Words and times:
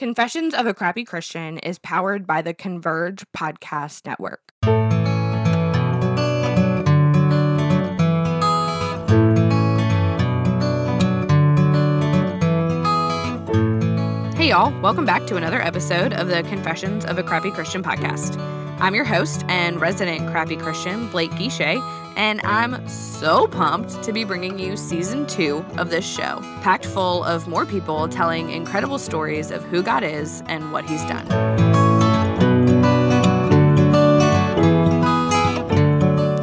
Confessions 0.00 0.54
of 0.54 0.64
a 0.64 0.72
Crappy 0.72 1.04
Christian 1.04 1.58
is 1.58 1.78
powered 1.78 2.26
by 2.26 2.40
the 2.40 2.54
Converge 2.54 3.22
Podcast 3.36 4.06
Network. 4.06 4.40
Hey, 14.38 14.48
y'all, 14.48 14.72
welcome 14.80 15.04
back 15.04 15.26
to 15.26 15.36
another 15.36 15.60
episode 15.60 16.14
of 16.14 16.28
the 16.28 16.44
Confessions 16.44 17.04
of 17.04 17.18
a 17.18 17.22
Crappy 17.22 17.50
Christian 17.50 17.82
podcast. 17.82 18.38
I'm 18.80 18.94
your 18.94 19.04
host 19.04 19.44
and 19.50 19.82
resident 19.82 20.30
crappy 20.30 20.56
Christian, 20.56 21.08
Blake 21.10 21.32
Guichet, 21.32 21.76
and 22.16 22.40
I'm 22.42 22.86
so 22.88 23.46
pumped 23.46 24.02
to 24.02 24.12
be 24.12 24.24
bringing 24.24 24.58
you 24.58 24.76
season 24.76 25.26
two 25.26 25.64
of 25.78 25.90
this 25.90 26.06
show, 26.06 26.40
packed 26.62 26.86
full 26.86 27.24
of 27.24 27.48
more 27.48 27.64
people 27.64 28.08
telling 28.08 28.50
incredible 28.50 28.98
stories 28.98 29.50
of 29.50 29.62
who 29.64 29.82
God 29.82 30.02
is 30.02 30.42
and 30.46 30.72
what 30.72 30.84
He's 30.84 31.02
done. 31.02 31.30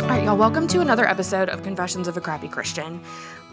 All 0.02 0.09
right, 0.09 0.23
y'all, 0.23 0.38
welcome 0.38 0.68
to 0.68 0.82
another 0.82 1.08
episode 1.08 1.50
of 1.50 1.64
Confessions 1.64 2.08
of 2.08 2.18
a 2.18 2.22
Crappy 2.22 2.48
Christian. 2.48 3.02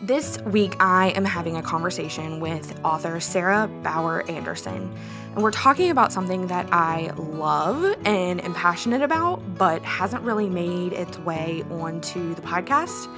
This 0.06 0.38
week, 0.42 0.76
I 0.80 1.12
am 1.16 1.24
having 1.24 1.56
a 1.56 1.62
conversation 1.62 2.38
with 2.38 2.78
author 2.84 3.20
Sarah 3.20 3.70
Bauer 3.82 4.22
Anderson. 4.30 4.94
And 5.32 5.42
we're 5.42 5.50
talking 5.50 5.88
about 5.88 6.12
something 6.12 6.46
that 6.48 6.68
I 6.70 7.10
love 7.16 7.96
and 8.04 8.44
am 8.44 8.52
passionate 8.52 9.00
about, 9.00 9.40
but 9.56 9.80
hasn't 9.80 10.22
really 10.22 10.50
made 10.50 10.92
its 10.92 11.18
way 11.20 11.64
onto 11.70 12.34
the 12.34 12.42
podcast 12.42 13.08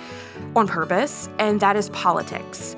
on 0.55 0.69
purpose, 0.69 1.29
and 1.41 1.59
that 1.59 1.75
is 1.75 1.89
politics. 1.89 2.77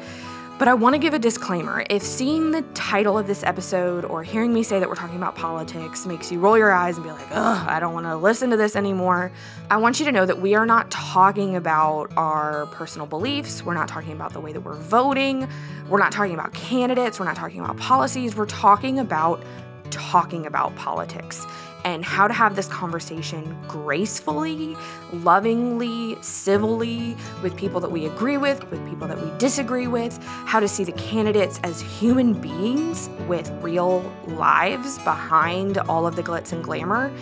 But 0.58 0.66
I 0.66 0.74
want 0.74 0.94
to 0.94 0.98
give 0.98 1.14
a 1.14 1.20
disclaimer. 1.20 1.84
If 1.88 2.02
seeing 2.02 2.50
the 2.50 2.62
title 2.74 3.16
of 3.16 3.28
this 3.28 3.44
episode 3.44 4.04
or 4.04 4.24
hearing 4.24 4.52
me 4.52 4.64
say 4.64 4.80
that 4.80 4.88
we're 4.88 4.96
talking 4.96 5.16
about 5.16 5.36
politics 5.36 6.04
makes 6.04 6.32
you 6.32 6.40
roll 6.40 6.58
your 6.58 6.72
eyes 6.72 6.96
and 6.96 7.04
be 7.04 7.12
like, 7.12 7.28
ugh, 7.30 7.68
I 7.68 7.78
don't 7.78 7.94
want 7.94 8.06
to 8.06 8.16
listen 8.16 8.50
to 8.50 8.56
this 8.56 8.74
anymore, 8.74 9.30
I 9.70 9.76
want 9.76 10.00
you 10.00 10.06
to 10.06 10.10
know 10.10 10.26
that 10.26 10.40
we 10.40 10.56
are 10.56 10.66
not 10.66 10.90
talking 10.90 11.54
about 11.54 12.10
our 12.16 12.66
personal 12.66 13.06
beliefs. 13.06 13.62
We're 13.62 13.74
not 13.74 13.86
talking 13.86 14.10
about 14.10 14.32
the 14.32 14.40
way 14.40 14.52
that 14.52 14.62
we're 14.62 14.74
voting. 14.74 15.48
We're 15.88 16.00
not 16.00 16.10
talking 16.10 16.34
about 16.34 16.52
candidates. 16.54 17.20
We're 17.20 17.26
not 17.26 17.36
talking 17.36 17.60
about 17.60 17.76
policies. 17.76 18.34
We're 18.34 18.46
talking 18.46 18.98
about 18.98 19.44
talking 19.90 20.46
about 20.46 20.74
politics 20.76 21.46
and 21.84 22.04
how 22.04 22.26
to 22.26 22.34
have 22.34 22.56
this 22.56 22.66
conversation 22.66 23.56
gracefully, 23.68 24.76
lovingly, 25.12 26.20
civilly 26.20 27.16
with 27.42 27.56
people 27.56 27.80
that 27.80 27.90
we 27.90 28.06
agree 28.06 28.36
with, 28.36 28.68
with 28.70 28.84
people 28.88 29.06
that 29.08 29.20
we 29.20 29.30
disagree 29.38 29.86
with, 29.86 30.18
how 30.44 30.60
to 30.60 30.68
see 30.68 30.84
the 30.84 30.92
candidates 30.92 31.60
as 31.62 31.80
human 31.80 32.32
beings 32.34 33.08
with 33.28 33.50
real 33.62 34.00
lives 34.26 34.98
behind 34.98 35.78
all 35.78 36.06
of 36.06 36.16
the 36.16 36.22
glitz 36.22 36.52
and 36.52 36.64
glamour. 36.64 37.12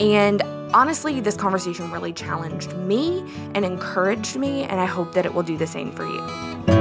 And 0.00 0.42
honestly, 0.72 1.20
this 1.20 1.36
conversation 1.36 1.90
really 1.90 2.12
challenged 2.12 2.74
me 2.76 3.24
and 3.54 3.64
encouraged 3.64 4.36
me, 4.36 4.64
and 4.64 4.80
I 4.80 4.86
hope 4.86 5.12
that 5.12 5.26
it 5.26 5.34
will 5.34 5.42
do 5.42 5.56
the 5.56 5.66
same 5.66 5.92
for 5.92 6.06
you. 6.06 6.75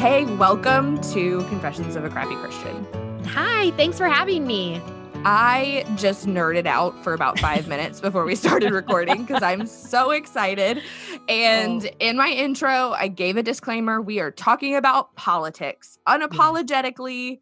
Hey, 0.00 0.24
welcome 0.36 0.98
to 1.02 1.42
Confessions 1.50 1.94
of 1.94 2.06
a 2.06 2.08
Crappy 2.08 2.34
Christian. 2.36 2.86
Hi, 3.26 3.70
thanks 3.72 3.98
for 3.98 4.08
having 4.08 4.46
me. 4.46 4.80
I 5.26 5.84
just 5.96 6.26
nerded 6.26 6.64
out 6.64 7.04
for 7.04 7.12
about 7.12 7.38
five 7.38 7.68
minutes 7.68 8.00
before 8.00 8.24
we 8.24 8.34
started 8.34 8.72
recording 8.72 9.26
because 9.26 9.42
I'm 9.42 9.66
so 9.66 10.10
excited. 10.10 10.80
And 11.28 11.84
oh. 11.84 11.96
in 11.98 12.16
my 12.16 12.30
intro, 12.30 12.92
I 12.92 13.08
gave 13.08 13.36
a 13.36 13.42
disclaimer. 13.42 14.00
We 14.00 14.20
are 14.20 14.30
talking 14.30 14.74
about 14.74 15.14
politics 15.16 15.98
unapologetically. 16.08 17.40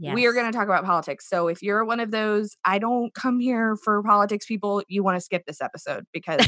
Yes. 0.00 0.14
We 0.14 0.26
are 0.26 0.32
going 0.32 0.46
to 0.46 0.52
talk 0.52 0.66
about 0.66 0.84
politics. 0.84 1.28
So 1.28 1.48
if 1.48 1.60
you're 1.60 1.84
one 1.84 1.98
of 1.98 2.12
those, 2.12 2.56
I 2.64 2.78
don't 2.78 3.12
come 3.14 3.40
here 3.40 3.76
for 3.76 4.02
politics 4.04 4.46
people, 4.46 4.82
you 4.86 5.02
want 5.02 5.16
to 5.16 5.20
skip 5.20 5.44
this 5.44 5.60
episode 5.60 6.04
because 6.12 6.40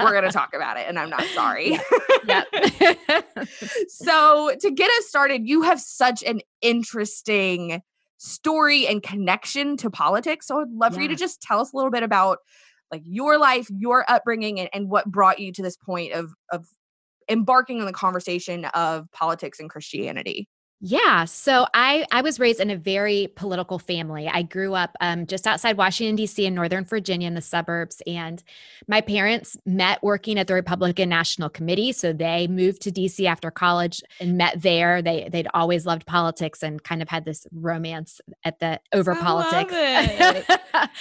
we're 0.00 0.12
going 0.12 0.24
to 0.24 0.30
talk 0.30 0.54
about 0.54 0.78
it 0.78 0.86
and 0.88 0.98
I'm 0.98 1.10
not 1.10 1.22
sorry. 1.34 1.78
Yep. 2.26 2.46
so 3.88 4.54
to 4.58 4.70
get 4.70 4.90
us 4.98 5.06
started, 5.06 5.46
you 5.46 5.62
have 5.62 5.80
such 5.80 6.22
an 6.22 6.40
interesting 6.62 7.82
story 8.16 8.86
and 8.86 9.02
connection 9.02 9.76
to 9.76 9.90
politics. 9.90 10.46
So 10.46 10.60
I'd 10.60 10.70
love 10.70 10.92
yeah. 10.92 10.96
for 10.96 11.02
you 11.02 11.08
to 11.08 11.16
just 11.16 11.42
tell 11.42 11.60
us 11.60 11.74
a 11.74 11.76
little 11.76 11.90
bit 11.90 12.02
about 12.02 12.38
like 12.90 13.02
your 13.04 13.38
life, 13.38 13.68
your 13.70 14.04
upbringing 14.08 14.60
and, 14.60 14.70
and 14.72 14.88
what 14.88 15.06
brought 15.06 15.40
you 15.40 15.52
to 15.52 15.62
this 15.62 15.76
point 15.76 16.12
of 16.12 16.32
of 16.50 16.66
embarking 17.28 17.80
on 17.80 17.86
the 17.86 17.92
conversation 17.92 18.64
of 18.66 19.10
politics 19.12 19.60
and 19.60 19.68
Christianity. 19.68 20.48
Yeah. 20.80 21.24
So 21.24 21.66
I 21.72 22.04
I 22.12 22.20
was 22.20 22.38
raised 22.38 22.60
in 22.60 22.68
a 22.68 22.76
very 22.76 23.32
political 23.34 23.78
family. 23.78 24.28
I 24.28 24.42
grew 24.42 24.74
up 24.74 24.94
um, 25.00 25.26
just 25.26 25.46
outside 25.46 25.78
Washington 25.78 26.16
D.C. 26.16 26.44
in 26.44 26.54
Northern 26.54 26.84
Virginia 26.84 27.26
in 27.26 27.34
the 27.34 27.40
suburbs, 27.40 28.02
and 28.06 28.42
my 28.86 29.00
parents 29.00 29.56
met 29.64 30.02
working 30.02 30.38
at 30.38 30.48
the 30.48 30.54
Republican 30.54 31.08
National 31.08 31.48
Committee. 31.48 31.92
So 31.92 32.12
they 32.12 32.46
moved 32.46 32.82
to 32.82 32.90
D.C. 32.90 33.26
after 33.26 33.50
college 33.50 34.02
and 34.20 34.36
met 34.36 34.60
there. 34.60 35.00
They 35.00 35.30
they'd 35.32 35.48
always 35.54 35.86
loved 35.86 36.06
politics 36.06 36.62
and 36.62 36.82
kind 36.82 37.00
of 37.00 37.08
had 37.08 37.24
this 37.24 37.46
romance 37.52 38.20
at 38.44 38.58
the 38.58 38.78
over 38.92 39.14
I 39.14 39.20
politics. 39.22 39.72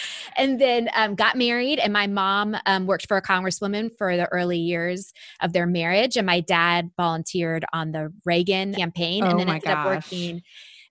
and 0.37 0.61
then 0.61 0.89
um, 0.95 1.15
got 1.15 1.35
married, 1.35 1.79
and 1.79 1.91
my 1.91 2.07
mom 2.07 2.55
um, 2.65 2.85
worked 2.85 3.09
for 3.09 3.17
a 3.17 3.21
congresswoman 3.21 3.91
for 3.97 4.15
the 4.15 4.27
early 4.27 4.57
years 4.57 5.11
of 5.41 5.51
their 5.51 5.67
marriage, 5.67 6.15
and 6.15 6.25
my 6.25 6.39
dad 6.39 6.91
volunteered 6.95 7.65
on 7.73 7.91
the 7.91 8.13
Reagan 8.23 8.73
campaign, 8.73 9.25
oh 9.25 9.31
and 9.31 9.39
then 9.41 9.49
up 9.67 9.74
working 9.83 10.41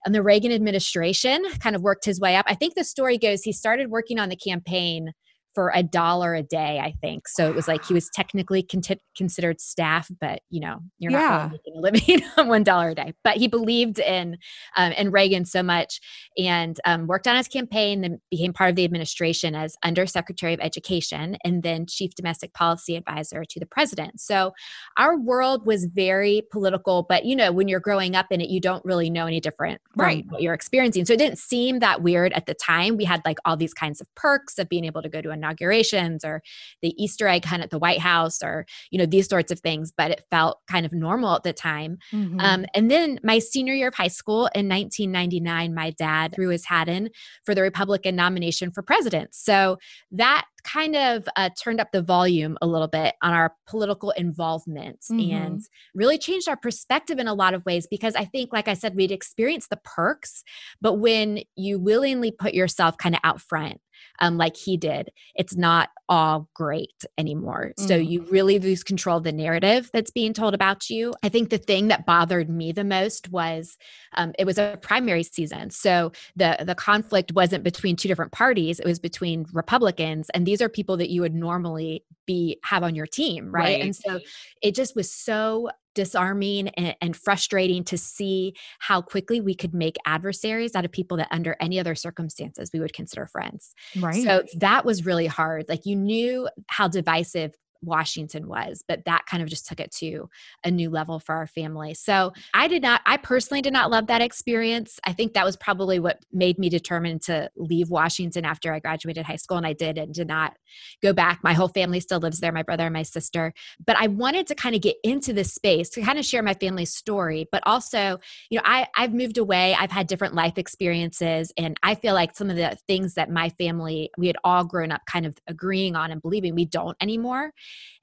and 0.04 0.14
the 0.14 0.22
Reagan 0.22 0.52
administration, 0.52 1.42
kind 1.60 1.74
of 1.74 1.82
worked 1.82 2.04
his 2.04 2.20
way 2.20 2.36
up. 2.36 2.44
I 2.46 2.54
think 2.54 2.74
the 2.74 2.84
story 2.84 3.16
goes 3.16 3.42
he 3.42 3.52
started 3.52 3.90
working 3.90 4.18
on 4.18 4.28
the 4.28 4.36
campaign 4.36 5.12
for 5.54 5.70
a 5.74 5.82
dollar 5.82 6.34
a 6.34 6.42
day, 6.42 6.80
I 6.82 6.94
think. 7.00 7.28
So 7.28 7.48
it 7.48 7.54
was 7.54 7.68
like 7.68 7.84
he 7.84 7.94
was 7.94 8.08
technically 8.10 8.62
con- 8.62 8.82
considered 9.16 9.60
staff, 9.60 10.10
but 10.20 10.40
you 10.50 10.60
know, 10.60 10.80
you're 10.98 11.12
not 11.12 11.50
really 11.50 11.60
making 11.64 11.76
a 11.76 11.80
living 11.80 12.22
on 12.36 12.48
one 12.48 12.64
dollar 12.64 12.90
a 12.90 12.94
day. 12.94 13.14
But 13.22 13.36
he 13.36 13.48
believed 13.48 13.98
in 13.98 14.38
um, 14.76 14.92
in 14.92 15.10
Reagan 15.10 15.44
so 15.44 15.62
much, 15.62 16.00
and 16.36 16.78
um, 16.84 17.06
worked 17.06 17.26
on 17.26 17.36
his 17.36 17.48
campaign. 17.48 18.00
Then 18.00 18.20
became 18.30 18.52
part 18.52 18.70
of 18.70 18.76
the 18.76 18.84
administration 18.84 19.54
as 19.54 19.76
Undersecretary 19.84 20.54
of 20.54 20.60
Education, 20.60 21.36
and 21.44 21.62
then 21.62 21.86
Chief 21.86 22.14
Domestic 22.14 22.52
Policy 22.54 22.96
Advisor 22.96 23.44
to 23.44 23.60
the 23.60 23.66
President. 23.66 24.20
So 24.20 24.52
our 24.98 25.18
world 25.18 25.66
was 25.66 25.86
very 25.86 26.42
political, 26.50 27.04
but 27.08 27.24
you 27.24 27.36
know, 27.36 27.52
when 27.52 27.68
you're 27.68 27.80
growing 27.80 28.16
up 28.16 28.26
in 28.30 28.40
it, 28.40 28.48
you 28.48 28.60
don't 28.60 28.84
really 28.84 29.10
know 29.10 29.26
any 29.26 29.40
different 29.40 29.80
right. 29.96 30.24
what 30.28 30.42
you're 30.42 30.54
experiencing. 30.54 31.04
So 31.04 31.12
it 31.12 31.18
didn't 31.18 31.38
seem 31.38 31.78
that 31.78 32.02
weird 32.02 32.32
at 32.32 32.46
the 32.46 32.54
time. 32.54 32.96
We 32.96 33.04
had 33.04 33.22
like 33.24 33.38
all 33.44 33.56
these 33.56 33.74
kinds 33.74 34.00
of 34.00 34.12
perks 34.14 34.58
of 34.58 34.68
being 34.68 34.84
able 34.84 35.02
to 35.02 35.08
go 35.08 35.20
to 35.20 35.30
a 35.30 35.36
inaugurations 35.44 36.24
or 36.24 36.42
the 36.82 36.94
Easter 37.02 37.28
egg 37.28 37.44
hunt 37.44 37.62
at 37.62 37.70
the 37.70 37.78
White 37.78 38.00
House 38.00 38.42
or, 38.42 38.66
you 38.90 38.98
know, 38.98 39.06
these 39.06 39.28
sorts 39.28 39.52
of 39.52 39.60
things, 39.60 39.92
but 39.96 40.10
it 40.10 40.24
felt 40.30 40.60
kind 40.68 40.86
of 40.86 40.92
normal 40.92 41.36
at 41.36 41.42
the 41.42 41.52
time. 41.52 41.98
Mm-hmm. 42.12 42.40
Um, 42.40 42.66
and 42.74 42.90
then 42.90 43.20
my 43.22 43.38
senior 43.38 43.74
year 43.74 43.88
of 43.88 43.94
high 43.94 44.08
school 44.08 44.48
in 44.54 44.68
1999, 44.68 45.74
my 45.74 45.90
dad 45.90 46.34
threw 46.34 46.48
his 46.48 46.64
hat 46.64 46.88
in 46.88 47.10
for 47.44 47.54
the 47.54 47.62
Republican 47.62 48.16
nomination 48.16 48.70
for 48.70 48.82
president. 48.82 49.34
So 49.34 49.78
that 50.12 50.46
kind 50.64 50.96
of 50.96 51.28
uh, 51.36 51.50
turned 51.62 51.80
up 51.80 51.92
the 51.92 52.02
volume 52.02 52.56
a 52.62 52.66
little 52.66 52.88
bit 52.88 53.14
on 53.22 53.32
our 53.32 53.54
political 53.66 54.10
involvement 54.12 55.00
mm-hmm. 55.12 55.34
and 55.34 55.62
really 55.94 56.18
changed 56.18 56.48
our 56.48 56.56
perspective 56.56 57.18
in 57.18 57.28
a 57.28 57.34
lot 57.34 57.54
of 57.54 57.64
ways 57.66 57.86
because 57.86 58.16
I 58.16 58.24
think, 58.24 58.52
like 58.52 58.66
I 58.66 58.74
said, 58.74 58.96
we'd 58.96 59.12
experienced 59.12 59.70
the 59.70 59.80
perks, 59.84 60.42
but 60.80 60.94
when 60.94 61.40
you 61.54 61.78
willingly 61.78 62.32
put 62.32 62.54
yourself 62.54 62.96
kind 62.96 63.14
of 63.14 63.20
out 63.22 63.40
front, 63.40 63.80
um, 64.20 64.36
like 64.36 64.56
he 64.56 64.76
did, 64.76 65.10
it's 65.34 65.56
not 65.56 65.90
all 66.08 66.48
great 66.54 67.04
anymore. 67.18 67.72
Mm-hmm. 67.76 67.88
So 67.88 67.96
you 67.96 68.22
really 68.30 68.58
lose 68.58 68.84
control 68.84 69.18
of 69.18 69.24
the 69.24 69.32
narrative 69.32 69.90
that's 69.92 70.10
being 70.10 70.32
told 70.32 70.54
about 70.54 70.90
you. 70.90 71.14
I 71.22 71.28
think 71.28 71.50
the 71.50 71.58
thing 71.58 71.88
that 71.88 72.06
bothered 72.06 72.48
me 72.48 72.72
the 72.72 72.84
most 72.84 73.30
was 73.30 73.76
um, 74.14 74.32
it 74.38 74.44
was 74.44 74.58
a 74.58 74.78
primary 74.82 75.22
season. 75.22 75.70
So 75.70 76.12
the 76.36 76.56
the 76.64 76.74
conflict 76.74 77.32
wasn't 77.32 77.64
between 77.64 77.96
two 77.96 78.08
different 78.08 78.32
parties; 78.32 78.80
it 78.80 78.86
was 78.86 78.98
between 78.98 79.46
Republicans, 79.52 80.30
and 80.30 80.46
these 80.46 80.60
are 80.60 80.68
people 80.68 80.96
that 80.98 81.10
you 81.10 81.22
would 81.22 81.34
normally 81.34 82.04
be 82.26 82.58
have 82.64 82.82
on 82.82 82.94
your 82.94 83.06
team, 83.06 83.50
right? 83.50 83.62
right. 83.62 83.82
And 83.82 83.96
so 83.96 84.20
it 84.62 84.74
just 84.74 84.96
was 84.96 85.10
so 85.10 85.70
disarming 85.94 86.68
and, 86.70 86.96
and, 87.00 87.16
frustrating 87.16 87.84
to 87.84 87.96
see 87.96 88.54
how 88.80 89.00
quickly 89.00 89.40
we 89.40 89.54
could 89.54 89.72
make 89.72 89.96
adversaries 90.06 90.74
out 90.74 90.84
of 90.84 90.92
people 90.92 91.16
that 91.16 91.28
under 91.30 91.56
any 91.60 91.78
other 91.78 91.94
circumstances 91.94 92.70
we 92.72 92.80
would 92.80 92.92
consider 92.92 93.26
friends. 93.26 93.72
Right. 93.96 94.22
So 94.22 94.42
that 94.58 94.84
was 94.84 95.06
really 95.06 95.26
hard. 95.26 95.66
Like 95.68 95.86
you 95.86 95.96
knew 95.96 96.48
how 96.68 96.88
divisive 96.88 97.54
Washington 97.84 98.48
was, 98.48 98.82
but 98.86 99.04
that 99.06 99.26
kind 99.26 99.42
of 99.42 99.48
just 99.48 99.66
took 99.66 99.80
it 99.80 99.92
to 99.98 100.28
a 100.64 100.70
new 100.70 100.90
level 100.90 101.18
for 101.18 101.34
our 101.34 101.46
family. 101.46 101.94
So 101.94 102.32
I 102.52 102.68
did 102.68 102.82
not, 102.82 103.00
I 103.06 103.16
personally 103.16 103.62
did 103.62 103.72
not 103.72 103.90
love 103.90 104.06
that 104.08 104.22
experience. 104.22 104.98
I 105.04 105.12
think 105.12 105.34
that 105.34 105.44
was 105.44 105.56
probably 105.56 105.98
what 105.98 106.24
made 106.32 106.58
me 106.58 106.68
determined 106.68 107.22
to 107.22 107.50
leave 107.56 107.90
Washington 107.90 108.44
after 108.44 108.72
I 108.72 108.78
graduated 108.78 109.24
high 109.26 109.36
school, 109.36 109.56
and 109.56 109.66
I 109.66 109.72
did 109.72 109.98
and 109.98 110.12
did 110.12 110.28
not 110.28 110.56
go 111.02 111.12
back. 111.12 111.40
My 111.42 111.52
whole 111.52 111.68
family 111.68 112.00
still 112.00 112.20
lives 112.20 112.40
there, 112.40 112.52
my 112.52 112.62
brother 112.62 112.84
and 112.84 112.92
my 112.92 113.02
sister. 113.02 113.52
But 113.84 113.96
I 113.96 114.06
wanted 114.08 114.46
to 114.48 114.54
kind 114.54 114.74
of 114.74 114.80
get 114.80 114.96
into 115.02 115.32
this 115.32 115.52
space 115.52 115.88
to 115.90 116.02
kind 116.02 116.18
of 116.18 116.24
share 116.24 116.42
my 116.42 116.54
family's 116.54 116.94
story, 116.94 117.46
but 117.50 117.62
also, 117.66 118.18
you 118.50 118.58
know, 118.58 118.62
I, 118.64 118.88
I've 118.96 119.14
moved 119.14 119.38
away, 119.38 119.74
I've 119.74 119.90
had 119.90 120.06
different 120.06 120.34
life 120.34 120.58
experiences, 120.58 121.52
and 121.56 121.76
I 121.82 121.94
feel 121.94 122.14
like 122.14 122.36
some 122.36 122.50
of 122.50 122.56
the 122.56 122.76
things 122.86 123.14
that 123.14 123.30
my 123.30 123.50
family, 123.50 124.10
we 124.16 124.26
had 124.26 124.36
all 124.44 124.64
grown 124.64 124.92
up 124.92 125.02
kind 125.06 125.26
of 125.26 125.36
agreeing 125.46 125.96
on 125.96 126.10
and 126.10 126.22
believing 126.22 126.54
we 126.54 126.64
don't 126.64 126.96
anymore 127.00 127.52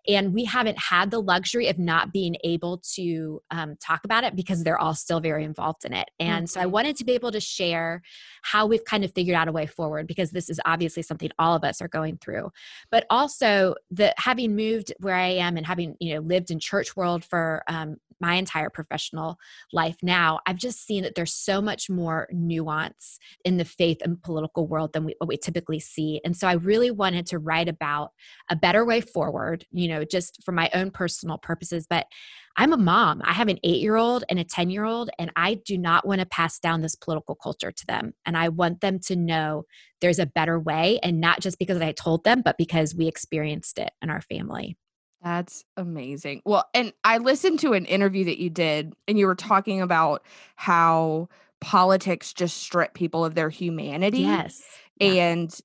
and 0.08 0.34
we 0.34 0.46
haven't 0.46 0.80
had 0.80 1.12
the 1.12 1.22
luxury 1.22 1.68
of 1.68 1.78
not 1.78 2.12
being 2.12 2.36
able 2.44 2.82
to 2.96 3.42
um, 3.52 3.76
talk 3.80 4.04
about 4.04 4.24
it 4.24 4.36
because 4.36 4.64
they're 4.64 4.80
all 4.80 4.96
still 4.96 5.20
very 5.20 5.44
involved 5.44 5.86
in 5.86 5.94
it 5.94 6.10
and 6.20 6.46
mm-hmm. 6.46 6.46
so 6.46 6.60
i 6.60 6.64
mm-hmm. 6.64 6.74
wanted 6.74 6.96
to 6.96 7.06
be 7.06 7.14
able 7.14 7.32
to 7.32 7.40
share 7.40 8.02
how 8.42 8.66
we've 8.66 8.86
kind 8.86 9.04
of 9.04 9.14
figured 9.14 9.36
out 9.36 9.48
a 9.48 9.52
way 9.52 9.66
forward 9.66 10.08
because 10.08 10.32
this 10.32 10.50
is 10.50 10.60
obviously 10.66 11.04
something 11.04 11.30
all 11.38 11.56
of 11.56 11.64
us 11.64 11.82
are 11.82 11.88
going 11.88 12.18
through 12.18 12.50
but 12.90 13.06
also 13.10 13.76
the 13.90 14.14
having 14.18 14.56
moved 14.56 14.94
where 15.00 15.16
i 15.16 15.28
am 15.28 15.58
and 15.58 15.66
having 15.66 15.96
you 16.00 16.14
know 16.14 16.22
lived 16.22 16.52
in 16.52 16.60
church 16.60 16.96
world 16.96 17.24
for 17.24 17.64
um, 17.68 17.98
my 18.22 18.36
entire 18.36 18.70
professional 18.70 19.38
life 19.74 19.98
now, 20.02 20.40
I've 20.46 20.58
just 20.58 20.86
seen 20.86 21.04
that 21.04 21.16
there's 21.16 21.34
so 21.34 21.62
much 21.62 21.90
more 21.90 22.28
nuance 22.32 23.20
in 23.44 23.58
the 23.58 23.66
faith 23.66 23.98
and 24.02 24.22
political 24.22 24.68
world 24.68 24.94
than 24.94 25.06
we, 25.06 25.16
what 25.18 25.28
we 25.28 25.38
typically 25.38 25.80
see. 25.80 26.22
And 26.24 26.38
so 26.38 26.48
I 26.48 26.54
really 26.54 26.92
wanted 26.92 27.26
to 27.28 27.40
write 27.40 27.68
about 27.68 28.12
a 28.50 28.56
better 28.56 28.86
way 28.86 29.02
forward, 29.02 29.66
you 29.72 29.88
know, 29.88 30.06
just 30.06 30.44
for 30.44 30.52
my 30.52 30.70
own 30.74 30.92
personal 30.92 31.38
purposes. 31.38 31.88
But 31.90 32.08
I'm 32.58 32.74
a 32.74 32.78
mom. 32.78 33.22
I 33.24 33.34
have 33.34 33.48
an 33.48 33.60
eight 33.64 33.82
year 33.82 33.96
old 33.96 34.24
and 34.30 34.38
a 34.38 34.44
10 34.44 34.70
year 34.70 34.84
old, 34.84 35.10
and 35.18 35.32
I 35.36 35.56
do 35.56 35.78
not 35.78 36.06
want 36.06 36.20
to 36.20 36.26
pass 36.26 36.60
down 36.60 36.82
this 36.82 36.96
political 36.96 37.36
culture 37.36 37.72
to 37.72 37.86
them. 37.88 38.14
And 38.26 38.38
I 38.38 38.50
want 38.50 38.82
them 38.82 39.00
to 39.08 39.16
know 39.16 39.64
there's 40.02 40.20
a 40.20 40.26
better 40.26 40.60
way, 40.60 41.00
and 41.02 41.22
not 41.22 41.40
just 41.40 41.60
because 41.60 41.82
I 41.82 41.92
told 41.92 42.24
them, 42.24 42.42
but 42.44 42.58
because 42.58 42.96
we 42.96 43.08
experienced 43.08 43.80
it 43.80 43.92
in 44.02 44.10
our 44.10 44.22
family. 44.22 44.78
That's 45.24 45.64
amazing. 45.78 46.42
Well, 46.46 46.68
and 46.74 46.94
I 47.04 47.20
listened 47.20 47.60
to 47.60 47.74
an 47.74 47.86
interview 47.86 48.26
that 48.26 48.40
you 48.40 48.50
did, 48.50 48.94
and 49.08 49.20
you 49.20 49.28
were 49.28 49.36
talking 49.36 49.82
about 49.82 50.24
how 50.56 51.30
politics 51.60 52.34
just 52.34 52.58
strip 52.58 52.94
people 52.94 53.24
of 53.24 53.36
their 53.36 53.50
humanity. 53.50 54.20
Yes. 54.20 54.62
And 55.00 55.56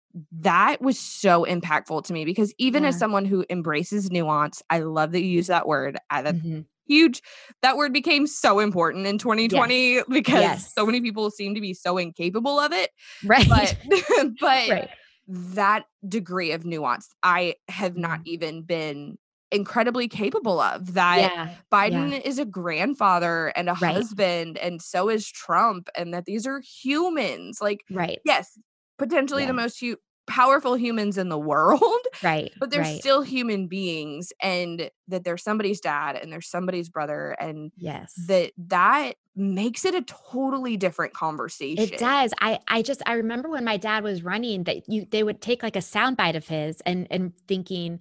that 0.40 0.80
was 0.80 0.98
so 0.98 1.44
impactful 1.44 2.04
to 2.04 2.12
me 2.12 2.24
because 2.24 2.54
even 2.58 2.82
yeah. 2.82 2.90
as 2.90 2.98
someone 2.98 3.26
who 3.26 3.44
embraces 3.50 4.10
nuance, 4.10 4.62
I 4.70 4.78
love 4.78 5.12
that 5.12 5.22
you 5.22 5.28
use 5.28 5.48
that 5.48 5.66
word. 5.66 5.98
I, 6.08 6.22
that's 6.22 6.38
mm-hmm. 6.38 6.60
huge. 6.86 7.22
That 7.60 7.76
word 7.76 7.92
became 7.92 8.26
so 8.26 8.60
important 8.60 9.06
in 9.06 9.18
2020 9.18 9.92
yes. 9.94 10.04
because 10.08 10.40
yes. 10.40 10.74
so 10.74 10.86
many 10.86 11.02
people 11.02 11.30
seem 11.30 11.54
to 11.54 11.60
be 11.60 11.74
so 11.74 11.98
incapable 11.98 12.58
of 12.58 12.72
it. 12.72 12.90
Right. 13.24 13.46
But, 13.46 13.76
but 14.40 14.68
right. 14.70 14.90
that 15.28 15.84
degree 16.08 16.52
of 16.52 16.64
nuance, 16.64 17.10
I 17.22 17.56
have 17.68 17.96
not 17.96 18.20
mm-hmm. 18.20 18.28
even 18.28 18.62
been 18.62 19.18
incredibly 19.56 20.06
capable 20.06 20.60
of 20.60 20.94
that 20.94 21.18
yeah, 21.18 21.50
Biden 21.72 22.12
yeah. 22.12 22.18
is 22.18 22.38
a 22.38 22.44
grandfather 22.44 23.48
and 23.56 23.68
a 23.68 23.74
right. 23.80 23.94
husband 23.94 24.58
and 24.58 24.80
so 24.80 25.08
is 25.08 25.28
Trump 25.28 25.88
and 25.96 26.14
that 26.14 26.26
these 26.26 26.46
are 26.46 26.60
humans 26.60 27.58
like 27.60 27.82
right 27.90 28.20
yes 28.24 28.58
potentially 28.98 29.42
yeah. 29.42 29.48
the 29.48 29.54
most 29.54 29.80
hu- 29.80 29.96
powerful 30.26 30.74
humans 30.74 31.18
in 31.18 31.28
the 31.28 31.38
world 31.52 31.80
right 32.22 32.52
but 32.58 32.70
they're 32.70 32.82
right. 32.82 33.00
still 33.00 33.22
human 33.22 33.66
beings 33.66 34.32
and 34.42 34.90
that 35.08 35.24
they're 35.24 35.38
somebody's 35.38 35.80
dad 35.80 36.16
and 36.16 36.32
they're 36.32 36.40
somebody's 36.40 36.88
brother 36.88 37.36
and 37.40 37.72
yes 37.76 38.12
that 38.26 38.52
that 38.56 39.14
makes 39.36 39.84
it 39.84 39.94
a 39.94 40.02
totally 40.02 40.76
different 40.76 41.12
conversation 41.12 41.84
it 41.84 41.98
does 41.98 42.32
i 42.40 42.58
i 42.68 42.82
just 42.82 43.02
i 43.06 43.12
remember 43.12 43.48
when 43.48 43.64
my 43.64 43.76
dad 43.76 44.02
was 44.02 44.22
running 44.22 44.64
that 44.64 44.88
you 44.88 45.06
they 45.10 45.22
would 45.22 45.40
take 45.40 45.62
like 45.62 45.76
a 45.76 45.80
soundbite 45.80 46.34
of 46.34 46.48
his 46.48 46.80
and 46.82 47.06
and 47.10 47.36
thinking 47.46 48.00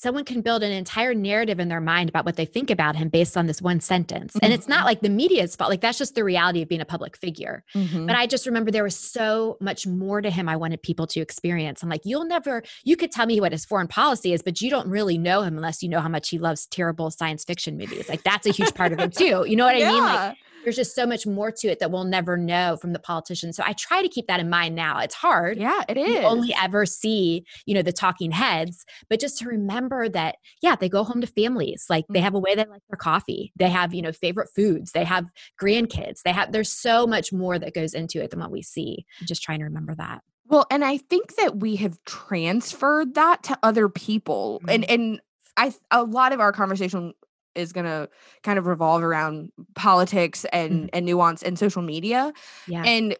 someone 0.00 0.24
can 0.24 0.40
build 0.40 0.62
an 0.62 0.72
entire 0.72 1.12
narrative 1.12 1.60
in 1.60 1.68
their 1.68 1.80
mind 1.80 2.08
about 2.08 2.24
what 2.24 2.36
they 2.36 2.46
think 2.46 2.70
about 2.70 2.96
him 2.96 3.10
based 3.10 3.36
on 3.36 3.46
this 3.46 3.60
one 3.60 3.80
sentence. 3.80 4.32
Mm-hmm. 4.32 4.44
And 4.46 4.54
it's 4.54 4.66
not 4.66 4.78
mm-hmm. 4.78 4.86
like 4.86 5.00
the 5.02 5.10
media's 5.10 5.54
fault. 5.54 5.68
Like 5.68 5.82
that's 5.82 5.98
just 5.98 6.14
the 6.14 6.24
reality 6.24 6.62
of 6.62 6.68
being 6.68 6.80
a 6.80 6.86
public 6.86 7.18
figure. 7.18 7.62
Mm-hmm. 7.74 8.06
But 8.06 8.16
I 8.16 8.26
just 8.26 8.46
remember 8.46 8.70
there 8.70 8.82
was 8.82 8.96
so 8.96 9.58
much 9.60 9.86
more 9.86 10.22
to 10.22 10.30
him 10.30 10.48
I 10.48 10.56
wanted 10.56 10.82
people 10.82 11.06
to 11.08 11.20
experience. 11.20 11.82
I'm 11.82 11.90
like, 11.90 12.00
you'll 12.04 12.24
never, 12.24 12.62
you 12.82 12.96
could 12.96 13.12
tell 13.12 13.26
me 13.26 13.40
what 13.40 13.52
his 13.52 13.66
foreign 13.66 13.88
policy 13.88 14.32
is, 14.32 14.40
but 14.40 14.62
you 14.62 14.70
don't 14.70 14.88
really 14.88 15.18
know 15.18 15.42
him 15.42 15.56
unless 15.56 15.82
you 15.82 15.90
know 15.90 16.00
how 16.00 16.08
much 16.08 16.30
he 16.30 16.38
loves 16.38 16.64
terrible 16.66 17.10
science 17.10 17.44
fiction 17.44 17.76
movies. 17.76 18.08
Like 18.08 18.22
that's 18.22 18.46
a 18.46 18.52
huge 18.52 18.72
part 18.74 18.94
of 18.94 18.98
him 18.98 19.10
too. 19.10 19.44
You 19.46 19.56
know 19.56 19.66
what 19.66 19.76
I 19.76 19.80
yeah. 19.80 19.90
mean? 19.90 20.02
Like 20.02 20.38
there's 20.64 20.76
just 20.76 20.94
so 20.94 21.06
much 21.06 21.26
more 21.26 21.50
to 21.50 21.68
it 21.68 21.78
that 21.78 21.90
we'll 21.90 22.04
never 22.04 22.36
know 22.36 22.76
from 22.76 22.92
the 22.92 22.98
politician. 22.98 23.52
So 23.52 23.62
I 23.66 23.72
try 23.72 24.02
to 24.02 24.08
keep 24.08 24.26
that 24.26 24.40
in 24.40 24.50
mind 24.50 24.74
now. 24.74 24.98
It's 25.00 25.14
hard. 25.14 25.58
Yeah, 25.58 25.82
it 25.88 25.96
is. 25.96 26.08
You 26.08 26.18
only 26.20 26.54
ever 26.60 26.86
see, 26.86 27.44
you 27.66 27.74
know, 27.74 27.82
the 27.82 27.92
talking 27.92 28.30
heads, 28.30 28.84
but 29.08 29.20
just 29.20 29.38
to 29.38 29.48
remember 29.48 30.08
that, 30.08 30.36
yeah, 30.62 30.76
they 30.76 30.88
go 30.88 31.04
home 31.04 31.20
to 31.20 31.26
families. 31.26 31.86
Like 31.88 32.06
they 32.08 32.18
mm-hmm. 32.18 32.24
have 32.24 32.34
a 32.34 32.38
way 32.38 32.54
they 32.54 32.64
like 32.64 32.82
their 32.88 32.96
coffee. 32.96 33.52
They 33.56 33.70
have, 33.70 33.94
you 33.94 34.02
know, 34.02 34.12
favorite 34.12 34.48
foods. 34.54 34.92
They 34.92 35.04
have 35.04 35.26
grandkids. 35.60 36.22
They 36.24 36.32
have, 36.32 36.52
there's 36.52 36.72
so 36.72 37.06
much 37.06 37.32
more 37.32 37.58
that 37.58 37.74
goes 37.74 37.94
into 37.94 38.22
it 38.22 38.30
than 38.30 38.40
what 38.40 38.50
we 38.50 38.62
see. 38.62 39.04
I'm 39.20 39.26
just 39.26 39.42
trying 39.42 39.60
to 39.60 39.64
remember 39.64 39.94
that. 39.94 40.22
Well, 40.50 40.66
and 40.68 40.84
I 40.84 40.96
think 40.98 41.36
that 41.36 41.60
we 41.60 41.76
have 41.76 41.96
transferred 42.04 43.14
that 43.14 43.44
to 43.44 43.58
other 43.62 43.88
people. 43.88 44.60
Mm-hmm. 44.64 44.70
And 44.70 44.90
and 44.90 45.20
I 45.56 45.72
a 45.92 46.02
lot 46.02 46.32
of 46.32 46.40
our 46.40 46.52
conversation 46.52 47.14
is 47.54 47.72
going 47.72 47.86
to 47.86 48.08
kind 48.42 48.58
of 48.58 48.66
revolve 48.66 49.02
around 49.02 49.50
politics 49.74 50.44
and 50.52 50.72
mm-hmm. 50.72 50.86
and 50.92 51.06
nuance 51.06 51.42
and 51.42 51.58
social 51.58 51.82
media. 51.82 52.32
Yeah. 52.66 52.82
And 52.84 53.16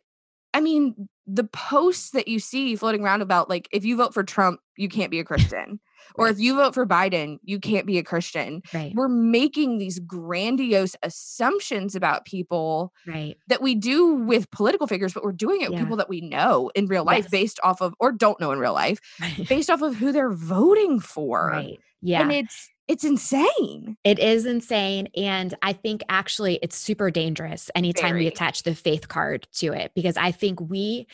I 0.55 0.61
mean, 0.61 1.09
the 1.27 1.45
posts 1.45 2.11
that 2.11 2.29
you 2.29 2.41
see 2.41 2.75
floating 2.77 3.03
around 3.03 3.23
about 3.23 3.49
like 3.49 3.69
if 3.71 3.85
you 3.85 3.97
vote 3.97 4.15
for 4.15 4.25
Trump, 4.25 4.61
you 4.77 4.89
can't 4.89 5.11
be 5.11 5.21
a 5.21 5.25
Christian. 5.31 5.81
or 6.17 6.27
if 6.29 6.41
you 6.41 6.57
vote 6.57 6.75
for 6.75 6.85
Biden, 6.87 7.39
you 7.45 7.61
can't 7.61 7.87
be 7.87 7.99
a 7.99 8.03
Christian. 8.03 8.63
Right. 8.75 8.93
We're 8.95 9.07
making 9.07 9.79
these 9.79 10.01
grandiose 10.01 10.97
assumptions 11.05 11.95
about 11.95 12.25
people 12.25 12.93
right. 13.07 13.37
that 13.47 13.63
we 13.63 13.77
do 13.77 14.15
with 14.15 14.51
political 14.51 14.89
figures, 14.89 15.13
but 15.13 15.23
we're 15.23 15.31
doing 15.31 15.61
it 15.61 15.71
with 15.71 15.79
people 15.79 15.97
that 15.99 16.09
we 16.09 16.21
know 16.21 16.71
in 16.75 16.87
real 16.87 17.05
life 17.05 17.25
yes. 17.25 17.31
based 17.31 17.61
off 17.63 17.81
of, 17.81 17.95
or 18.01 18.11
don't 18.11 18.41
know 18.41 18.51
in 18.51 18.59
real 18.59 18.73
life, 18.73 18.99
based 19.49 19.71
off 19.71 19.83
of 19.83 19.95
who 19.95 20.11
they're 20.11 20.33
voting 20.33 20.99
for. 20.99 21.51
Right. 21.53 21.79
Yeah. 22.03 22.23
And 22.23 22.33
it's, 22.33 22.71
it's 22.91 23.05
insane. 23.05 23.97
It 24.03 24.19
is 24.19 24.47
insane. 24.47 25.11
And 25.17 25.55
I 25.63 25.73
think 25.75 26.03
actually 26.09 26.59
it's 26.61 26.77
super 26.77 27.09
dangerous 27.09 27.71
anytime 27.77 28.15
Very. 28.15 28.23
we 28.23 28.27
attach 28.27 28.65
the 28.65 28.75
faith 28.75 29.07
card 29.07 29.47
to 29.59 29.73
it 29.73 29.93
because 29.95 30.17
I 30.17 30.33
think 30.33 30.61
we 30.61 31.07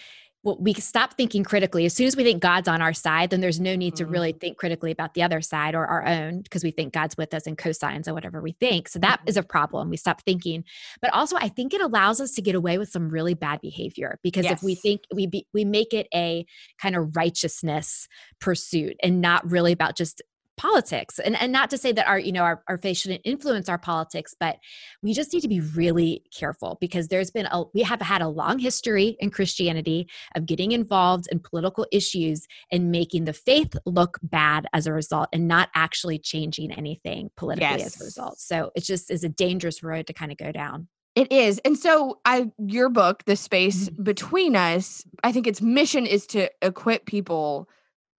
well, 0.42 0.56
we 0.60 0.74
stop 0.74 1.14
thinking 1.14 1.42
critically. 1.42 1.86
As 1.86 1.92
soon 1.92 2.06
as 2.06 2.16
we 2.16 2.22
think 2.22 2.40
God's 2.40 2.68
on 2.68 2.80
our 2.80 2.92
side, 2.92 3.30
then 3.30 3.40
there's 3.40 3.58
no 3.58 3.74
need 3.74 3.94
mm-hmm. 3.94 4.04
to 4.04 4.10
really 4.10 4.32
mm-hmm. 4.32 4.38
think 4.38 4.58
critically 4.58 4.92
about 4.92 5.14
the 5.14 5.22
other 5.22 5.40
side 5.40 5.74
or 5.74 5.84
our 5.86 6.06
own 6.06 6.40
because 6.40 6.62
we 6.62 6.70
think 6.70 6.94
God's 6.94 7.16
with 7.16 7.34
us 7.34 7.48
and 7.48 7.58
cosigns 7.58 8.06
or 8.06 8.14
whatever 8.14 8.40
we 8.40 8.52
think. 8.52 8.88
So 8.88 9.00
that 9.00 9.18
mm-hmm. 9.18 9.28
is 9.28 9.36
a 9.36 9.42
problem. 9.42 9.90
We 9.90 9.96
stop 9.96 10.22
thinking. 10.22 10.62
But 11.02 11.12
also, 11.12 11.36
I 11.36 11.48
think 11.48 11.74
it 11.74 11.80
allows 11.80 12.20
us 12.20 12.30
to 12.36 12.42
get 12.42 12.54
away 12.54 12.78
with 12.78 12.88
some 12.88 13.10
really 13.10 13.34
bad 13.34 13.60
behavior 13.60 14.20
because 14.22 14.44
yes. 14.44 14.52
if 14.52 14.62
we 14.62 14.76
think 14.76 15.00
we 15.12 15.26
be, 15.26 15.48
we 15.52 15.64
make 15.64 15.92
it 15.92 16.06
a 16.14 16.46
kind 16.80 16.94
of 16.94 17.16
righteousness 17.16 18.06
pursuit 18.40 18.96
and 19.02 19.20
not 19.20 19.50
really 19.50 19.72
about 19.72 19.96
just 19.96 20.22
politics 20.56 21.18
and, 21.18 21.36
and 21.40 21.52
not 21.52 21.70
to 21.70 21.78
say 21.78 21.92
that 21.92 22.06
our 22.08 22.18
you 22.18 22.32
know 22.32 22.42
our, 22.42 22.62
our 22.68 22.78
faith 22.78 22.96
shouldn't 22.96 23.20
influence 23.24 23.68
our 23.68 23.78
politics 23.78 24.34
but 24.38 24.58
we 25.02 25.12
just 25.12 25.32
need 25.32 25.40
to 25.40 25.48
be 25.48 25.60
really 25.60 26.22
careful 26.34 26.78
because 26.80 27.08
there's 27.08 27.30
been 27.30 27.46
a 27.46 27.64
we 27.74 27.82
have 27.82 28.00
had 28.00 28.22
a 28.22 28.28
long 28.28 28.58
history 28.58 29.16
in 29.20 29.30
christianity 29.30 30.08
of 30.34 30.46
getting 30.46 30.72
involved 30.72 31.26
in 31.30 31.38
political 31.38 31.86
issues 31.92 32.46
and 32.70 32.90
making 32.90 33.24
the 33.24 33.32
faith 33.32 33.76
look 33.84 34.18
bad 34.22 34.66
as 34.72 34.86
a 34.86 34.92
result 34.92 35.28
and 35.32 35.46
not 35.46 35.68
actually 35.74 36.18
changing 36.18 36.72
anything 36.72 37.30
politically 37.36 37.78
yes. 37.78 37.94
as 37.94 38.00
a 38.00 38.04
result 38.04 38.38
so 38.38 38.70
it 38.74 38.84
just 38.84 39.10
is 39.10 39.24
a 39.24 39.28
dangerous 39.28 39.82
road 39.82 40.06
to 40.06 40.12
kind 40.12 40.32
of 40.32 40.38
go 40.38 40.52
down 40.52 40.88
it 41.14 41.32
is. 41.32 41.58
And 41.64 41.78
so 41.78 42.20
I 42.26 42.50
your 42.58 42.90
book, 42.90 43.24
The 43.24 43.36
Space 43.36 43.88
mm-hmm. 43.88 44.02
Between 44.02 44.54
Us, 44.54 45.02
I 45.24 45.32
think 45.32 45.46
its 45.46 45.62
mission 45.62 46.04
is 46.04 46.26
to 46.28 46.50
equip 46.60 47.06
people 47.06 47.70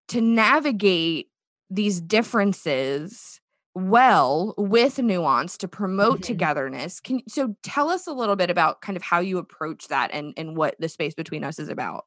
to 0.08 0.20
navigate 0.20 1.28
these 1.70 2.00
differences 2.00 3.40
well 3.74 4.54
with 4.56 4.98
nuance 4.98 5.56
to 5.58 5.68
promote 5.68 6.20
mm-hmm. 6.20 6.32
togetherness. 6.32 7.00
Can 7.00 7.20
so 7.28 7.54
tell 7.62 7.90
us 7.90 8.06
a 8.06 8.12
little 8.12 8.36
bit 8.36 8.50
about 8.50 8.80
kind 8.80 8.96
of 8.96 9.02
how 9.02 9.20
you 9.20 9.38
approach 9.38 9.88
that 9.88 10.10
and 10.12 10.34
and 10.36 10.56
what 10.56 10.76
the 10.78 10.88
space 10.88 11.14
between 11.14 11.44
us 11.44 11.58
is 11.58 11.68
about. 11.68 12.04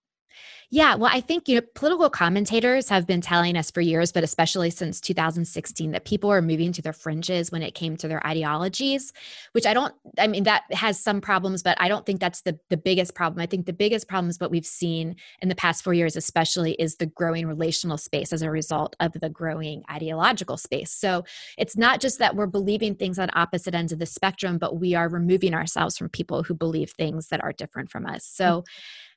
Yeah, 0.74 0.96
well, 0.96 1.12
I 1.14 1.20
think 1.20 1.50
you 1.50 1.56
know 1.56 1.68
political 1.76 2.10
commentators 2.10 2.88
have 2.88 3.06
been 3.06 3.20
telling 3.20 3.58
us 3.58 3.70
for 3.70 3.82
years, 3.82 4.14
but 4.14 4.24
especially 4.24 4.70
since 4.70 5.02
2016, 5.02 5.92
that 5.92 6.06
people 6.06 6.32
are 6.32 6.42
moving 6.42 6.72
to 6.72 6.82
their 6.82 6.94
fringes 6.94 7.52
when 7.52 7.62
it 7.62 7.76
came 7.76 7.98
to 7.98 8.08
their 8.08 8.26
ideologies. 8.26 9.12
Which 9.52 9.66
I 9.66 9.74
don't. 9.74 9.94
I 10.18 10.28
mean, 10.28 10.44
that 10.44 10.64
has 10.72 10.98
some 10.98 11.20
problems, 11.20 11.62
but 11.62 11.78
I 11.82 11.90
don't 11.90 12.06
think 12.06 12.22
that's 12.22 12.42
the 12.44 12.58
the 12.70 12.78
biggest 12.78 13.16
problem. 13.16 13.42
I 13.42 13.48
think 13.48 13.66
the 13.66 13.74
biggest 13.74 14.08
problem 14.08 14.30
is 14.30 14.40
what 14.40 14.50
we've 14.50 14.66
seen 14.66 15.18
in 15.42 15.50
the 15.50 15.56
past 15.56 15.84
four 15.84 15.94
years, 15.94 16.16
especially, 16.16 16.72
is 16.74 16.96
the 16.96 17.06
growing 17.06 17.48
relational 17.48 17.98
space 17.98 18.32
as 18.32 18.42
a 18.42 18.50
result 18.50 18.96
of 19.02 19.12
the 19.12 19.30
growing 19.30 19.84
ideological 19.92 20.56
space. 20.56 20.92
So 20.92 21.26
it's 21.58 21.76
not 21.76 22.00
just 22.00 22.18
that 22.20 22.38
we're 22.38 22.48
believing 22.48 22.96
things 22.96 23.20
on 23.20 23.30
opposite 23.34 23.76
ends 23.76 23.92
of 23.92 24.00
the 24.00 24.06
spectrum, 24.06 24.58
but 24.58 24.80
we 24.80 24.96
are 24.96 25.10
removing 25.10 25.54
ourselves 25.54 25.98
from 25.98 26.08
people 26.08 26.44
who 26.44 26.54
believe 26.54 26.92
things 26.92 27.28
that 27.28 27.44
are 27.44 27.52
different 27.52 27.92
from 27.92 28.06
us. 28.06 28.26
So. 28.26 28.46
Mm-hmm 28.62 28.72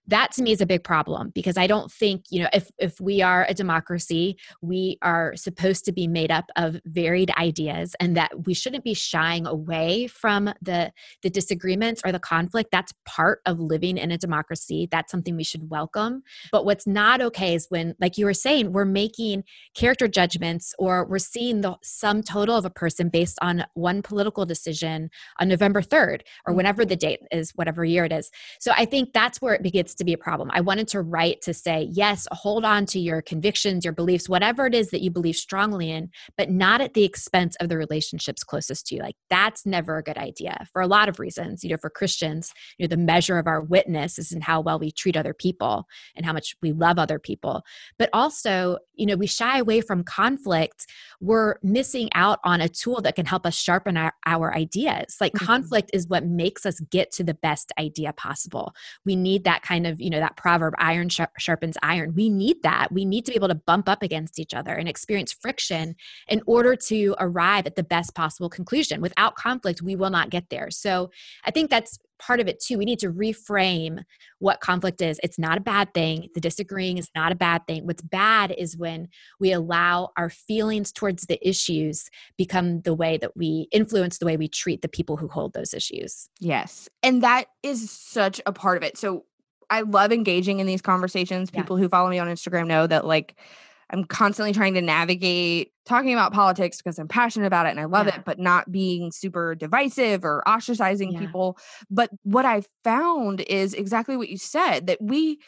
that 0.06 0.32
to 0.32 0.42
me 0.42 0.52
is 0.52 0.60
a 0.60 0.66
big 0.66 0.84
problem 0.84 1.30
because 1.34 1.56
i 1.56 1.66
don't 1.66 1.90
think 1.90 2.24
you 2.30 2.42
know 2.42 2.48
if 2.52 2.70
if 2.78 3.00
we 3.00 3.22
are 3.22 3.46
a 3.48 3.54
democracy 3.54 4.36
we 4.62 4.98
are 5.02 5.34
supposed 5.36 5.84
to 5.84 5.92
be 5.92 6.06
made 6.06 6.30
up 6.30 6.46
of 6.56 6.80
varied 6.84 7.30
ideas 7.38 7.94
and 8.00 8.16
that 8.16 8.46
we 8.46 8.54
shouldn't 8.54 8.84
be 8.84 8.94
shying 8.94 9.46
away 9.46 10.06
from 10.06 10.52
the 10.60 10.92
the 11.22 11.30
disagreements 11.30 12.02
or 12.04 12.12
the 12.12 12.18
conflict. 12.18 12.70
That's 12.70 12.92
part 13.04 13.40
of 13.46 13.58
living 13.58 13.98
in 13.98 14.10
a 14.10 14.18
democracy. 14.18 14.88
That's 14.90 15.10
something 15.10 15.36
we 15.36 15.44
should 15.44 15.70
welcome. 15.70 16.22
But 16.52 16.64
what's 16.64 16.86
not 16.86 17.20
okay 17.20 17.54
is 17.54 17.66
when 17.68 17.94
like 18.00 18.18
you 18.18 18.24
were 18.24 18.34
saying 18.34 18.72
we're 18.72 18.84
making 18.84 19.44
character 19.74 20.08
judgments 20.08 20.74
or 20.78 21.06
we're 21.06 21.18
seeing 21.18 21.60
the 21.60 21.76
sum 21.82 22.22
total 22.22 22.56
of 22.56 22.64
a 22.64 22.70
person 22.70 23.08
based 23.08 23.38
on 23.42 23.64
one 23.74 24.02
political 24.02 24.46
decision 24.46 25.10
on 25.40 25.48
november 25.48 25.82
3rd 25.82 26.20
or 26.46 26.52
mm. 26.52 26.56
whenever 26.56 26.84
the 26.84 26.96
date 26.96 27.20
is 27.30 27.52
whatever 27.54 27.84
year 27.84 28.04
it 28.04 28.12
is. 28.12 28.30
So 28.60 28.72
i 28.76 28.84
think 28.84 29.12
that's 29.12 29.40
where 29.40 29.54
it 29.54 29.62
begins 29.94 29.96
to 29.96 30.04
be 30.04 30.12
a 30.12 30.18
problem. 30.18 30.50
I 30.52 30.60
wanted 30.60 30.88
to 30.88 31.00
write 31.00 31.42
to 31.42 31.54
say, 31.54 31.88
yes, 31.90 32.26
hold 32.32 32.64
on 32.64 32.86
to 32.86 32.98
your 32.98 33.22
convictions, 33.22 33.84
your 33.84 33.92
beliefs, 33.92 34.28
whatever 34.28 34.66
it 34.66 34.74
is 34.74 34.90
that 34.90 35.02
you 35.02 35.10
believe 35.10 35.36
strongly 35.36 35.90
in, 35.90 36.10
but 36.36 36.50
not 36.50 36.80
at 36.80 36.94
the 36.94 37.04
expense 37.04 37.56
of 37.60 37.68
the 37.68 37.76
relationships 37.76 38.44
closest 38.44 38.86
to 38.86 38.96
you. 38.96 39.02
Like 39.02 39.16
that's 39.30 39.64
never 39.64 39.98
a 39.98 40.02
good 40.02 40.18
idea 40.18 40.66
for 40.72 40.82
a 40.82 40.86
lot 40.86 41.08
of 41.08 41.18
reasons. 41.18 41.62
You 41.62 41.70
know, 41.70 41.76
for 41.76 41.90
Christians, 41.90 42.52
you 42.78 42.84
know, 42.84 42.88
the 42.88 42.96
measure 42.96 43.38
of 43.38 43.46
our 43.46 43.60
witness 43.62 44.18
is 44.18 44.32
in 44.32 44.40
how 44.40 44.60
well 44.60 44.78
we 44.78 44.90
treat 44.90 45.16
other 45.16 45.34
people 45.34 45.86
and 46.16 46.26
how 46.26 46.32
much 46.32 46.56
we 46.62 46.72
love 46.72 46.98
other 46.98 47.18
people. 47.18 47.62
But 47.98 48.10
also, 48.12 48.78
you 48.94 49.06
know, 49.06 49.16
we 49.16 49.26
shy 49.26 49.58
away 49.58 49.80
from 49.80 50.04
conflict. 50.04 50.86
We're 51.20 51.56
missing 51.62 52.08
out 52.14 52.38
on 52.44 52.60
a 52.60 52.68
tool 52.68 53.00
that 53.02 53.16
can 53.16 53.26
help 53.26 53.46
us 53.46 53.56
sharpen 53.56 53.96
our, 53.96 54.12
our 54.26 54.54
ideas. 54.54 55.16
Like 55.20 55.32
mm-hmm. 55.32 55.46
conflict 55.46 55.90
is 55.92 56.08
what 56.08 56.24
makes 56.24 56.66
us 56.66 56.80
get 56.90 57.10
to 57.12 57.24
the 57.24 57.34
best 57.34 57.72
idea 57.78 58.12
possible. 58.12 58.74
We 59.04 59.16
need 59.16 59.44
that 59.44 59.62
kind 59.62 59.83
of, 59.86 60.00
you 60.00 60.10
know, 60.10 60.20
that 60.20 60.36
proverb, 60.36 60.74
iron 60.78 61.08
sharpens 61.08 61.76
iron. 61.82 62.14
We 62.14 62.28
need 62.28 62.62
that. 62.62 62.92
We 62.92 63.04
need 63.04 63.24
to 63.26 63.32
be 63.32 63.36
able 63.36 63.48
to 63.48 63.54
bump 63.54 63.88
up 63.88 64.02
against 64.02 64.38
each 64.38 64.54
other 64.54 64.72
and 64.74 64.88
experience 64.88 65.32
friction 65.32 65.96
in 66.28 66.42
order 66.46 66.76
to 66.76 67.14
arrive 67.18 67.66
at 67.66 67.76
the 67.76 67.84
best 67.84 68.14
possible 68.14 68.48
conclusion. 68.48 69.00
Without 69.00 69.34
conflict, 69.36 69.82
we 69.82 69.96
will 69.96 70.10
not 70.10 70.30
get 70.30 70.50
there. 70.50 70.70
So 70.70 71.10
I 71.44 71.50
think 71.50 71.70
that's 71.70 71.98
part 72.18 72.40
of 72.40 72.48
it 72.48 72.60
too. 72.60 72.78
We 72.78 72.84
need 72.84 73.00
to 73.00 73.10
reframe 73.10 74.02
what 74.38 74.60
conflict 74.60 75.02
is. 75.02 75.18
It's 75.22 75.38
not 75.38 75.58
a 75.58 75.60
bad 75.60 75.92
thing. 75.94 76.28
The 76.34 76.40
disagreeing 76.40 76.96
is 76.96 77.10
not 77.14 77.32
a 77.32 77.34
bad 77.34 77.66
thing. 77.66 77.86
What's 77.86 78.02
bad 78.02 78.54
is 78.56 78.76
when 78.76 79.08
we 79.40 79.52
allow 79.52 80.10
our 80.16 80.30
feelings 80.30 80.92
towards 80.92 81.26
the 81.26 81.46
issues 81.46 82.08
become 82.38 82.82
the 82.82 82.94
way 82.94 83.18
that 83.18 83.36
we 83.36 83.68
influence 83.72 84.18
the 84.18 84.26
way 84.26 84.36
we 84.36 84.48
treat 84.48 84.80
the 84.80 84.88
people 84.88 85.16
who 85.16 85.28
hold 85.28 85.54
those 85.54 85.74
issues. 85.74 86.28
Yes. 86.40 86.88
And 87.02 87.22
that 87.22 87.46
is 87.62 87.90
such 87.90 88.40
a 88.46 88.52
part 88.52 88.76
of 88.76 88.84
it. 88.84 88.96
So 88.96 89.24
I 89.70 89.82
love 89.82 90.12
engaging 90.12 90.60
in 90.60 90.66
these 90.66 90.82
conversations. 90.82 91.50
Yeah. 91.52 91.60
People 91.60 91.76
who 91.76 91.88
follow 91.88 92.10
me 92.10 92.18
on 92.18 92.28
Instagram 92.28 92.66
know 92.66 92.86
that 92.86 93.06
like 93.06 93.36
I'm 93.90 94.04
constantly 94.04 94.52
trying 94.52 94.74
to 94.74 94.82
navigate 94.82 95.72
talking 95.86 96.12
about 96.12 96.32
politics 96.32 96.78
because 96.78 96.98
I'm 96.98 97.08
passionate 97.08 97.46
about 97.46 97.66
it 97.66 97.70
and 97.70 97.80
I 97.80 97.84
love 97.84 98.06
yeah. 98.06 98.16
it, 98.16 98.24
but 98.24 98.38
not 98.38 98.72
being 98.72 99.12
super 99.12 99.54
divisive 99.54 100.24
or 100.24 100.42
ostracizing 100.46 101.12
yeah. 101.12 101.18
people. 101.20 101.58
But 101.90 102.10
what 102.22 102.44
I 102.44 102.62
found 102.82 103.42
is 103.42 103.74
exactly 103.74 104.16
what 104.16 104.28
you 104.28 104.38
said 104.38 104.86
that 104.86 105.00
we, 105.00 105.38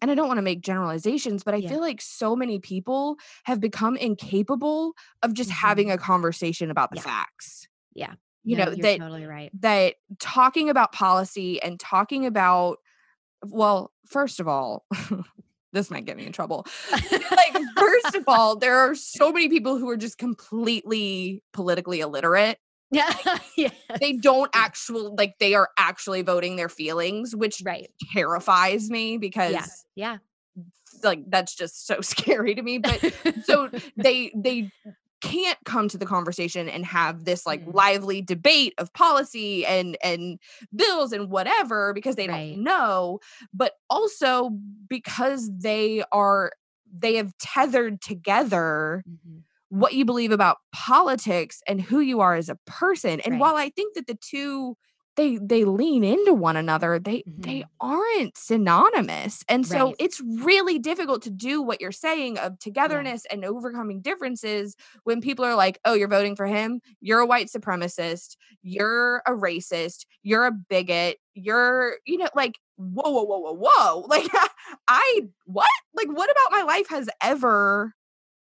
and 0.00 0.10
I 0.10 0.14
don't 0.14 0.28
want 0.28 0.38
to 0.38 0.42
make 0.42 0.62
generalizations, 0.62 1.42
but 1.42 1.54
I 1.54 1.58
yeah. 1.58 1.68
feel 1.68 1.80
like 1.80 2.00
so 2.00 2.36
many 2.36 2.60
people 2.60 3.16
have 3.44 3.60
become 3.60 3.96
incapable 3.96 4.94
of 5.22 5.34
just 5.34 5.50
mm-hmm. 5.50 5.66
having 5.66 5.90
a 5.90 5.98
conversation 5.98 6.70
about 6.70 6.92
the 6.92 7.00
facts. 7.00 7.66
Yeah. 7.94 8.14
You 8.42 8.56
no, 8.56 8.66
know, 8.66 8.74
that 8.76 8.98
totally 8.98 9.26
right. 9.26 9.50
That 9.60 9.96
talking 10.18 10.70
about 10.70 10.92
policy 10.92 11.60
and 11.62 11.78
talking 11.78 12.24
about 12.24 12.78
well, 13.44 13.92
first 14.06 14.40
of 14.40 14.48
all, 14.48 14.86
this 15.72 15.90
might 15.90 16.04
get 16.04 16.16
me 16.16 16.26
in 16.26 16.32
trouble. 16.32 16.66
like, 16.90 17.56
first 17.76 18.14
of 18.14 18.24
all, 18.28 18.56
there 18.56 18.78
are 18.78 18.94
so 18.94 19.32
many 19.32 19.48
people 19.48 19.78
who 19.78 19.88
are 19.88 19.96
just 19.96 20.18
completely 20.18 21.42
politically 21.52 22.00
illiterate. 22.00 22.58
Yeah. 22.90 23.14
Like, 23.24 23.72
They 24.00 24.14
don't 24.14 24.50
actually 24.54 25.12
like 25.16 25.34
they 25.38 25.54
are 25.54 25.68
actually 25.78 26.22
voting 26.22 26.56
their 26.56 26.68
feelings, 26.68 27.36
which 27.36 27.62
right. 27.64 27.90
terrifies 28.12 28.90
me 28.90 29.16
because 29.18 29.52
yeah. 29.52 29.66
yeah. 29.94 30.16
Like 31.02 31.20
that's 31.28 31.54
just 31.54 31.86
so 31.86 32.00
scary 32.00 32.54
to 32.54 32.62
me. 32.62 32.78
But 32.78 33.00
so 33.44 33.70
they 33.96 34.32
they 34.34 34.70
can't 35.20 35.58
come 35.64 35.88
to 35.88 35.98
the 35.98 36.06
conversation 36.06 36.68
and 36.68 36.84
have 36.84 37.24
this 37.24 37.46
like 37.46 37.64
mm. 37.64 37.74
lively 37.74 38.22
debate 38.22 38.74
of 38.78 38.92
policy 38.92 39.64
and 39.66 39.96
and 40.02 40.38
bills 40.74 41.12
and 41.12 41.30
whatever 41.30 41.92
because 41.92 42.16
they 42.16 42.28
right. 42.28 42.54
don't 42.54 42.64
know 42.64 43.20
but 43.52 43.74
also 43.88 44.50
because 44.88 45.50
they 45.58 46.02
are 46.12 46.52
they 46.92 47.14
have 47.16 47.36
tethered 47.38 48.00
together 48.00 49.04
mm-hmm. 49.08 49.38
what 49.68 49.92
you 49.92 50.04
believe 50.04 50.32
about 50.32 50.58
politics 50.72 51.62
and 51.66 51.80
who 51.80 52.00
you 52.00 52.20
are 52.20 52.34
as 52.34 52.48
a 52.48 52.58
person 52.66 53.20
and 53.20 53.32
right. 53.32 53.40
while 53.40 53.56
i 53.56 53.68
think 53.70 53.94
that 53.94 54.06
the 54.06 54.18
two 54.20 54.76
they 55.16 55.38
they 55.38 55.64
lean 55.64 56.04
into 56.04 56.32
one 56.32 56.56
another 56.56 56.98
they 56.98 57.18
mm-hmm. 57.18 57.42
they 57.42 57.64
aren't 57.80 58.36
synonymous 58.36 59.44
and 59.48 59.66
so 59.66 59.86
right. 59.86 59.96
it's 59.98 60.20
really 60.20 60.78
difficult 60.78 61.22
to 61.22 61.30
do 61.30 61.62
what 61.62 61.80
you're 61.80 61.92
saying 61.92 62.38
of 62.38 62.58
togetherness 62.58 63.24
yeah. 63.28 63.34
and 63.34 63.44
overcoming 63.44 64.00
differences 64.00 64.76
when 65.04 65.20
people 65.20 65.44
are 65.44 65.54
like 65.54 65.78
oh 65.84 65.94
you're 65.94 66.08
voting 66.08 66.34
for 66.34 66.46
him? 66.46 66.80
You're 67.00 67.20
a 67.20 67.26
white 67.26 67.48
supremacist. 67.48 68.36
You're 68.62 69.22
a 69.26 69.32
racist. 69.32 70.06
You're 70.22 70.46
a 70.46 70.52
bigot. 70.52 71.18
You're 71.34 71.96
you 72.06 72.18
know 72.18 72.28
like 72.34 72.58
whoa 72.76 73.10
whoa 73.10 73.24
whoa 73.24 73.38
whoa 73.38 73.68
whoa. 73.70 74.06
Like 74.08 74.28
i 74.88 75.22
what? 75.44 75.68
Like 75.94 76.08
what 76.08 76.30
about 76.30 76.52
my 76.52 76.62
life 76.62 76.88
has 76.88 77.08
ever 77.22 77.94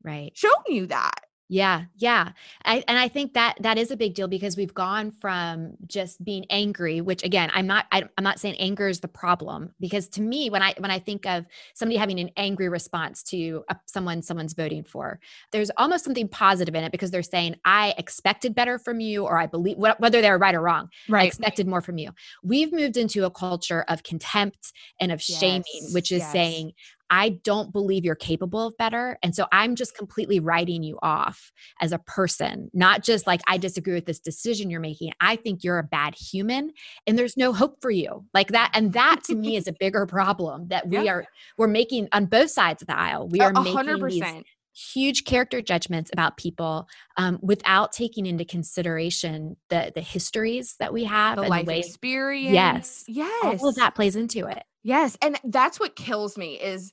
right. 0.02 0.32
shown 0.34 0.52
you 0.68 0.86
that 0.86 1.20
yeah, 1.52 1.82
yeah. 1.98 2.30
I, 2.64 2.82
and 2.88 2.98
I 2.98 3.08
think 3.08 3.34
that 3.34 3.58
that 3.60 3.76
is 3.76 3.90
a 3.90 3.96
big 3.96 4.14
deal 4.14 4.26
because 4.26 4.56
we've 4.56 4.72
gone 4.72 5.10
from 5.10 5.74
just 5.86 6.24
being 6.24 6.46
angry, 6.48 7.02
which 7.02 7.22
again, 7.22 7.50
I'm 7.52 7.66
not 7.66 7.84
I, 7.92 8.04
am 8.16 8.24
not 8.24 8.40
saying 8.40 8.56
anger 8.58 8.88
is 8.88 9.00
the 9.00 9.08
problem 9.08 9.74
because 9.78 10.08
to 10.10 10.22
me 10.22 10.48
when 10.48 10.62
I 10.62 10.72
when 10.78 10.90
I 10.90 10.98
think 10.98 11.26
of 11.26 11.44
somebody 11.74 11.98
having 11.98 12.18
an 12.20 12.30
angry 12.38 12.70
response 12.70 13.22
to 13.24 13.64
a, 13.68 13.76
someone 13.84 14.22
someone's 14.22 14.54
voting 14.54 14.82
for, 14.82 15.20
there's 15.50 15.70
almost 15.76 16.04
something 16.04 16.26
positive 16.26 16.74
in 16.74 16.84
it 16.84 16.90
because 16.90 17.10
they're 17.10 17.22
saying 17.22 17.56
I 17.66 17.92
expected 17.98 18.54
better 18.54 18.78
from 18.78 19.00
you 19.00 19.26
or 19.26 19.38
I 19.38 19.46
believe 19.46 19.76
whether 19.76 20.22
they're 20.22 20.38
right 20.38 20.54
or 20.54 20.62
wrong. 20.62 20.88
Right. 21.06 21.24
I 21.24 21.26
expected 21.26 21.66
more 21.66 21.82
from 21.82 21.98
you. 21.98 22.12
We've 22.42 22.72
moved 22.72 22.96
into 22.96 23.26
a 23.26 23.30
culture 23.30 23.84
of 23.88 24.04
contempt 24.04 24.72
and 24.98 25.12
of 25.12 25.22
yes, 25.28 25.38
shaming, 25.38 25.92
which 25.92 26.12
is 26.12 26.20
yes. 26.20 26.32
saying 26.32 26.72
I 27.12 27.28
don't 27.44 27.74
believe 27.74 28.06
you're 28.06 28.14
capable 28.14 28.66
of 28.66 28.76
better. 28.78 29.18
And 29.22 29.36
so 29.36 29.46
I'm 29.52 29.76
just 29.76 29.94
completely 29.94 30.40
writing 30.40 30.82
you 30.82 30.98
off 31.02 31.52
as 31.82 31.92
a 31.92 31.98
person, 31.98 32.70
not 32.72 33.04
just 33.04 33.26
like 33.26 33.42
I 33.46 33.58
disagree 33.58 33.92
with 33.92 34.06
this 34.06 34.18
decision 34.18 34.70
you're 34.70 34.80
making. 34.80 35.12
I 35.20 35.36
think 35.36 35.62
you're 35.62 35.78
a 35.78 35.82
bad 35.82 36.14
human 36.14 36.72
and 37.06 37.18
there's 37.18 37.36
no 37.36 37.52
hope 37.52 37.82
for 37.82 37.90
you. 37.90 38.24
Like 38.32 38.48
that. 38.48 38.70
And 38.72 38.94
that 38.94 39.24
to 39.24 39.34
me 39.34 39.56
is 39.56 39.68
a 39.68 39.72
bigger 39.78 40.06
problem 40.06 40.68
that 40.68 40.88
we 40.88 41.04
yeah. 41.04 41.12
are, 41.12 41.26
we're 41.58 41.68
making 41.68 42.08
on 42.12 42.24
both 42.24 42.50
sides 42.50 42.80
of 42.80 42.88
the 42.88 42.98
aisle. 42.98 43.28
We 43.28 43.40
are 43.40 43.52
100%. 43.52 43.98
making 44.00 44.08
these 44.08 44.44
huge 44.74 45.24
character 45.24 45.60
judgments 45.60 46.10
about 46.14 46.38
people 46.38 46.88
um, 47.18 47.38
without 47.42 47.92
taking 47.92 48.24
into 48.24 48.46
consideration 48.46 49.54
the 49.68 49.92
the 49.94 50.00
histories 50.00 50.76
that 50.80 50.94
we 50.94 51.04
have 51.04 51.36
the 51.36 51.42
and 51.42 51.50
life 51.50 51.66
the 51.66 51.72
way, 51.72 51.78
experience 51.80 52.54
yes 52.54 53.04
yes 53.06 53.60
all 53.60 53.68
of 53.68 53.74
that 53.74 53.94
plays 53.94 54.16
into 54.16 54.46
it 54.46 54.62
Yes. 54.82 55.16
And 55.22 55.38
that's 55.44 55.78
what 55.78 55.96
kills 55.96 56.36
me 56.36 56.54
is, 56.54 56.92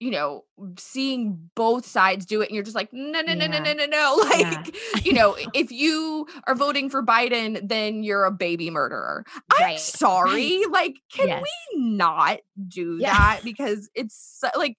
you 0.00 0.10
know, 0.10 0.44
seeing 0.78 1.50
both 1.54 1.86
sides 1.86 2.26
do 2.26 2.40
it 2.40 2.46
and 2.46 2.54
you're 2.54 2.64
just 2.64 2.76
like, 2.76 2.92
no, 2.92 3.20
no, 3.20 3.34
no, 3.34 3.46
no, 3.46 3.58
no, 3.58 3.72
no, 3.72 3.86
no. 3.86 4.16
Like, 4.28 4.40
yeah. 4.40 5.00
you 5.02 5.12
know, 5.12 5.36
if 5.54 5.70
you 5.70 6.26
are 6.46 6.54
voting 6.54 6.90
for 6.90 7.02
Biden, 7.02 7.68
then 7.68 8.02
you're 8.02 8.24
a 8.24 8.30
baby 8.30 8.70
murderer. 8.70 9.24
I'm 9.52 9.62
right. 9.62 9.80
sorry. 9.80 10.62
Like, 10.70 10.96
can 11.12 11.28
yes. 11.28 11.42
we 11.42 11.80
not 11.80 12.38
do 12.66 12.98
yeah. 13.00 13.12
that? 13.12 13.40
Because 13.44 13.88
it's 13.94 14.42
like 14.56 14.76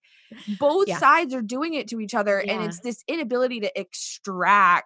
both 0.60 0.89
sides 0.98 1.34
are 1.34 1.42
doing 1.42 1.74
it 1.74 1.88
to 1.89 2.00
each 2.00 2.13
other 2.13 2.39
and 2.39 2.63
it's 2.63 2.80
this 2.82 3.04
inability 3.08 3.62
to 3.62 3.80
extract. 3.80 4.86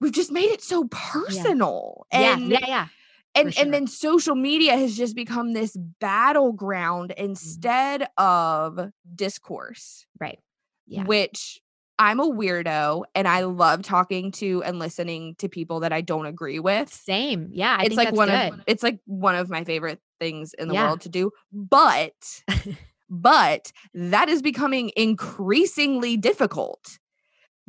We've 0.00 0.12
just 0.12 0.30
made 0.30 0.50
it 0.50 0.62
so 0.62 0.84
personal. 0.84 2.06
And 2.10 2.48
yeah, 2.48 2.58
yeah, 2.60 2.66
yeah 2.68 2.86
and 3.34 3.54
sure. 3.54 3.64
and 3.64 3.72
then 3.72 3.86
social 3.86 4.34
media 4.34 4.76
has 4.76 4.96
just 4.96 5.14
become 5.14 5.52
this 5.52 5.76
battleground 6.00 7.10
mm-hmm. 7.10 7.24
instead 7.24 8.02
mm-hmm. 8.02 8.80
of 8.82 8.92
discourse. 9.14 10.06
Right. 10.18 10.38
Yeah. 10.86 11.04
Which 11.04 11.60
I'm 11.98 12.18
a 12.18 12.26
weirdo 12.26 13.04
and 13.14 13.28
I 13.28 13.42
love 13.42 13.82
talking 13.82 14.32
to 14.32 14.62
and 14.64 14.78
listening 14.78 15.36
to 15.36 15.48
people 15.48 15.80
that 15.80 15.92
I 15.92 16.00
don't 16.00 16.26
agree 16.26 16.58
with. 16.58 16.92
Same. 16.92 17.50
Yeah. 17.52 17.76
I 17.78 17.84
it's 17.84 17.96
like 17.96 18.12
one 18.12 18.28
good. 18.28 18.54
of 18.54 18.60
it's 18.66 18.82
like 18.82 19.00
one 19.06 19.36
of 19.36 19.48
my 19.48 19.64
favorite 19.64 20.00
things 20.18 20.54
in 20.54 20.68
the 20.68 20.74
yeah. 20.74 20.86
world 20.86 21.02
to 21.02 21.08
do. 21.08 21.30
But 21.52 22.42
but 23.10 23.72
that 23.94 24.28
is 24.28 24.42
becoming 24.42 24.90
increasingly 24.96 26.16
difficult 26.16 26.98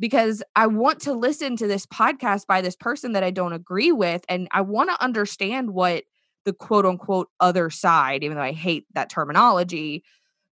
because 0.02 0.42
I 0.56 0.66
want 0.66 0.98
to 1.02 1.12
listen 1.12 1.56
to 1.58 1.68
this 1.68 1.86
podcast 1.86 2.48
by 2.48 2.60
this 2.60 2.74
person 2.74 3.12
that 3.12 3.22
I 3.22 3.30
don't 3.30 3.52
agree 3.52 3.92
with 3.92 4.24
and 4.28 4.48
I 4.50 4.60
want 4.62 4.90
to 4.90 5.00
understand 5.00 5.70
what 5.70 6.02
the 6.44 6.52
quote 6.52 6.84
unquote 6.84 7.28
other 7.38 7.70
side, 7.70 8.24
even 8.24 8.36
though 8.36 8.42
I 8.42 8.50
hate 8.50 8.84
that 8.94 9.10
terminology, 9.10 10.02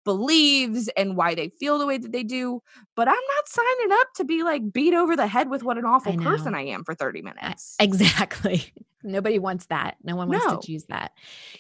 believes 0.05 0.89
and 0.99 1.17
why 1.17 1.35
they 1.35 1.49
feel 1.49 1.79
the 1.79 1.87
way 1.87 1.97
that 1.97 2.13
they 2.13 2.25
do. 2.25 2.61
But 2.95 3.09
I'm 3.09 3.15
not 3.15 3.49
signing 3.49 3.93
up 3.93 4.09
to 4.17 4.25
be 4.25 4.43
like 4.43 4.71
beat 4.71 4.93
over 4.93 5.17
the 5.17 5.27
head 5.27 5.49
with 5.49 5.63
what 5.63 5.79
an 5.79 5.87
awful 5.87 6.13
I 6.13 6.17
person 6.17 6.55
I 6.55 6.67
am 6.67 6.85
for 6.85 6.95
30 6.95 7.23
minutes. 7.23 7.75
Exactly. 7.81 8.75
Nobody 9.03 9.39
wants 9.39 9.67
that. 9.67 9.97
No 10.03 10.17
one 10.17 10.29
wants 10.29 10.47
no. 10.47 10.59
to 10.59 10.67
choose 10.67 10.85
that. 10.87 11.13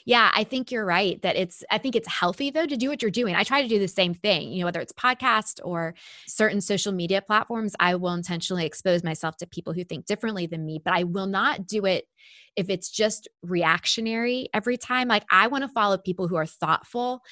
Yeah, 0.04 0.30
I 0.34 0.44
think 0.44 0.72
you're 0.72 0.84
right 0.84 1.20
that 1.22 1.36
it's 1.36 1.62
I 1.70 1.78
think 1.78 1.94
it's 1.94 2.08
healthy 2.08 2.50
though 2.50 2.66
to 2.66 2.76
do 2.76 2.88
what 2.88 3.02
you're 3.02 3.10
doing. 3.10 3.34
I 3.34 3.44
try 3.44 3.62
to 3.62 3.68
do 3.68 3.78
the 3.78 3.88
same 3.88 4.14
thing, 4.14 4.52
you 4.52 4.60
know, 4.60 4.66
whether 4.66 4.80
it's 4.80 4.92
podcast 4.92 5.60
or 5.62 5.94
certain 6.26 6.60
social 6.60 6.92
media 6.92 7.22
platforms, 7.22 7.74
I 7.78 7.94
will 7.94 8.14
intentionally 8.14 8.66
expose 8.66 9.04
myself 9.04 9.36
to 9.38 9.46
people 9.46 9.72
who 9.72 9.84
think 9.84 10.06
differently 10.06 10.46
than 10.46 10.64
me, 10.66 10.80
but 10.84 10.94
I 10.94 11.04
will 11.04 11.26
not 11.26 11.66
do 11.66 11.84
it 11.84 12.08
if 12.58 12.68
it's 12.68 12.90
just 12.90 13.28
reactionary 13.42 14.48
every 14.52 14.76
time 14.76 15.06
like 15.06 15.24
i 15.30 15.46
want 15.46 15.62
to 15.62 15.68
follow 15.68 15.96
people 15.96 16.26
who 16.26 16.34
are 16.34 16.44
thoughtful 16.44 17.22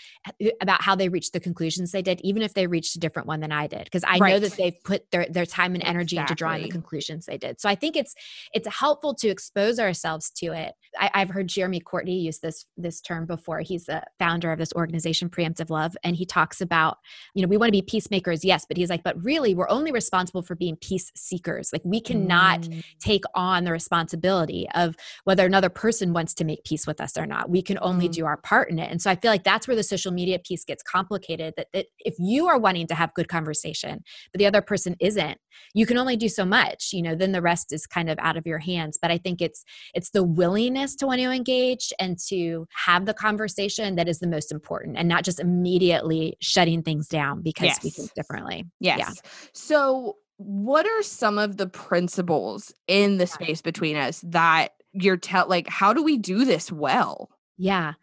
eh, 0.41 0.51
about 0.63 0.83
how 0.83 0.95
they 0.95 1.09
reach 1.09 1.33
the 1.33 1.41
conclusions 1.41 1.91
they 1.91 2.01
did 2.01 2.21
even 2.23 2.43
if 2.43 2.55
they 2.55 2.67
reached 2.67 2.95
a 2.95 3.01
different 3.01 3.27
one 3.27 3.41
than 3.41 3.51
i 3.51 3.67
did 3.67 3.85
because 3.85 4.05
i 4.05 4.19
right. 4.19 4.31
know 4.31 4.39
that 4.39 4.53
they've 4.53 4.83
put 4.85 5.11
their, 5.11 5.27
their 5.29 5.45
time 5.45 5.75
and 5.75 5.85
energy 5.85 6.17
exactly. 6.17 6.33
into 6.33 6.35
drawing 6.35 6.63
the 6.63 6.69
conclusions 6.69 7.27
they 7.27 7.37
did 7.37 7.61
so 7.61 7.69
i 7.69 7.75
think 7.75 7.97
it's 7.97 8.15
it's 8.55 8.69
helpful 8.69 9.15
to 9.15 9.29
expose 9.29 9.79
ourselves 9.79 9.96
to 10.03 10.53
it 10.53 10.75
I, 10.99 11.11
i've 11.15 11.31
heard 11.31 11.49
jeremy 11.49 11.81
courtney 11.81 12.19
use 12.19 12.39
this 12.39 12.67
this 12.77 13.01
term 13.01 13.27
before 13.27 13.61
he's 13.61 13.87
the 13.87 14.03
founder 14.19 14.53
of 14.53 14.59
this 14.59 14.73
organization 14.75 15.29
preemptive 15.29 15.71
love 15.71 15.97
and 16.05 16.17
he 16.17 16.27
talks 16.27 16.61
about 16.61 16.99
you 17.35 17.43
know 17.43 17.49
we 17.49 17.57
want 17.57 17.69
to 17.69 17.73
be 17.73 17.83
peacemakers 17.83 18.45
yes 18.45 18.65
but 18.67 18.77
he's 18.77 18.91
like 18.91 19.03
but 19.03 19.23
really 19.23 19.55
we're 19.55 19.69
only 19.69 19.93
responsible 19.93 20.43
for 20.43 20.55
being 20.55 20.77
peace 20.77 21.11
seekers 21.15 21.71
like 21.73 21.83
we 21.85 22.01
cannot 22.01 22.61
mm. 22.63 22.85
take 23.01 23.25
on 23.35 23.65
the 23.65 23.73
responsibility 23.73 24.67
of 24.75 24.97
whether 25.25 25.45
another 25.45 25.69
person 25.69 26.13
wants 26.13 26.35
to 26.35 26.45
make 26.45 26.65
peace 26.65 26.87
with 26.87 27.01
us 27.01 27.17
or 27.17 27.27
not. 27.27 27.51
We 27.51 27.63
can 27.63 27.79
only 27.81 28.07
mm-hmm. 28.07 28.13
do 28.13 28.27
our 28.27 28.37
part 28.37 28.71
in 28.71 28.79
it. 28.79 28.91
And 28.91 29.01
so 29.01 29.11
I 29.11 29.17
feel 29.17 29.31
like 29.31 29.45
that's 29.45 29.67
where 29.67 29.77
the 29.77 29.83
social 29.83 30.13
media 30.13 30.39
piece 30.39 30.65
gets 30.65 30.83
complicated 30.83 31.55
that, 31.57 31.69
that 31.73 31.87
if 32.01 32.15
you 32.19 32.47
are 32.47 32.59
wanting 32.59 32.87
to 32.89 32.95
have 32.95 33.15
good 33.15 33.29
conversation, 33.29 34.03
but 34.33 34.39
the 34.39 34.47
other 34.47 34.63
person 34.63 34.97
isn't, 35.01 35.39
you 35.75 35.87
can 35.87 35.99
only 35.99 36.17
do 36.17 36.29
so 36.29 36.45
much, 36.45 36.91
you 36.93 37.03
know, 37.03 37.15
then 37.15 37.33
the 37.33 37.43
rest 37.43 37.73
is 37.73 37.87
kind 37.87 38.09
of 38.11 38.19
out 38.19 38.37
of 38.37 38.47
your 38.47 38.59
hands. 38.59 38.99
But 39.01 39.11
I 39.11 39.19
think 39.19 39.41
it's 39.41 39.65
it's 39.95 40.11
the 40.11 40.25
willingness 40.25 40.97
to 40.97 41.07
want 41.07 41.21
to 41.21 41.31
engage 41.31 41.93
and 41.99 42.19
to 42.29 42.67
have 42.73 43.07
the 43.07 43.15
conversation 43.15 43.97
that 43.97 44.09
is 44.09 44.19
the 44.19 44.27
most 44.27 44.53
important 44.53 44.97
and 44.97 45.09
not 45.09 45.25
just 45.25 45.41
immediately 45.41 46.37
shutting 46.41 46.83
things 46.83 47.09
down 47.09 47.43
because 47.43 47.67
yes. 47.67 47.85
we 47.85 47.91
think 47.91 48.13
differently. 48.15 48.65
Yes. 48.81 48.99
Yeah. 48.99 49.31
So 49.53 50.17
what 50.39 50.87
are 50.87 51.03
some 51.03 51.39
of 51.39 51.57
the 51.57 51.67
principles 51.67 52.73
in 52.87 53.19
the 53.19 53.27
space 53.27 53.63
between 53.63 53.97
us 53.97 54.21
that 54.27 54.73
you're 54.93 55.17
tell 55.17 55.49
like 55.49 55.69
how 55.69 55.93
do 55.93 56.03
we 56.03 56.17
do 56.19 56.45
this 56.45 56.71
well 56.71 57.31
yeah 57.59 57.95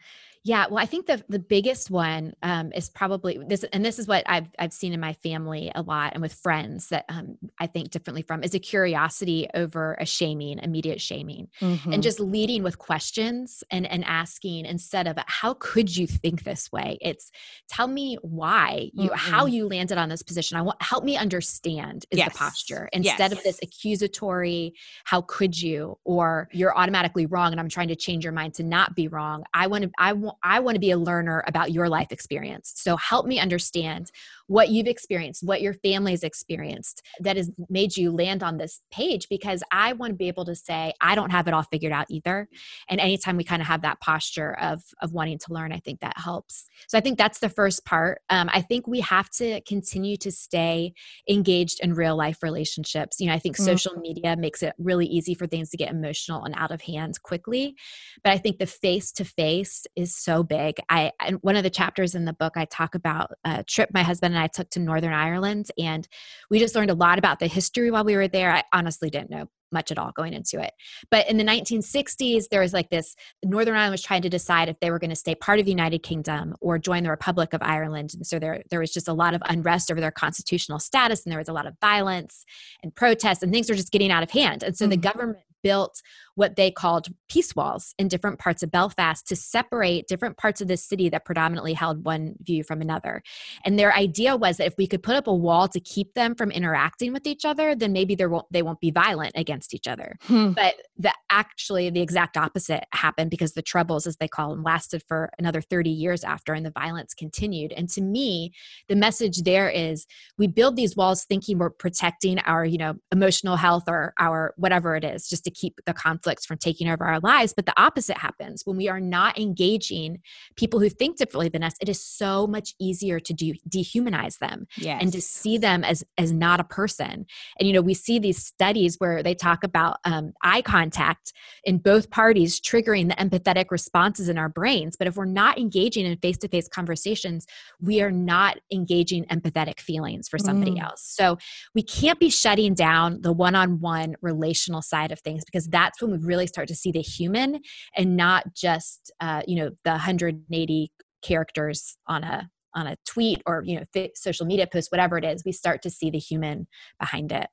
yeah, 0.46 0.66
well, 0.68 0.84
I 0.84 0.86
think 0.86 1.06
the 1.06 1.24
the 1.30 1.40
biggest 1.40 1.90
one 1.90 2.34
um, 2.44 2.74
is 2.74 2.90
probably 2.90 3.40
this, 3.48 3.64
and 3.72 3.84
this 3.84 3.98
is 3.98 4.10
what 4.10 4.24
I've 4.26 4.50
I've 4.60 4.74
seen 4.74 4.92
in 4.92 5.00
my 5.00 5.14
family 5.14 5.72
a 5.74 5.82
lot 5.82 6.14
and 6.14 6.22
with 6.22 6.34
friends 6.34 6.90
that 6.90 7.06
um, 7.08 7.38
I 7.60 7.68
think 7.68 7.92
differently 7.92 8.24
from 8.24 8.44
is 8.44 8.54
a 8.54 8.60
curiosity 8.60 9.48
over 9.54 9.98
a 10.02 10.06
shaming, 10.06 10.60
immediate 10.60 11.00
shaming, 11.00 11.48
mm-hmm. 11.62 11.94
and 11.94 12.04
just 12.04 12.20
leading 12.20 12.62
with 12.62 12.78
questions 12.78 13.64
and 13.72 13.90
and 13.90 14.04
asking 14.04 14.66
instead 14.66 15.08
of 15.08 15.18
how 15.28 15.54
could 15.54 15.96
you 15.96 16.08
think 16.08 16.44
this 16.44 16.70
way? 16.74 16.98
It's 17.00 17.32
tell 17.70 17.88
me 17.88 18.18
why 18.22 18.90
you 18.94 19.12
mm-hmm. 19.12 19.16
how 19.16 19.46
you 19.46 19.70
landed 19.70 19.98
on 19.98 20.10
this 20.10 20.24
position. 20.24 20.58
I 20.58 20.62
want 20.62 20.82
help 20.82 21.06
me 21.06 21.16
understand 21.16 22.06
is 22.12 22.18
yes. 22.18 22.34
the 22.34 22.38
posture 22.38 22.90
instead 22.92 23.32
yes. 23.32 23.40
of 23.40 23.44
this 23.44 23.60
accusatory 23.64 24.74
how 25.06 25.22
could 25.22 25.60
you 25.60 25.98
or 26.04 26.50
you're 26.52 26.78
automatically 26.78 27.28
wrong 27.28 27.54
and 27.54 27.62
I'm 27.62 27.70
trying 27.70 27.88
to 27.88 27.96
change 27.96 28.26
your 28.26 28.34
mind 28.34 28.56
to 28.56 28.64
not 28.64 28.94
be 28.94 29.08
wrong. 29.08 29.46
I 29.54 29.68
want 29.68 29.86
to 29.86 29.92
I 29.98 30.12
want 30.12 30.33
I 30.42 30.60
want 30.60 30.76
to 30.76 30.80
be 30.80 30.92
a 30.92 30.98
learner 30.98 31.44
about 31.48 31.72
your 31.72 31.90
life 31.90 32.12
experience. 32.12 32.74
So 32.76 32.96
help 32.98 33.26
me 33.26 33.40
understand 33.40 34.12
what 34.48 34.70
you've 34.70 34.88
experienced, 34.88 35.44
what 35.44 35.62
your 35.62 35.74
family's 35.74 36.24
experienced 36.24 37.02
that 37.20 37.38
has 37.38 37.50
made 37.70 37.96
you 37.96 38.12
land 38.12 38.44
on 38.44 38.58
this 38.58 38.82
page 38.92 39.28
because 39.30 39.64
I 39.72 39.94
want 39.94 40.12
to 40.12 40.16
be 40.16 40.28
able 40.28 40.46
to 40.46 40.56
say, 40.56 40.94
I 41.02 41.16
don't 41.16 41.30
have 41.30 41.48
it 41.48 41.54
all 41.54 41.64
figured 41.64 41.94
out 41.94 42.08
either. 42.10 42.50
And 42.90 43.00
anytime 43.00 43.38
we 43.38 43.44
kind 43.44 43.62
of 43.62 43.68
have 43.68 43.82
that 43.84 44.02
posture 44.02 44.58
of, 44.60 44.82
of 45.02 45.14
wanting 45.14 45.40
to 45.40 45.54
learn, 45.54 45.72
I 45.72 45.80
think 45.80 46.02
that 46.02 46.18
helps. 46.18 46.66
So 46.88 46.98
I 46.98 47.02
think 47.02 47.18
that's 47.18 47.40
the 47.40 47.50
first 47.50 47.86
part. 47.86 48.22
Um, 48.30 48.50
I 48.54 48.62
think 48.62 48.88
we 48.88 49.00
have 49.02 49.30
to 49.32 49.62
continue 49.62 50.18
to 50.18 50.32
stay 50.32 50.94
engaged 51.30 51.80
in 51.82 51.94
real 51.94 52.16
life 52.16 52.44
relationships. 52.44 53.20
You 53.20 53.28
know, 53.28 53.34
I 53.34 53.40
think 53.40 53.56
mm-hmm. 53.56 53.66
social 53.66 53.96
media 53.96 54.36
makes 54.36 54.62
it 54.62 54.74
really 54.78 55.06
easy 55.06 55.34
for 55.34 55.48
things 55.48 55.70
to 55.70 55.78
get 55.78 55.92
emotional 55.92 56.44
and 56.44 56.54
out 56.58 56.72
of 56.72 56.82
hand 56.82 57.22
quickly. 57.24 57.76
But 58.24 58.34
I 58.34 58.38
think 58.38 58.60
the 58.60 58.66
face 58.66 59.12
to 59.14 59.26
face 59.26 59.86
is 59.96 60.16
so 60.16 60.44
big. 60.44 60.76
I, 60.90 61.12
and 61.20 61.38
one 61.42 61.56
of 61.56 61.64
the 61.64 61.70
chapters 61.70 62.16
in 62.16 62.26
the 62.26 62.34
book, 62.34 62.54
I 62.56 62.66
talk 62.66 62.96
about 62.96 63.32
a 63.46 63.64
trip 63.64 63.90
my 63.94 64.04
husband 64.04 64.33
and 64.34 64.44
I 64.44 64.48
took 64.48 64.70
to 64.72 64.80
Northern 64.80 65.14
Ireland. 65.14 65.68
And 65.78 66.08
we 66.50 66.60
just 66.60 66.76
learned 66.76 66.92
a 66.92 66.96
lot 66.96 67.20
about 67.20 67.40
the 67.40 67.48
history 67.48 67.92
while 67.92 68.04
we 68.04 68.16
were 68.16 68.28
there. 68.28 68.52
I 68.52 68.64
honestly 68.74 69.10
didn't 69.10 69.30
know 69.30 69.48
much 69.74 69.92
at 69.92 69.98
all 69.98 70.12
going 70.12 70.34
into 70.34 70.62
it. 70.62 70.72
But 71.10 71.28
in 71.30 71.38
the 71.38 71.44
1960s, 71.44 72.50
there 72.50 72.62
was 72.62 72.74
like 72.74 72.90
this 72.90 73.16
Northern 73.44 73.76
Ireland 73.76 73.92
was 73.94 74.04
trying 74.04 74.22
to 74.22 74.30
decide 74.30 74.70
if 74.70 74.80
they 74.80 74.92
were 74.92 75.00
going 75.00 75.10
to 75.10 75.16
stay 75.16 75.36
part 75.36 75.60
of 75.60 75.66
the 75.66 75.72
United 75.72 76.04
Kingdom 76.04 76.56
or 76.62 76.78
join 76.78 77.04
the 77.04 77.10
Republic 77.10 77.54
of 77.54 77.62
Ireland. 77.62 78.12
And 78.14 78.26
so 78.26 78.40
there, 78.40 78.62
there 78.70 78.80
was 78.80 78.94
just 78.94 79.08
a 79.08 79.14
lot 79.14 79.34
of 79.34 79.42
unrest 79.46 79.92
over 79.92 80.00
their 80.00 80.12
constitutional 80.12 80.80
status, 80.80 81.26
and 81.26 81.32
there 81.32 81.40
was 81.40 81.50
a 81.50 81.54
lot 81.54 81.66
of 81.66 81.76
violence 81.82 82.46
and 82.84 82.96
protests, 82.96 83.44
and 83.44 83.52
things 83.52 83.70
were 83.70 83.76
just 83.76 83.92
getting 83.92 84.12
out 84.12 84.24
of 84.24 84.32
hand. 84.32 84.64
And 84.64 84.78
so 84.78 84.86
mm-hmm. 84.86 84.92
the 84.92 84.98
government 84.98 85.40
built 85.64 86.02
what 86.36 86.56
they 86.56 86.72
called 86.72 87.08
peace 87.30 87.56
walls 87.56 87.94
in 87.98 88.08
different 88.08 88.40
parts 88.40 88.64
of 88.64 88.72
Belfast 88.72 89.28
to 89.28 89.36
separate 89.36 90.08
different 90.08 90.38
parts 90.38 90.62
of 90.62 90.68
the 90.68 90.78
city 90.78 91.10
that 91.10 91.26
predominantly 91.26 91.74
held 91.74 92.06
one 92.06 92.36
view 92.42 92.64
from 92.64 92.82
another. 92.82 93.22
And 93.66 93.78
their 93.78 93.94
idea 93.94 94.36
was 94.36 94.58
that 94.58 94.68
if 94.68 94.76
we 94.78 94.88
could 94.88 95.04
put 95.04 95.16
up 95.16 95.28
a 95.28 95.34
wall 95.34 95.68
to 95.68 95.80
keep 95.80 96.14
them 96.14 96.36
from 96.36 96.52
interacting 96.52 97.14
with 97.14 97.28
each 97.28 97.46
other, 97.46 97.76
then 97.76 97.94
maybe 97.94 98.16
won't, 98.20 98.46
they 98.52 98.62
won't 98.62 98.80
be 98.80 98.92
violent 98.92 99.34
against 99.36 99.74
each 99.74 99.88
other. 99.88 100.18
Hmm. 100.24 100.52
But 100.52 100.76
the, 100.98 101.14
actually, 101.30 101.90
the 101.90 102.02
exact 102.02 102.38
opposite 102.38 102.86
happened 102.94 103.30
because 103.30 103.54
the 103.54 103.62
troubles, 103.62 104.08
as 104.08 104.18
they 104.18 104.28
call 104.28 104.50
them, 104.50 104.64
lasted 104.64 105.04
for 105.08 105.32
another 105.38 105.62
30 105.62 105.90
years 105.90 106.24
after, 106.24 106.54
and 106.54 106.66
the 106.66 106.72
violence 106.72 107.14
continued. 107.14 107.74
And 107.74 107.90
to 107.90 108.02
me, 108.02 108.54
the 108.88 108.96
message 108.96 109.44
there 109.44 109.70
is 109.70 110.06
we 110.38 110.48
build 110.48 110.76
these 110.76 110.96
walls 110.96 111.26
thinking 111.26 111.58
we're 111.58 111.70
protecting 111.70 112.40
our, 112.40 112.66
you 112.66 112.78
know, 112.78 112.96
emotional 113.12 113.56
health 113.56 113.84
or 113.88 114.14
our 114.20 114.54
whatever 114.58 114.96
it 114.96 115.04
is, 115.04 115.28
just 115.28 115.44
to 115.44 115.52
keep 115.52 115.80
the 115.86 115.94
conflicts 116.24 116.46
from 116.46 116.58
taking 116.58 116.90
over 116.90 117.06
our 117.06 117.20
lives. 117.20 117.54
But 117.54 117.66
the 117.66 117.80
opposite 117.80 118.18
happens 118.18 118.64
when 118.66 118.78
we 118.78 118.88
are 118.90 119.00
not 119.00 119.38
engaging 119.38 120.20
people 120.56 120.80
who 120.80 120.90
think 120.90 121.18
differently 121.18 121.50
than 121.50 121.64
us. 121.64 121.74
It 121.82 121.90
is 121.90 122.04
so 122.04 122.48
much 122.48 122.74
easier 122.80 123.20
to 123.20 123.34
do 123.34 123.54
dehumanize 123.70 124.40
them 124.40 124.68
yes. 124.78 125.02
and 125.02 125.12
to 125.12 125.22
see 125.22 125.58
them 125.58 125.84
as 125.84 126.04
as 126.18 126.32
not 126.32 126.60
a 126.60 126.64
person. 126.64 127.26
And 127.60 127.68
you 127.68 127.74
know, 127.74 127.82
we 127.82 127.94
see 127.94 128.20
these 128.20 128.44
studies 128.44 128.96
where 129.00 129.22
they 129.22 129.36
talk 129.36 129.64
about 129.64 129.98
um, 130.06 130.34
eye 130.44 130.62
contact 130.62 131.34
in 131.64 131.78
both 131.78 132.10
parties 132.10 132.60
triggering 132.60 133.10
the 133.10 133.16
empathetic 133.16 133.66
responses 133.70 134.30
in 134.30 134.38
our 134.38 134.50
brains. 134.50 134.96
But 134.98 135.08
if 135.08 135.16
we're 135.16 135.26
not 135.26 135.58
engaging 135.58 136.06
in 136.06 136.18
face 136.18 136.38
to 136.40 136.48
face 136.48 136.68
conversations, 136.68 137.46
we 137.82 138.02
are 138.02 138.12
not 138.12 138.60
engaging 138.72 139.26
empathetic 139.26 139.80
feelings 139.80 140.28
for 140.30 140.38
somebody 140.38 140.74
mm. 140.74 140.84
else. 140.84 141.02
So 141.04 141.38
we 141.74 141.84
can't 141.84 142.20
be 142.20 142.30
shutting 142.30 142.74
down 142.74 143.22
the 143.22 143.34
one 143.34 143.56
on 143.56 143.80
one 143.80 144.16
relational 144.22 144.82
side 144.82 145.12
of 145.12 145.20
things 145.20 145.44
because 145.44 145.68
that's 145.68 146.02
when 146.02 146.13
we 146.14 146.26
really 146.26 146.48
start 146.48 146.68
to 146.68 146.76
see 146.76 146.92
the 146.92 147.02
human 147.02 147.60
and 147.98 148.16
not 148.16 148.54
just 148.56 149.12
uh, 149.20 149.42
you 149.48 149.56
know 149.56 149.72
the 149.84 149.92
180 149.92 150.92
characters 151.22 151.98
on 152.08 152.24
a 152.24 152.50
on 152.76 152.88
a 152.88 152.98
tweet 153.06 153.42
or 153.46 153.64
you 153.66 153.76
know 153.76 154.08
social 154.16 154.46
media 154.46 154.68
post 154.68 154.92
whatever 154.92 155.18
it 155.18 155.26
is 155.26 155.44
we 155.46 155.52
start 155.52 155.82
to 155.82 155.90
see 155.90 156.10
the 156.10 156.20
human 156.20 156.68
behind 157.00 157.32
it. 157.32 157.48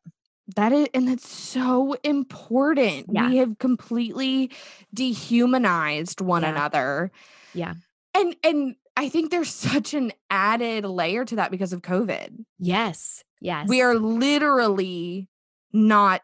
That 0.56 0.72
is 0.72 0.88
and 0.94 1.08
that's 1.08 1.28
so 1.28 1.94
important. 2.02 3.06
Yeah. 3.12 3.28
we 3.28 3.36
have 3.36 3.58
completely 3.58 4.50
dehumanized 4.92 6.20
one 6.20 6.42
yeah. 6.42 6.50
another. 6.50 7.12
Yeah. 7.54 7.74
And 8.14 8.36
and 8.42 8.76
i 8.96 9.08
think 9.08 9.30
there's 9.30 9.50
such 9.50 9.94
an 9.94 10.12
added 10.30 10.84
layer 10.84 11.24
to 11.24 11.36
that 11.36 11.50
because 11.50 11.72
of 11.72 11.82
covid. 11.82 12.44
Yes. 12.58 13.24
Yes. 13.40 13.68
We 13.68 13.80
are 13.80 13.94
literally 13.94 15.28
not 15.72 16.22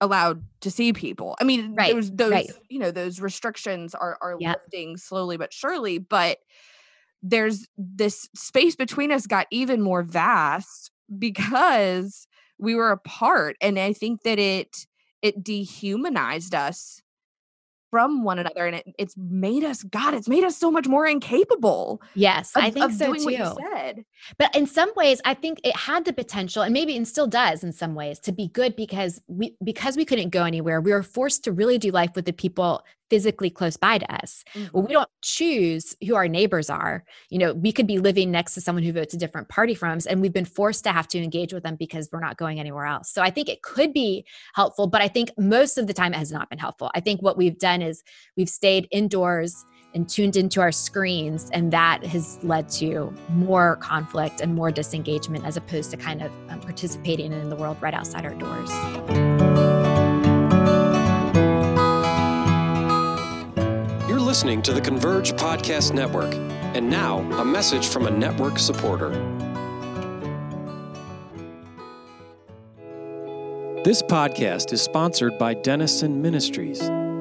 allowed 0.00 0.44
to 0.60 0.70
see 0.70 0.92
people. 0.92 1.36
I 1.40 1.44
mean, 1.44 1.78
Right, 1.78 1.92
there's 1.92 2.10
those, 2.10 2.46
right. 2.46 2.50
you 2.68 2.78
know, 2.78 2.90
those 2.90 3.20
restrictions 3.20 3.94
are 3.94 4.18
are 4.20 4.36
Yep. 4.38 4.60
lifting 4.66 4.96
slowly 4.96 5.36
but 5.36 5.52
surely, 5.52 5.98
but 5.98 6.38
there's 7.22 7.66
this 7.76 8.28
space 8.34 8.76
between 8.76 9.10
us 9.10 9.26
got 9.26 9.46
even 9.50 9.80
more 9.80 10.02
vast 10.02 10.90
because 11.18 12.26
we 12.58 12.74
were 12.74 12.90
apart 12.90 13.56
and 13.60 13.78
I 13.78 13.92
think 13.92 14.22
that 14.22 14.38
it 14.38 14.86
it 15.22 15.42
dehumanized 15.42 16.54
us 16.54 17.02
from 17.96 18.22
one 18.24 18.38
another 18.38 18.66
and 18.66 18.76
it, 18.76 18.94
it's 18.98 19.16
made 19.16 19.64
us 19.64 19.82
god 19.84 20.12
it's 20.12 20.28
made 20.28 20.44
us 20.44 20.56
so 20.56 20.70
much 20.70 20.86
more 20.86 21.06
incapable 21.06 22.02
Yes, 22.14 22.54
of, 22.54 22.62
I 22.64 22.70
think 22.70 22.92
so 22.92 23.06
too. 23.14 23.24
what 23.24 23.38
you 23.38 23.46
said 23.74 24.04
But 24.38 24.54
in 24.54 24.66
some 24.66 24.90
ways, 24.96 25.20
I 25.24 25.34
think 25.34 25.60
it 25.64 25.76
had 25.76 26.04
the 26.04 26.12
potential, 26.12 26.62
and 26.62 26.72
maybe 26.72 26.96
and 26.96 27.06
still 27.06 27.26
does 27.26 27.62
in 27.62 27.72
some 27.72 27.94
ways, 27.94 28.18
to 28.20 28.32
be 28.32 28.48
good 28.48 28.76
because 28.76 29.20
we 29.28 29.54
because 29.62 29.96
we 29.96 30.04
couldn't 30.04 30.30
go 30.30 30.44
anywhere. 30.44 30.80
We 30.80 30.92
were 30.92 31.02
forced 31.02 31.44
to 31.44 31.52
really 31.52 31.78
do 31.78 31.90
life 31.90 32.10
with 32.16 32.24
the 32.24 32.32
people 32.32 32.82
physically 33.10 33.50
close 33.50 33.76
by 33.76 33.98
to 33.98 34.14
us. 34.14 34.44
Well, 34.72 34.84
we 34.84 34.92
don't 34.92 35.08
choose 35.22 35.94
who 36.06 36.14
our 36.14 36.28
neighbors 36.28 36.70
are. 36.70 37.04
You 37.30 37.38
know, 37.38 37.52
we 37.52 37.72
could 37.72 37.86
be 37.86 37.98
living 37.98 38.30
next 38.30 38.54
to 38.54 38.60
someone 38.60 38.82
who 38.82 38.92
votes 38.92 39.14
a 39.14 39.16
different 39.16 39.48
party 39.48 39.74
from 39.74 39.96
us, 39.96 40.06
and 40.06 40.20
we've 40.20 40.32
been 40.32 40.44
forced 40.44 40.84
to 40.84 40.92
have 40.92 41.08
to 41.08 41.18
engage 41.18 41.52
with 41.52 41.62
them 41.62 41.76
because 41.76 42.08
we're 42.12 42.20
not 42.20 42.36
going 42.36 42.60
anywhere 42.60 42.86
else. 42.86 43.10
So 43.10 43.22
I 43.22 43.30
think 43.30 43.48
it 43.48 43.62
could 43.62 43.92
be 43.92 44.24
helpful, 44.54 44.86
but 44.86 45.02
I 45.02 45.08
think 45.08 45.30
most 45.38 45.78
of 45.78 45.86
the 45.86 45.94
time 45.94 46.12
it 46.12 46.18
has 46.18 46.32
not 46.32 46.50
been 46.50 46.58
helpful. 46.58 46.90
I 46.94 47.00
think 47.00 47.22
what 47.22 47.36
we've 47.36 47.58
done 47.58 47.82
is 47.82 48.02
we've 48.36 48.48
stayed 48.48 48.88
indoors 48.90 49.64
and 49.94 50.08
tuned 50.08 50.36
into 50.36 50.60
our 50.60 50.72
screens, 50.72 51.48
and 51.52 51.72
that 51.72 52.04
has 52.04 52.38
led 52.42 52.68
to 52.68 53.12
more 53.30 53.76
conflict 53.76 54.40
and 54.42 54.54
more 54.54 54.70
disengagement 54.70 55.44
as 55.46 55.56
opposed 55.56 55.90
to 55.90 55.96
kind 55.96 56.22
of 56.22 56.30
um, 56.50 56.60
participating 56.60 57.32
in 57.32 57.48
the 57.48 57.56
world 57.56 57.78
right 57.80 57.94
outside 57.94 58.26
our 58.26 58.34
doors. 58.34 59.35
Listening 64.36 64.60
to 64.60 64.74
the 64.74 64.82
Converge 64.82 65.32
Podcast 65.32 65.94
Network. 65.94 66.34
And 66.76 66.90
now, 66.90 67.20
a 67.40 67.44
message 67.44 67.88
from 67.88 68.06
a 68.06 68.10
network 68.10 68.58
supporter. 68.58 69.08
This 73.82 74.02
podcast 74.02 74.74
is 74.74 74.82
sponsored 74.82 75.38
by 75.38 75.54
Denison 75.54 76.20
Ministries. 76.20 76.80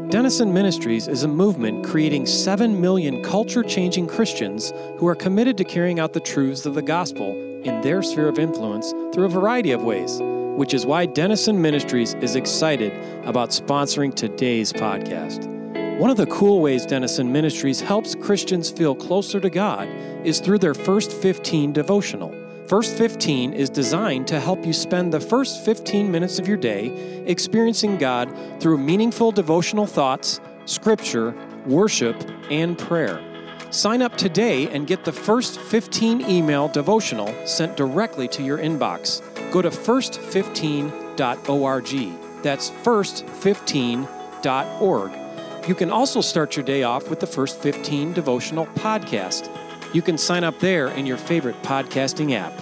Denison 0.09 0.53
Ministries 0.53 1.07
is 1.07 1.23
a 1.23 1.29
movement 1.29 1.85
creating 1.85 2.25
7 2.25 2.81
million 2.81 3.23
culture 3.23 3.63
changing 3.63 4.07
Christians 4.07 4.73
who 4.97 5.07
are 5.07 5.15
committed 5.15 5.55
to 5.59 5.63
carrying 5.63 6.01
out 6.01 6.11
the 6.11 6.19
truths 6.19 6.65
of 6.65 6.75
the 6.75 6.81
gospel 6.81 7.31
in 7.63 7.79
their 7.79 8.03
sphere 8.03 8.27
of 8.27 8.39
influence 8.39 8.91
through 9.13 9.27
a 9.27 9.29
variety 9.29 9.71
of 9.71 9.83
ways, 9.83 10.19
which 10.57 10.73
is 10.73 10.85
why 10.85 11.05
Denison 11.05 11.61
Ministries 11.61 12.13
is 12.15 12.35
excited 12.35 12.91
about 13.25 13.51
sponsoring 13.51 14.13
today's 14.13 14.73
podcast. 14.73 15.54
One 15.97 16.09
of 16.09 16.17
the 16.17 16.25
cool 16.25 16.59
ways 16.59 16.85
Denison 16.85 17.31
Ministries 17.31 17.79
helps 17.79 18.15
Christians 18.15 18.69
feel 18.69 18.93
closer 18.93 19.39
to 19.39 19.49
God 19.49 19.87
is 20.25 20.41
through 20.41 20.59
their 20.59 20.73
First 20.73 21.13
15 21.13 21.71
devotional. 21.71 22.35
First 22.67 22.97
15 22.97 23.53
is 23.53 23.69
designed 23.69 24.27
to 24.27 24.41
help 24.41 24.65
you 24.65 24.73
spend 24.73 25.13
the 25.13 25.21
first 25.21 25.63
15 25.63 26.11
minutes 26.11 26.37
of 26.37 26.49
your 26.49 26.57
day 26.57 27.23
experiencing 27.27 27.97
God 27.97 28.29
through 28.59 28.77
meaningful 28.77 29.31
devotional 29.31 29.85
thoughts, 29.85 30.41
scripture, 30.65 31.33
worship, 31.65 32.21
and 32.51 32.77
prayer. 32.77 33.23
Sign 33.71 34.01
up 34.01 34.17
today 34.17 34.67
and 34.67 34.87
get 34.87 35.05
the 35.05 35.13
first 35.13 35.61
15 35.61 36.29
email 36.29 36.67
devotional 36.67 37.33
sent 37.47 37.77
directly 37.77 38.27
to 38.27 38.43
your 38.43 38.57
inbox. 38.57 39.21
Go 39.49 39.61
to 39.61 39.69
first15.org. 39.69 42.43
That's 42.43 42.69
first15.org. 42.69 45.24
You 45.67 45.73
can 45.73 45.89
also 45.89 46.21
start 46.21 46.55
your 46.55 46.63
day 46.63 46.83
off 46.83 47.09
with 47.09 47.19
the 47.19 47.27
First 47.27 47.59
15 47.59 48.13
Devotional 48.13 48.67
Podcast. 48.67 49.49
You 49.95 50.01
can 50.03 50.17
sign 50.17 50.43
up 50.43 50.59
there 50.59 50.89
in 50.89 51.07
your 51.07 51.17
favorite 51.17 51.59
podcasting 51.63 52.33
app. 52.33 52.53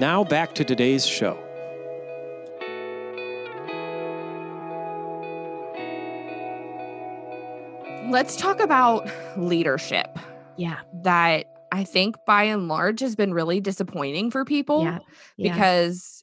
Now 0.00 0.24
back 0.24 0.54
to 0.54 0.64
today's 0.64 1.04
show. 1.04 1.38
let's 8.08 8.36
talk 8.36 8.60
about 8.60 9.10
leadership 9.36 10.18
Yeah. 10.56 10.78
that 11.02 11.46
i 11.72 11.82
think 11.84 12.16
by 12.26 12.44
and 12.44 12.68
large 12.68 13.00
has 13.00 13.16
been 13.16 13.34
really 13.34 13.60
disappointing 13.60 14.30
for 14.30 14.44
people 14.44 14.84
Yeah. 14.84 14.98
yeah. 15.36 15.52
because 15.52 16.22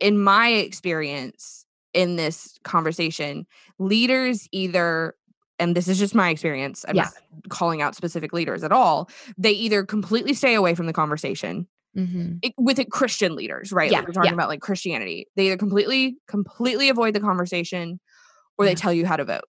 in 0.00 0.18
my 0.18 0.48
experience 0.48 1.66
in 1.94 2.16
this 2.16 2.58
conversation 2.64 3.46
leaders 3.78 4.48
either 4.52 5.14
and 5.58 5.76
this 5.76 5.86
is 5.88 5.98
just 5.98 6.14
my 6.14 6.30
experience 6.30 6.84
i'm 6.88 6.96
Yeah. 6.96 7.04
not 7.04 7.48
calling 7.48 7.80
out 7.80 7.94
specific 7.94 8.32
leaders 8.32 8.62
at 8.64 8.72
all 8.72 9.08
they 9.38 9.52
either 9.52 9.84
completely 9.84 10.34
stay 10.34 10.54
away 10.54 10.74
from 10.74 10.86
the 10.86 10.92
conversation 10.92 11.66
Mhm. 11.96 12.40
it, 12.42 12.52
with 12.58 12.78
it 12.80 12.90
christian 12.90 13.36
leaders 13.36 13.70
right 13.72 13.90
Yeah, 13.90 13.98
like 13.98 14.08
we're 14.08 14.12
talking 14.14 14.30
yeah. 14.30 14.34
about 14.34 14.48
like 14.48 14.60
christianity 14.60 15.28
they 15.36 15.46
either 15.46 15.56
completely 15.56 16.16
completely 16.28 16.88
avoid 16.88 17.14
the 17.14 17.20
conversation 17.20 18.00
or 18.58 18.64
they 18.64 18.74
tell 18.74 18.92
you 18.92 19.06
how 19.06 19.16
to 19.16 19.24
vote 19.24 19.44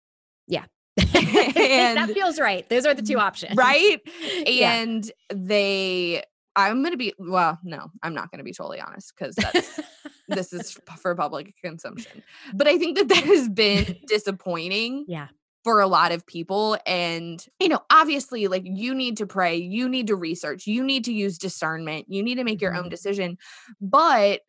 Yeah. 0.47 0.65
that 0.97 2.09
feels 2.13 2.39
right. 2.39 2.67
Those 2.69 2.85
are 2.85 2.93
the 2.93 3.01
two 3.01 3.17
options. 3.19 3.55
right 3.57 3.99
Yeah. 4.45 4.73
and 4.75 5.11
they 5.33 6.23
i'm 6.55 6.83
gonna 6.83 6.97
be 6.97 7.13
well 7.17 7.57
no 7.63 7.87
i'm 8.03 8.13
not 8.13 8.29
gonna 8.31 8.43
be 8.43 8.53
totally 8.53 8.79
honest 8.79 9.11
because 9.17 9.35
that's 9.53 9.79
this 10.27 10.51
is 10.53 10.77
for 10.97 11.15
public 11.15 11.53
consumption 11.63 12.23
but 12.53 12.67
i 12.67 12.77
think 12.77 12.97
that 12.97 13.07
that 13.07 13.23
has 13.23 13.49
been 13.49 13.95
disappointing 14.07 15.05
yeah. 15.07 15.27
for 15.63 15.79
a 15.79 15.87
lot 15.87 16.11
of 16.11 16.25
people 16.25 16.77
and 16.85 17.45
you 17.59 17.69
know 17.69 17.79
obviously 17.91 18.47
like 18.47 18.63
you 18.65 18.93
need 18.93 19.17
to 19.17 19.25
pray 19.27 19.55
you 19.55 19.87
need 19.89 20.07
to 20.07 20.15
research 20.15 20.65
you 20.67 20.83
need 20.83 21.03
to 21.05 21.13
use 21.13 21.37
discernment 21.37 22.05
you 22.09 22.21
need 22.23 22.35
to 22.35 22.43
make 22.43 22.61
your 22.61 22.75
own 22.75 22.85
Mhm. 22.85 22.89
decision 22.89 23.37
but 23.81 24.41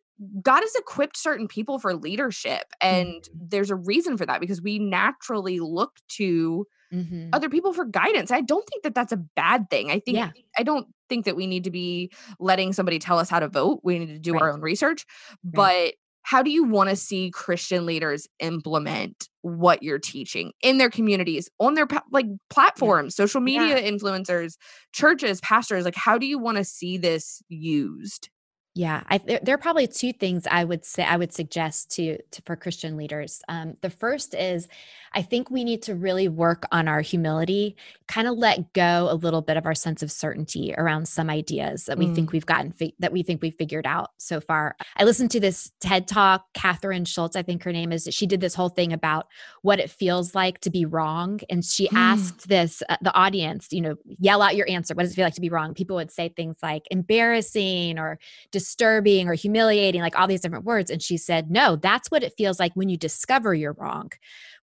god 0.42 0.60
has 0.62 0.74
equipped 0.76 1.16
certain 1.18 1.46
people 1.46 1.78
for 1.78 1.94
leadership 1.94 2.64
and 2.80 3.08
Mhm. 3.08 3.28
there's 3.50 3.70
a 3.70 3.76
reason 3.76 4.16
for 4.16 4.24
that 4.26 4.40
because 4.40 4.62
we 4.62 4.78
naturally 4.78 5.60
look 5.60 5.92
to 6.08 6.66
Mhm. 6.92 7.28
other 7.34 7.50
people 7.50 7.72
for 7.74 7.84
guidance 7.84 8.30
i 8.30 8.40
don't 8.40 8.66
think 8.68 8.82
that 8.84 8.94
that's 8.94 9.12
a 9.12 9.16
bad 9.16 9.68
thing 9.70 9.90
i 9.90 9.98
think 10.00 10.16
Yeah. 10.16 10.30
i 10.56 10.62
don't 10.62 10.86
think 11.08 11.24
that 11.24 11.36
we 11.36 11.46
need 11.46 11.64
to 11.64 11.70
be 11.70 12.10
letting 12.38 12.72
somebody 12.72 12.98
tell 12.98 13.18
us 13.18 13.30
how 13.30 13.40
to 13.40 13.48
vote 13.48 13.80
we 13.82 13.98
need 13.98 14.08
to 14.08 14.18
do 14.18 14.36
our 14.38 14.52
own 14.52 14.60
research 14.60 15.04
but 15.44 15.94
how 16.22 16.42
do 16.42 16.50
you 16.50 16.64
want 16.64 16.90
to 16.90 16.96
see 16.96 17.30
christian 17.30 17.86
leaders 17.86 18.26
implement 18.40 19.28
what 19.42 19.82
you're 19.82 19.98
teaching 19.98 20.52
in 20.62 20.78
their 20.78 20.90
communities 20.90 21.48
on 21.60 21.74
their 21.74 21.86
like 22.10 22.26
platforms 22.50 23.14
social 23.14 23.40
media 23.40 23.80
influencers 23.80 24.54
churches 24.92 25.40
pastors 25.40 25.84
like 25.84 25.94
how 25.94 26.18
do 26.18 26.26
you 26.26 26.38
want 26.38 26.56
to 26.56 26.64
see 26.64 26.98
this 26.98 27.42
used 27.48 28.28
Yeah, 28.76 29.04
I, 29.08 29.16
there, 29.16 29.40
there 29.42 29.54
are 29.54 29.58
probably 29.58 29.86
two 29.86 30.12
things 30.12 30.46
I 30.50 30.62
would 30.62 30.84
say 30.84 31.02
I 31.02 31.16
would 31.16 31.32
suggest 31.32 31.90
to, 31.92 32.18
to 32.30 32.42
for 32.42 32.56
Christian 32.56 32.98
leaders. 32.98 33.40
Um, 33.48 33.78
the 33.80 33.88
first 33.88 34.34
is, 34.34 34.68
I 35.14 35.22
think 35.22 35.50
we 35.50 35.64
need 35.64 35.80
to 35.84 35.94
really 35.94 36.28
work 36.28 36.64
on 36.70 36.86
our 36.86 37.00
humility, 37.00 37.74
kind 38.06 38.28
of 38.28 38.36
let 38.36 38.74
go 38.74 39.08
a 39.10 39.14
little 39.14 39.40
bit 39.40 39.56
of 39.56 39.64
our 39.64 39.74
sense 39.74 40.02
of 40.02 40.12
certainty 40.12 40.74
around 40.76 41.08
some 41.08 41.30
ideas 41.30 41.86
that 41.86 41.96
we 41.96 42.08
think 42.14 42.32
we've 42.32 42.44
gotten 42.44 42.70
fi- 42.70 42.92
that 42.98 43.12
we 43.12 43.22
think 43.22 43.40
we've 43.40 43.54
figured 43.54 43.86
out 43.86 44.10
so 44.18 44.40
far. 44.42 44.76
I 44.98 45.04
listened 45.04 45.30
to 45.30 45.40
this 45.40 45.72
TED 45.80 46.06
talk. 46.06 46.44
Kathryn 46.52 47.06
Schulz, 47.08 47.34
I 47.34 47.42
think 47.42 47.62
her 47.62 47.72
name 47.72 47.92
is. 47.92 48.06
She 48.10 48.26
did 48.26 48.42
this 48.42 48.54
whole 48.54 48.68
thing 48.68 48.92
about 48.92 49.26
what 49.62 49.80
it 49.80 49.88
feels 49.90 50.34
like 50.34 50.60
to 50.60 50.70
be 50.70 50.84
wrong, 50.84 51.40
and 51.48 51.64
she 51.64 51.86
Hmm. 51.86 51.96
asked 51.96 52.48
this 52.48 52.82
uh, 52.90 52.96
the 53.00 53.14
audience, 53.14 53.68
you 53.70 53.80
know, 53.80 53.96
yell 54.18 54.42
out 54.42 54.54
your 54.54 54.68
answer. 54.68 54.92
What 54.94 55.04
does 55.04 55.12
it 55.12 55.14
feel 55.16 55.24
like 55.24 55.34
to 55.36 55.40
be 55.40 55.48
wrong? 55.48 55.72
People 55.72 55.96
would 55.96 56.10
say 56.10 56.28
things 56.28 56.56
like 56.62 56.82
embarrassing 56.90 57.98
or 57.98 58.18
disturbing 58.66 59.28
or 59.28 59.34
humiliating, 59.34 60.00
like 60.00 60.18
all 60.18 60.26
these 60.26 60.40
different 60.40 60.64
words. 60.64 60.90
And 60.90 61.00
she 61.00 61.16
said, 61.16 61.50
No, 61.50 61.76
that's 61.76 62.10
what 62.10 62.22
it 62.22 62.34
feels 62.36 62.58
like 62.58 62.72
when 62.74 62.88
you 62.88 62.96
discover 62.96 63.54
you're 63.54 63.76
wrong. 63.78 64.10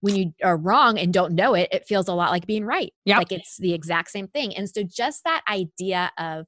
When 0.02 0.16
you 0.16 0.34
are 0.44 0.58
wrong 0.58 1.00
and 1.00 1.14
don't 1.14 1.34
know 1.34 1.54
it, 1.54 1.70
it 1.72 1.88
feels 1.88 2.10
a 2.10 2.14
lot 2.14 2.32
like 2.32 2.46
being 2.46 2.66
right. 2.66 2.94
Yep. 3.06 3.18
Like 3.18 3.32
it's 3.32 3.58
the 3.58 3.74
exact 3.74 4.12
same 4.12 4.28
thing. 4.28 4.56
And 4.56 4.70
so 4.70 4.84
just 4.84 5.24
that 5.24 5.44
idea 5.50 6.12
of 6.18 6.46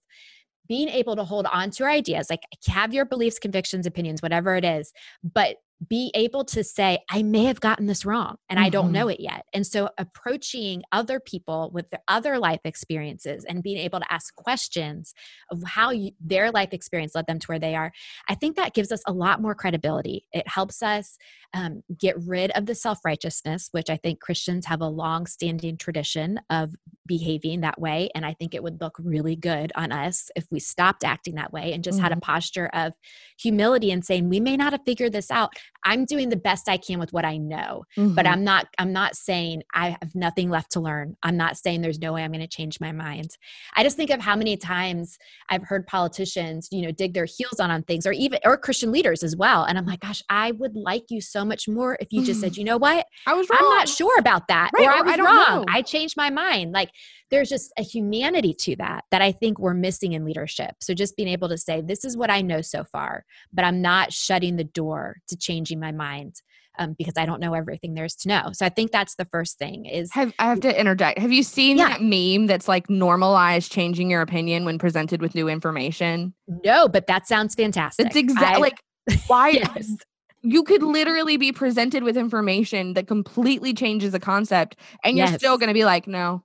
being 0.68 0.90
able 0.90 1.16
to 1.16 1.24
hold 1.24 1.46
on 1.52 1.72
to 1.72 1.84
our 1.84 1.90
ideas, 1.90 2.30
like 2.30 2.42
have 2.68 2.94
your 2.94 3.06
beliefs, 3.06 3.40
convictions, 3.40 3.86
opinions, 3.86 4.22
whatever 4.22 4.56
it 4.56 4.66
is, 4.66 4.92
but 5.24 5.58
be 5.88 6.12
able 6.14 6.46
to 6.46 6.64
say, 6.64 7.00
I 7.10 7.24
may 7.24 7.46
have 7.46 7.60
gotten 7.60 7.86
this 7.88 8.06
wrong 8.06 8.38
and 8.50 8.60
I 8.60 8.70
don't 8.70 8.90
Mhm. 8.90 8.94
know 8.94 9.08
it 9.10 9.20
yet. 9.20 9.46
And 9.54 9.66
so 9.66 9.90
approaching 9.98 10.84
other 10.92 11.20
people 11.20 11.70
with 11.74 11.90
their 11.90 12.04
other 12.08 12.40
life 12.40 12.62
experiences 12.64 13.44
and 13.46 13.64
being 13.64 13.78
able 13.78 14.00
to 14.00 14.12
ask 14.14 14.34
questions 14.36 15.14
of 15.52 15.64
how 15.64 15.92
you, 15.92 16.12
their 16.20 16.52
life 16.52 16.70
experience 16.72 17.16
led 17.16 17.28
them 17.28 17.40
to 17.40 17.48
where 17.48 17.60
they 17.60 17.76
are, 17.76 17.92
I 18.30 18.36
think 18.36 18.56
that 18.56 18.74
gives 18.74 18.92
us 18.92 19.02
a 19.08 19.14
lot 19.14 19.42
more 19.42 19.56
credibility. 19.56 20.28
It 20.32 20.48
helps 20.48 20.82
us 20.82 21.18
um, 21.54 21.84
get 21.98 22.16
rid 22.20 22.52
of 22.52 22.66
the 22.66 22.76
self 22.76 23.00
righteousness, 23.06 23.70
which 23.72 23.90
I 23.90 23.98
think 23.98 24.20
Christians 24.20 24.66
have 24.66 24.82
a 24.82 24.88
long 24.88 25.26
standing 25.26 25.78
tradition 25.78 26.40
of 26.50 26.76
behaving 27.06 27.62
that 27.62 27.80
way. 27.80 28.10
And 28.14 28.26
I 28.26 28.34
think 28.34 28.54
it 28.54 28.64
would 28.64 28.82
look 28.82 28.96
really 29.00 29.36
good 29.36 29.72
on 29.76 29.92
us 29.92 30.30
if 30.36 30.46
we 30.52 30.60
stopped 30.60 31.04
acting 31.04 31.36
that 31.36 31.54
way 31.54 31.72
and 31.72 31.84
just 31.84 32.00
had 32.00 32.12
a 32.12 32.18
posture 32.18 32.70
of 32.74 32.94
humility 33.40 33.92
and 33.92 34.04
saying, 34.04 34.28
we 34.28 34.40
may 34.40 34.58
not 34.58 34.74
have 34.74 34.82
figured 34.86 35.14
this 35.14 35.32
out. 35.32 35.54
I'm 35.86 36.06
doing 36.06 36.30
the 36.30 36.36
best 36.36 36.68
I 36.68 36.78
can 36.78 37.00
with 37.00 37.14
what 37.14 37.24
I 37.26 37.38
know, 37.38 37.84
Mm-hmm. 37.98 38.16
but 38.16 38.26
I'm 38.28 38.44
not 38.44 38.68
I'm 38.80 38.92
not 38.92 39.16
saying 39.16 39.64
I 39.74 39.92
have 40.02 40.16
nothing 40.16 40.50
left 40.50 40.72
to 40.72 40.80
learn. 40.80 41.16
I'm 41.24 41.38
not 41.38 41.58
saying 41.58 41.82
there's 41.82 42.00
no 42.00 42.14
way 42.14 42.24
I'm 42.24 42.32
going 42.32 42.42
to 42.42 42.48
change 42.48 42.80
my 42.82 42.92
mind. 42.92 43.38
I 43.76 43.84
just 43.84 43.96
think 43.96 44.10
of 44.10 44.20
how 44.20 44.36
many 44.36 44.58
times 44.58 45.18
I've 45.50 45.64
heard 45.64 45.86
politicians, 45.88 46.68
you 46.72 46.82
know, 46.82 46.92
dig 46.92 47.14
their 47.14 47.26
heels 47.26 47.60
on 47.60 47.72
on 47.72 47.84
things 47.84 48.06
or 48.08 48.12
even 48.12 48.40
or 48.44 48.58
Christian 48.58 48.92
leaders 48.92 49.24
as 49.24 49.36
well. 49.36 49.64
And 49.64 49.78
I'm 49.78 49.86
like, 49.86 50.00
gosh, 50.02 50.24
I 50.30 50.52
would 50.52 50.76
like 50.76 51.04
you 51.10 51.22
so 51.22 51.46
much 51.46 51.68
more 51.68 51.98
if 52.02 52.08
you 52.12 52.24
just 52.26 52.42
said, 52.42 52.58
you 52.58 52.64
know 52.64 52.78
what? 52.78 53.06
I 53.28 53.34
was 53.36 53.48
wrong. 53.50 53.60
I'm 53.62 53.70
not 53.70 53.88
sure 53.88 54.18
about 54.20 54.48
that. 54.48 54.72
Right, 54.76 54.86
or 54.88 54.90
or 54.90 54.94
I 54.94 54.98
I 55.00 55.02
was 55.04 55.16
don't 55.18 55.26
wrong. 55.26 55.58
know. 55.60 55.66
I 55.70 55.82
changed 55.84 56.16
my 56.18 56.30
mind. 56.30 56.72
Like 56.72 56.90
there's 57.32 57.50
just 57.50 57.74
a 57.78 57.82
humanity 57.82 58.54
to 58.54 58.76
that 58.78 59.04
that 59.12 59.22
I 59.22 59.32
think 59.32 59.60
we're 59.60 59.74
missing 59.74 60.14
in 60.14 60.26
leadership. 60.26 60.76
So 60.82 60.94
just 60.94 61.16
being 61.16 61.28
able 61.30 61.50
to 61.50 61.58
say, 61.58 61.82
this 61.82 62.06
is 62.06 62.16
what 62.16 62.30
I 62.30 62.42
know 62.42 62.62
so 62.62 62.84
far, 62.84 63.26
but 63.52 63.66
I'm 63.66 63.82
not 63.82 64.14
shutting 64.14 64.56
the 64.58 64.64
door 64.64 65.18
to 65.28 65.36
changing 65.38 65.80
my 65.80 65.92
mind 65.92 66.42
um, 66.78 66.94
because 66.98 67.14
I 67.18 67.26
don't 67.26 67.40
know 67.40 67.54
everything 67.54 67.94
there 67.94 68.06
is 68.06 68.16
to 68.18 68.28
know. 68.28 68.50
So 68.54 68.66
I 68.66 68.70
think 68.70 68.92
that's 68.92 69.16
the 69.16 69.26
first 69.26 69.58
thing 69.58 69.86
is 69.86 70.12
Have 70.14 70.34
I 70.40 70.46
have 70.50 70.60
to 70.62 70.80
interject? 70.80 71.20
Have 71.20 71.32
you 71.32 71.42
seen 71.44 71.78
Yeah. 71.78 71.90
that 71.90 72.02
meme 72.02 72.48
that's 72.48 72.68
like 72.68 72.88
normalize 72.88 73.72
changing 73.72 74.10
your 74.10 74.22
opinion 74.22 74.66
when 74.66 74.78
presented 74.78 75.22
with 75.22 75.36
new 75.36 75.48
information? 75.48 76.34
no, 76.48 76.88
but 76.88 77.08
that 77.08 77.28
sounds 77.28 77.56
fantastic. 77.56 78.08
It's 78.08 78.16
exactly 78.16 78.62
like 78.62 78.80
why 79.28 79.50
yes. 79.76 79.96
you 80.42 80.64
could 80.64 80.84
literally 80.84 81.38
be 81.38 81.52
presented 81.52 82.04
with 82.04 82.18
information 82.18 82.94
that 82.94 83.08
completely 83.08 83.74
changes 83.74 84.14
a 84.14 84.20
concept 84.20 84.76
and 85.04 85.18
you're 85.18 85.28
still 85.28 85.58
going 85.58 85.70
to 85.70 85.74
be 85.74 85.86
like, 85.86 86.08
"No, 86.08 86.44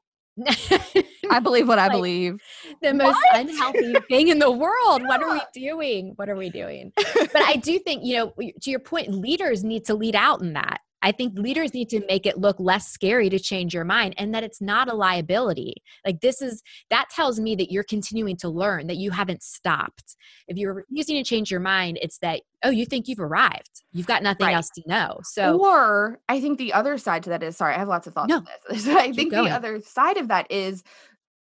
I 1.30 1.40
believe 1.40 1.68
what 1.68 1.78
I 1.78 1.88
Like, 1.88 1.92
believe." 1.92 2.38
the 2.82 2.94
most 2.94 3.16
What? 3.16 3.34
unhealthy 3.34 3.94
thing 4.08 4.28
in 4.28 4.38
the 4.38 4.50
world. 4.64 5.02
What 5.06 5.22
are 5.22 5.32
we 5.32 5.40
doing? 5.54 6.12
What 6.16 6.28
are 6.28 6.36
we 6.36 6.50
doing? 6.50 6.92
But 7.32 7.42
I 7.42 7.56
do 7.56 7.78
think, 7.78 8.04
you 8.04 8.16
know, 8.16 8.32
to 8.62 8.70
your 8.70 8.80
point, 8.80 9.10
leaders 9.12 9.62
need 9.64 9.84
to 9.86 9.94
lead 9.94 10.16
out 10.16 10.40
in 10.40 10.54
that. 10.54 10.80
I 11.02 11.12
think 11.12 11.38
leaders 11.38 11.72
need 11.72 11.88
to 11.90 12.04
make 12.06 12.26
it 12.26 12.38
look 12.38 12.56
less 12.58 12.88
scary 12.88 13.30
to 13.30 13.38
change 13.38 13.72
your 13.74 13.84
mind 13.84 14.14
and 14.18 14.34
that 14.34 14.44
it's 14.44 14.60
not 14.60 14.88
a 14.88 14.94
liability. 14.94 15.74
Like, 16.04 16.20
this 16.20 16.42
is 16.42 16.62
that 16.90 17.08
tells 17.10 17.40
me 17.40 17.54
that 17.56 17.70
you're 17.72 17.84
continuing 17.84 18.36
to 18.38 18.48
learn, 18.48 18.86
that 18.88 18.96
you 18.96 19.10
haven't 19.10 19.42
stopped. 19.42 20.16
If 20.48 20.56
you're 20.56 20.74
refusing 20.74 21.16
to 21.16 21.24
change 21.24 21.50
your 21.50 21.60
mind, 21.60 21.98
it's 22.02 22.18
that, 22.18 22.42
oh, 22.62 22.70
you 22.70 22.84
think 22.84 23.08
you've 23.08 23.20
arrived. 23.20 23.82
You've 23.92 24.06
got 24.06 24.22
nothing 24.22 24.46
Right. 24.46 24.54
else 24.56 24.70
to 24.74 24.82
know. 24.86 25.20
So, 25.24 25.58
or 25.58 26.20
I 26.28 26.40
think 26.40 26.58
the 26.58 26.72
other 26.72 26.98
side 26.98 27.22
to 27.24 27.30
that 27.30 27.42
is 27.42 27.56
sorry, 27.56 27.74
I 27.74 27.78
have 27.78 27.88
lots 27.88 28.06
of 28.06 28.14
thoughts 28.14 28.28
No, 28.28 28.36
on 28.36 28.46
this. 28.68 28.86
I 28.88 29.12
think 29.12 29.30
going. 29.32 29.44
the 29.44 29.50
other 29.50 29.80
side 29.80 30.16
of 30.18 30.28
that 30.28 30.50
is 30.50 30.82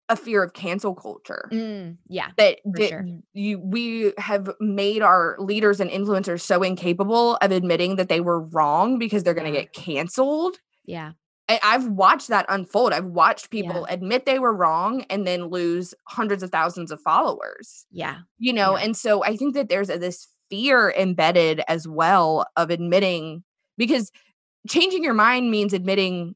a 0.09 0.17
fear 0.17 0.43
of 0.43 0.53
cancel 0.53 0.95
culture. 0.95 1.49
mm, 1.53 1.97
yeah, 2.09 2.29
that, 2.37 2.59
that 2.75 2.89
sure. 2.89 3.05
you 3.33 3.59
we 3.59 4.13
have 4.19 4.51
made 4.61 5.03
our 5.03 5.37
leaders 5.39 5.81
and 5.81 5.91
influencers 5.91 6.43
so 6.43 6.63
incapable 6.63 7.37
of 7.37 7.51
admitting 7.51 7.97
that 7.97 8.09
they 8.09 8.21
were 8.21 8.41
wrong 8.41 8.99
because 8.99 9.25
they're 9.25 9.35
going 9.35 9.53
to 9.53 9.59
Yeah. 9.59 9.63
get 9.65 9.73
canceled. 9.73 10.59
yeah, 10.85 11.13
I, 11.49 11.59
I've 11.63 11.89
watched 11.89 12.29
that 12.29 12.47
unfold. 12.49 12.93
I've 12.93 13.05
watched 13.07 13.51
people 13.51 13.85
admit 13.89 14.27
they 14.27 14.39
were 14.39 14.55
wrong 14.55 15.05
and 15.11 15.27
then 15.27 15.45
lose 15.51 15.93
hundreds 16.09 16.43
of 16.43 16.51
thousands 16.51 16.91
of 16.93 17.01
followers. 17.01 17.87
yeah, 17.91 18.19
You 18.39 18.53
know, 18.53 18.77
Yeah. 18.77 18.85
and 18.85 18.97
so 18.97 19.25
I 19.25 19.37
think 19.37 19.55
that 19.55 19.69
there's 19.69 19.91
a, 19.91 19.99
this 19.99 20.29
fear 20.51 20.93
embedded 20.97 21.63
as 21.67 21.89
well 21.89 22.47
of 22.57 22.71
admitting 22.71 23.43
because 23.77 24.13
changing 24.69 25.03
your 25.03 25.15
mind 25.15 25.51
means 25.51 25.73
admitting 25.73 26.35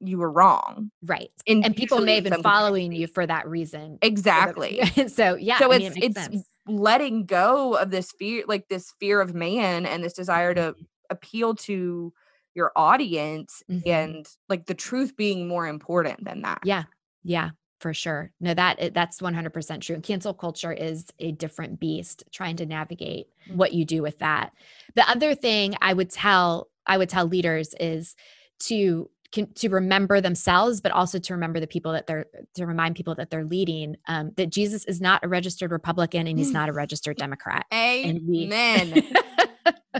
you 0.00 0.18
were 0.18 0.30
wrong. 0.30 0.90
right. 1.04 1.30
in 1.46 1.62
And 1.64 1.76
people 1.76 2.00
may 2.00 2.16
have 2.16 2.24
been 2.24 2.42
following 2.42 2.92
you 2.92 3.06
for 3.06 3.26
that 3.26 3.46
reason. 3.48 3.98
Exactly. 4.02 4.80
so 5.08 5.34
yeah, 5.36 5.58
so 5.58 5.72
I 5.72 5.78
mean, 5.78 5.88
it's 5.88 5.96
it 5.96 6.04
it's 6.04 6.14
sense. 6.16 6.44
letting 6.66 7.26
go 7.26 7.74
of 7.74 7.90
this 7.90 8.12
fear 8.18 8.44
like 8.48 8.68
this 8.68 8.92
fear 9.00 9.20
of 9.20 9.34
man 9.34 9.86
and 9.86 10.02
this 10.02 10.12
desire 10.14 10.54
to 10.54 10.60
Mhm. 10.72 10.86
appeal 11.10 11.54
to 11.56 12.12
your 12.54 12.72
audience 12.76 13.62
Mhm. 13.70 13.82
and 13.86 14.26
like 14.48 14.66
the 14.66 14.74
truth 14.74 15.16
being 15.16 15.46
more 15.48 15.66
important 15.66 16.24
than 16.24 16.42
that 16.42 16.60
Yeah, 16.64 16.84
yeah, 17.22 17.50
for 17.80 17.92
sure. 17.94 18.32
No, 18.40 18.54
that 18.54 18.94
that's 18.94 19.20
one 19.22 19.34
hundred 19.34 19.52
percent 19.52 19.82
true. 19.82 19.94
And 19.96 20.04
cancel 20.04 20.34
culture 20.34 20.72
is 20.72 21.06
a 21.18 21.32
different 21.32 21.78
beast. 21.80 22.24
Trying 22.32 22.56
to 22.56 22.66
navigate 22.66 23.26
Mm. 23.48 23.56
what 23.56 23.72
you 23.72 23.84
do 23.84 24.02
with 24.02 24.18
that. 24.20 24.52
The 24.94 25.08
other 25.08 25.34
thing 25.34 25.74
I 25.80 25.92
would 25.92 26.10
tell 26.10 26.68
I 26.86 26.96
would 26.98 27.08
tell 27.08 27.26
leaders 27.26 27.74
is 27.80 28.16
to 28.60 29.08
con- 29.34 29.48
to 29.56 29.68
remember 29.68 30.20
themselves, 30.20 30.80
but 30.80 30.92
also 30.92 31.18
to 31.18 31.34
remember 31.34 31.60
the 31.60 31.66
people 31.66 31.92
that 31.92 32.06
they're 32.06 32.26
to 32.54 32.66
remind 32.66 32.96
people 32.96 33.14
that 33.16 33.30
they're 33.30 33.44
leading. 33.44 33.96
Um, 34.08 34.32
that 34.36 34.50
Jesus 34.50 34.84
is 34.84 35.00
not 35.00 35.24
a 35.24 35.28
registered 35.28 35.70
Republican 35.70 36.26
and 36.26 36.38
he's 36.38 36.52
not 36.52 36.68
a 36.68 36.72
registered 36.72 37.16
Democrat. 37.16 37.66
And 37.72 38.20
we- 38.26 38.44
amen 38.46 39.02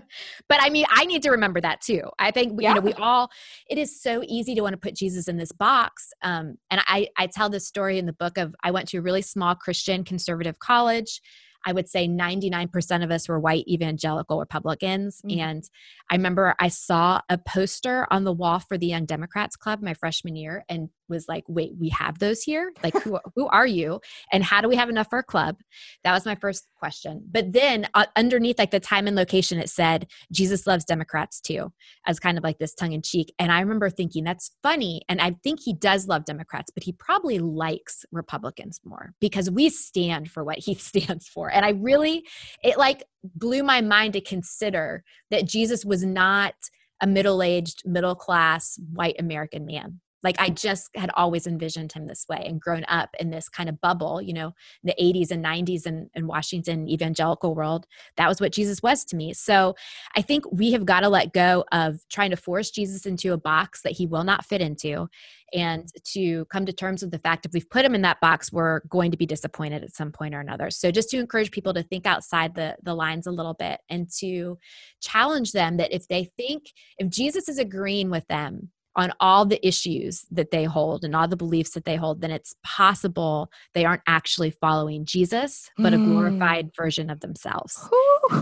but 0.49 0.59
I 0.63 0.71
mean, 0.71 0.87
I 0.91 1.05
need 1.05 1.23
to 1.25 1.31
remember 1.31 1.61
that 1.61 1.81
too. 1.81 2.03
I 2.19 2.31
think 2.31 2.53
you 2.53 2.59
Yeah. 2.61 2.75
know 2.75 2.81
we 2.81 2.93
all. 2.95 3.31
It 3.69 3.79
is 3.79 4.01
so 4.01 4.23
easy 4.27 4.55
to 4.55 4.61
want 4.63 4.73
to 4.73 4.79
put 4.79 4.95
Jesus 4.95 5.29
in 5.29 5.37
this 5.37 5.53
box. 5.53 6.13
Um, 6.23 6.57
and 6.71 6.81
I 6.87 7.09
I 7.17 7.27
tell 7.27 7.51
this 7.51 7.67
story 7.67 7.99
in 7.99 8.07
the 8.07 8.13
book 8.13 8.39
of 8.39 8.55
I 8.63 8.71
went 8.71 8.89
to 8.89 8.99
a 8.99 9.03
really 9.03 9.23
small 9.23 9.55
Christian 9.55 10.05
conservative 10.05 10.59
college. 10.59 11.21
I 11.67 11.73
would 11.73 11.89
say 11.89 12.09
99% 12.09 13.05
of 13.05 13.11
us 13.11 13.29
were 13.29 13.39
white 13.39 13.67
evangelical 13.69 14.39
Republicans. 14.39 15.23
Mhm. 15.23 15.39
And 15.39 15.71
I 16.11 16.17
remember 16.17 16.55
I 16.59 16.69
saw 16.69 17.21
a 17.29 17.39
poster 17.39 18.07
on 18.11 18.25
the 18.25 18.33
wall 18.33 18.59
for 18.59 18.79
the 18.79 18.87
Young 18.87 19.05
Democrats 19.05 19.57
Club 19.57 19.83
my 19.83 19.95
freshman 19.95 20.37
year 20.37 20.65
and 20.69 20.91
was 21.11 21.27
like, 21.29 21.45
wait, 21.49 21.73
we 21.79 21.91
have 21.91 22.19
those 22.19 22.43
here? 22.43 22.73
Like, 22.83 22.95
who, 23.03 23.19
who 23.37 23.49
are 23.49 23.67
you? 23.67 24.01
And 24.33 24.43
how 24.43 24.61
do 24.61 24.69
we 24.69 24.77
have 24.77 24.89
enough 24.89 25.09
for 25.11 25.19
a 25.19 25.25
club? 25.25 25.57
That 26.05 26.13
was 26.13 26.25
my 26.25 26.37
first 26.37 26.67
question. 26.79 27.23
But 27.31 27.53
then 27.53 27.87
uh, 27.95 28.07
underneath, 28.17 28.59
like 28.59 28.71
the 28.71 28.81
time 28.81 29.07
and 29.07 29.17
location, 29.17 29.59
it 29.59 29.69
said, 29.69 30.07
Jesus 30.33 30.67
loves 30.67 30.85
Democrats 30.85 31.41
too, 31.41 31.73
as 32.07 32.19
kind 32.19 32.39
of 32.39 32.45
like 32.45 32.59
this 32.59 32.75
tongue 32.75 32.93
in 32.93 33.03
cheek. 33.03 33.35
And 33.39 33.53
I 33.53 33.61
remember 33.61 33.91
thinking, 33.91 34.25
that's 34.25 34.53
funny. 34.63 35.03
And 35.09 35.21
I 35.21 35.37
think 35.43 35.61
he 35.61 35.75
does 35.75 36.07
love 36.07 36.25
Democrats, 36.25 36.71
but 36.73 36.85
he 36.85 36.93
probably 36.93 37.39
likes 37.39 38.05
Republicans 38.13 38.81
more 38.85 39.13
because 39.21 39.51
we 39.51 39.69
stand 39.69 40.31
for 40.31 40.45
what 40.45 40.59
he 40.59 40.75
stands 40.77 41.29
for. 41.29 41.53
And 41.53 41.65
I 41.65 41.71
really, 41.71 42.25
it 42.63 42.79
like 42.79 43.05
blew 43.23 43.63
my 43.63 43.81
mind 43.81 44.15
to 44.15 44.21
consider 44.21 45.05
that 45.31 45.45
Jesus 45.45 45.85
was 45.85 46.05
not 46.05 46.55
a 47.01 47.07
middle 47.07 47.43
aged, 47.43 47.83
middle 47.87 48.15
class, 48.15 48.79
white 48.93 49.17
American 49.19 49.67
man. 49.67 50.01
Like 50.23 50.37
I 50.39 50.51
just 50.51 50.91
had 50.97 51.11
always 51.15 51.47
envisioned 51.47 51.93
him 51.93 52.07
this 52.07 52.27
way 52.29 52.43
and 52.47 52.61
grown 52.61 52.85
up 52.89 53.11
in 53.19 53.31
this 53.31 53.49
kind 53.49 53.69
of 53.69 53.81
bubble, 53.81 54.21
you 54.21 54.35
know, 54.35 54.55
the 54.85 54.95
80s 55.01 55.31
and 55.31 55.45
90s 55.45 55.87
in, 55.87 56.11
in 56.15 56.27
Washington 56.27 56.89
evangelical 56.89 57.55
world. 57.55 57.87
That 58.17 58.29
was 58.29 58.41
what 58.41 58.53
Jesus 58.53 58.83
was 58.83 59.05
to 59.07 59.17
me. 59.17 59.33
So 59.33 59.75
I 60.17 60.23
think 60.23 60.45
we 60.53 60.73
have 60.73 60.85
got 60.85 61.01
to 61.01 61.09
let 61.09 61.33
go 61.33 61.65
of 61.73 62.01
trying 62.09 62.31
to 62.31 62.37
force 62.37 62.71
Jesus 62.71 63.07
into 63.07 63.33
a 63.33 63.39
box 63.39 63.83
that 63.83 63.93
he 63.93 64.07
will 64.07 64.25
not 64.25 64.45
fit 64.45 64.61
into 64.61 65.09
and 65.53 65.89
to 66.05 66.45
come 66.47 66.67
to 66.67 66.73
terms 66.73 67.03
with 67.03 67.11
the 67.11 67.19
fact 67.19 67.43
that 67.43 67.51
if 67.51 67.55
we've 67.55 67.71
put 67.71 67.85
him 67.85 67.95
in 67.95 68.03
that 68.03 68.21
box, 68.21 68.53
we're 68.53 68.81
going 68.89 69.11
to 69.11 69.17
be 69.17 69.27
disappointed 69.27 69.83
at 69.83 69.95
some 69.95 70.13
point 70.13 70.35
or 70.35 70.41
another. 70.41 70.71
So 70.71 70.91
just 70.91 71.11
to 71.11 71.19
encourage 71.19 71.51
people 71.51 71.75
to 71.75 71.83
think 71.83 72.07
outside 72.07 72.55
the, 72.55 72.77
the 72.83 72.95
lines 72.95 73.27
a 73.27 73.33
little 73.33 73.55
bit 73.55 73.81
and 73.89 74.09
to 74.19 74.59
challenge 75.01 75.53
them 75.53 75.77
that 75.79 75.93
if 75.93 76.07
they 76.09 76.31
think, 76.37 76.73
if 76.99 77.09
Jesus 77.09 77.49
is 77.49 77.59
agreeing 77.59 78.11
with 78.11 78.27
them 78.29 78.71
on 78.97 79.13
all 79.21 79.45
the 79.47 79.65
issues 79.67 80.25
that 80.31 80.51
they 80.51 80.65
hold 80.65 81.05
and 81.05 81.15
all 81.15 81.29
the 81.29 81.37
beliefs 81.37 81.71
that 81.73 81.85
they 81.85 81.97
hold, 81.97 82.21
then 82.21 82.31
it's 82.31 82.55
possible 82.65 83.51
they 83.75 83.85
aren't 83.85 84.03
actually 84.07 84.51
following 84.51 85.05
Jesus, 85.05 85.71
but 85.79 85.95
a 85.95 85.99
Mm. 85.99 86.05
glorified 86.05 86.71
version 86.77 87.09
of 87.11 87.21
themselves. 87.21 87.89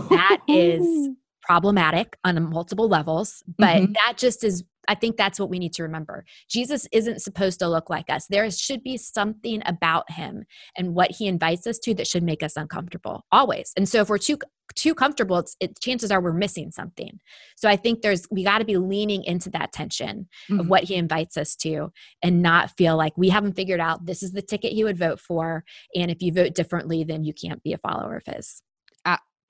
That 0.09 0.41
is 0.47 1.09
problematic 1.43 2.17
on 2.23 2.41
multiple 2.51 2.87
levels, 2.87 3.43
but 3.57 3.81
Mhm. 3.81 3.93
that 3.93 4.17
just 4.17 4.43
is, 4.43 4.63
I 4.87 4.95
think 4.95 5.17
that's 5.17 5.39
what 5.39 5.49
we 5.49 5.59
need 5.59 5.73
to 5.73 5.83
remember. 5.83 6.25
Jesus 6.49 6.87
isn't 6.91 7.21
supposed 7.21 7.59
to 7.59 7.67
look 7.67 7.89
like 7.89 8.09
us. 8.09 8.25
There 8.27 8.49
should 8.51 8.83
be 8.83 8.97
something 8.97 9.61
about 9.65 10.11
him 10.11 10.45
and 10.75 10.95
what 10.95 11.11
he 11.11 11.27
invites 11.27 11.65
us 11.67 11.79
to 11.79 11.93
that 11.95 12.07
should 12.07 12.23
make 12.23 12.43
us 12.43 12.57
uncomfortable 12.57 13.23
always. 13.31 13.71
And 13.77 13.87
so 13.87 14.01
if 14.01 14.09
we're 14.09 14.17
too, 14.17 14.37
too 14.81 14.95
comfortable, 14.95 15.37
it's, 15.39 15.55
it, 15.59 15.79
chances 15.79 16.11
are 16.11 16.21
we're 16.21 16.33
missing 16.33 16.71
something. 16.71 17.19
So 17.55 17.69
I 17.69 17.75
think 17.75 18.01
there's, 18.01 18.25
we 18.31 18.43
got 18.43 18.59
to 18.59 18.65
be 18.65 18.77
leaning 18.77 19.23
into 19.23 19.49
that 19.51 19.71
tension 19.73 20.27
of 20.49 20.57
Mhm. 20.65 20.67
what 20.67 20.83
he 20.85 20.95
invites 20.95 21.37
us 21.37 21.55
to 21.57 21.91
and 22.23 22.41
not 22.41 22.75
feel 22.77 22.95
like 22.97 23.17
we 23.17 23.29
haven't 23.29 23.53
figured 23.53 23.79
out 23.79 24.05
this 24.05 24.23
is 24.23 24.31
the 24.31 24.41
ticket 24.41 24.71
he 24.73 24.83
would 24.83 24.97
vote 24.97 25.19
for. 25.19 25.63
And 25.95 26.09
if 26.09 26.21
you 26.21 26.31
vote 26.31 26.55
differently, 26.55 27.03
then 27.03 27.23
you 27.23 27.33
can't 27.33 27.61
be 27.63 27.73
a 27.73 27.77
follower 27.77 28.15
of 28.17 28.25
his. 28.35 28.61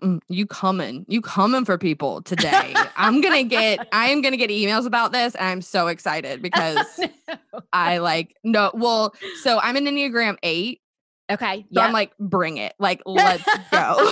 Mm, 0.01 0.21
you 0.29 0.45
coming 0.45 1.03
you 1.09 1.19
coming 1.19 1.65
for 1.65 1.77
people 1.77 2.21
today 2.21 2.73
i'm 2.95 3.19
gonna 3.19 3.43
get 3.43 3.85
i 3.91 4.07
am 4.07 4.21
gonna 4.21 4.37
get 4.37 4.49
emails 4.49 4.85
about 4.85 5.11
this 5.11 5.35
and 5.35 5.45
i'm 5.45 5.61
so 5.61 5.87
excited 5.87 6.41
because 6.47 7.01
i 7.73 7.97
like 7.97 8.33
no 8.45 8.71
well 8.73 9.13
so 9.43 9.59
i'm 9.59 9.75
an 9.75 9.83
enneagram 9.87 10.37
8 10.41 10.79
okay. 11.29 11.61
so 11.61 11.67
Yeah. 11.71 11.81
i'm 11.85 11.93
like 11.93 12.11
bring 12.19 12.57
it 12.57 12.73
like 12.79 13.01
let's 13.05 13.43
go 13.71 14.11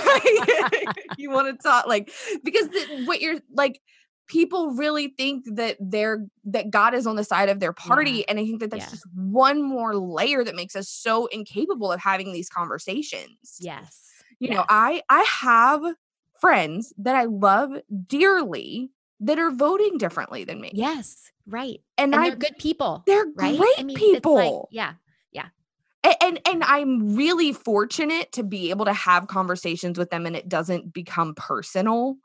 you 1.18 1.30
want 1.30 1.48
to 1.48 1.62
talk 1.62 1.86
like 1.86 2.10
because 2.44 2.68
the, 2.68 3.04
what 3.06 3.20
you're 3.20 3.40
like 3.54 3.80
people 4.28 4.72
really 4.72 5.08
think 5.16 5.44
that 5.56 5.76
they're 5.80 6.26
that 6.44 6.70
god 6.70 6.94
is 6.94 7.06
on 7.06 7.16
the 7.16 7.24
side 7.24 7.48
of 7.48 7.60
their 7.60 7.72
party 7.72 8.10
Yeah. 8.10 8.24
and 8.28 8.38
i 8.38 8.44
think 8.44 8.60
that 8.60 8.70
that's 8.70 8.84
Yeah. 8.84 8.90
just 8.90 9.06
one 9.14 9.62
more 9.62 9.94
layer 9.96 10.44
that 10.44 10.54
makes 10.54 10.76
us 10.76 10.88
so 10.88 11.26
incapable 11.26 11.90
of 11.92 12.00
having 12.00 12.32
these 12.32 12.48
conversations 12.48 13.56
yes. 13.60 14.04
you 14.38 14.50
know 14.50 14.64
i 14.68 15.02
i 15.08 15.22
have 15.22 15.82
friends 16.40 16.92
that 16.98 17.16
I 17.16 17.24
love 17.24 17.70
dearly 18.06 18.92
that 19.18 19.40
are 19.40 19.50
voting 19.50 19.98
differently 19.98 20.44
than 20.44 20.60
me. 20.60 20.70
Yes, 20.72 21.32
right. 21.48 21.80
And, 21.96 22.14
And 22.14 22.22
I 22.22 22.28
they're 22.28 22.36
good 22.36 22.58
people. 22.58 23.02
they're 23.06 23.24
right? 23.34 23.58
great 23.58 23.74
I 23.76 23.82
mean, 23.82 23.96
it's 23.98 24.02
like- 24.14 24.14
people. 24.22 24.68
yeah. 24.70 24.92
And 26.04 26.40
and 26.46 26.62
I'm 26.64 27.16
really 27.16 27.52
fortunate 27.52 28.32
to 28.32 28.42
be 28.42 28.70
able 28.70 28.84
to 28.84 28.92
have 28.92 29.26
conversations 29.26 29.98
with 29.98 30.10
them 30.10 30.26
and 30.26 30.36
it 30.36 30.48
doesn't 30.48 30.92
become 30.92 31.34
personal. 31.34 32.16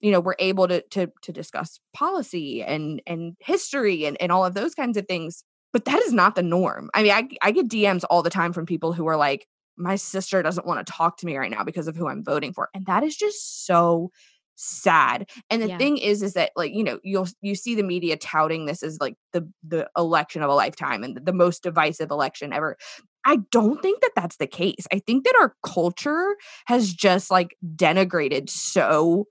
You 0.00 0.12
know, 0.12 0.20
we're 0.20 0.36
able 0.38 0.68
to 0.68 0.82
to 0.90 1.12
to 1.22 1.32
discuss 1.32 1.80
policy 1.94 2.62
and 2.62 3.02
and 3.06 3.36
history 3.40 4.06
and 4.06 4.20
and 4.22 4.32
all 4.32 4.44
of 4.46 4.54
those 4.54 4.74
kinds 4.74 4.96
of 4.96 5.06
things. 5.08 5.44
But 5.72 5.86
that 5.86 6.02
is 6.02 6.12
not 6.14 6.36
the 6.36 6.42
norm. 6.42 6.90
I 6.94 7.02
mean, 7.02 7.12
I 7.12 7.28
I 7.42 7.52
get 7.52 7.68
DMs 7.68 8.04
all 8.10 8.22
the 8.22 8.30
time 8.30 8.52
from 8.52 8.66
people 8.66 8.92
who 8.94 9.06
are 9.08 9.16
like, 9.16 9.46
my 9.76 9.96
sister 9.96 10.42
doesn't 10.42 10.66
want 10.66 10.86
to 10.86 10.92
talk 10.92 11.18
to 11.18 11.26
me 11.26 11.36
right 11.36 11.50
now 11.50 11.64
because 11.64 11.88
of 11.88 11.96
who 11.96 12.08
I'm 12.08 12.24
voting 12.24 12.52
for. 12.54 12.70
And 12.74 12.86
that 12.86 13.04
is 13.04 13.16
just 13.16 13.66
so 13.66 14.10
sad. 14.56 15.30
And 15.50 15.62
the 15.62 15.68
Yeah. 15.68 15.78
thing 15.78 15.98
is 15.98 16.22
is 16.22 16.34
that 16.34 16.52
like, 16.56 16.72
you 16.74 16.84
know, 16.84 17.00
you'll 17.04 17.28
you 17.42 17.54
see 17.54 17.74
the 17.74 17.82
media 17.82 18.16
touting 18.16 18.66
this 18.66 18.82
as 18.82 18.98
like 19.00 19.16
the 19.32 19.50
the 19.62 19.90
election 19.96 20.42
of 20.42 20.50
a 20.50 20.54
lifetime 20.54 21.04
and 21.04 21.18
the 21.24 21.32
most 21.32 21.62
divisive 21.62 22.10
election 22.10 22.52
ever. 22.52 22.76
I 23.24 23.38
don't 23.50 23.80
think 23.82 24.00
that 24.02 24.12
that's 24.16 24.36
the 24.36 24.46
case. 24.46 24.86
I 24.92 24.98
think 25.00 25.24
that 25.24 25.36
our 25.40 25.54
culture 25.64 26.36
has 26.66 26.92
just 26.92 27.30
like 27.30 27.56
denigrated 27.76 28.50
so 28.50 29.26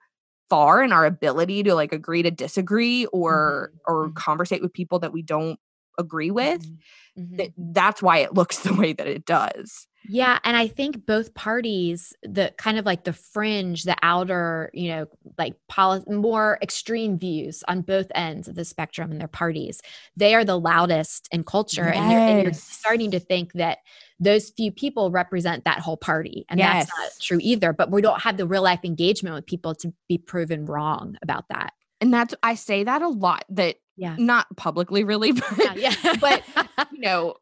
far 0.49 0.83
in 0.83 0.91
our 0.91 1.05
ability 1.05 1.63
to 1.63 1.75
like 1.75 1.93
agree 1.93 2.23
to 2.23 2.31
disagree 2.31 3.05
or 3.07 3.71
or 3.87 4.09
mhm. 4.09 4.15
conversate 4.15 4.61
with 4.61 4.73
people 4.73 4.99
that 4.99 5.13
we 5.13 5.21
don't 5.21 5.59
agree 5.99 6.31
with 6.31 6.61
Mhm, 6.61 6.77
mhm. 7.19 7.37
that 7.37 7.51
that's 7.57 8.01
why 8.01 8.19
it 8.19 8.33
looks 8.33 8.59
the 8.63 8.73
way 8.73 8.93
that 8.93 9.07
it 9.07 9.25
does. 9.25 9.87
Yeah, 10.09 10.39
and 10.43 10.57
I 10.57 10.67
think 10.67 11.05
both 11.05 11.33
parties, 11.33 12.13
the 12.23 12.53
kind 12.57 12.77
of 12.77 12.85
like 12.85 13.03
the 13.03 13.13
fringe, 13.13 13.83
the 13.83 13.95
outer, 14.01 14.71
you 14.73 14.89
know, 14.89 15.05
like 15.37 15.55
poli- 15.69 16.03
more 16.07 16.57
extreme 16.61 17.19
views 17.19 17.63
on 17.67 17.81
both 17.81 18.11
ends 18.15 18.47
of 18.47 18.55
the 18.55 18.65
spectrum 18.65 19.11
in 19.11 19.19
their 19.19 19.27
parties, 19.27 19.81
they 20.15 20.33
are 20.33 20.43
the 20.43 20.59
loudest 20.59 21.27
in 21.31 21.43
culture, 21.43 21.87
and, 21.87 22.11
you're, 22.11 22.21
and 22.21 22.43
you're 22.43 22.53
starting 22.53 23.11
to 23.11 23.19
think 23.19 23.53
that 23.53 23.79
those 24.19 24.49
few 24.49 24.71
people 24.71 25.11
represent 25.11 25.65
that 25.65 25.79
whole 25.79 25.97
party, 25.97 26.45
and 26.49 26.59
that's 26.59 26.89
not 26.97 27.11
true 27.21 27.39
either. 27.41 27.73
But 27.73 27.91
we 27.91 28.01
don't 28.01 28.21
have 28.21 28.37
the 28.37 28.47
real 28.47 28.63
life 28.63 28.81
engagement 28.83 29.35
with 29.35 29.45
people 29.45 29.75
to 29.75 29.93
be 30.07 30.17
proven 30.17 30.65
wrong 30.65 31.17
about 31.21 31.45
that. 31.49 31.73
And 31.99 32.13
that's 32.13 32.33
I 32.41 32.55
say 32.55 32.83
that 32.83 33.01
a 33.01 33.07
lot 33.07 33.45
that 33.49 33.77
Yeah, 33.95 34.15
not 34.17 34.47
publicly 34.57 35.03
really 35.03 35.31
but 35.57 35.77
yeah, 35.77 35.93
yeah. 36.03 36.15
but 36.19 36.43
you 36.91 36.99
know, 36.99 37.35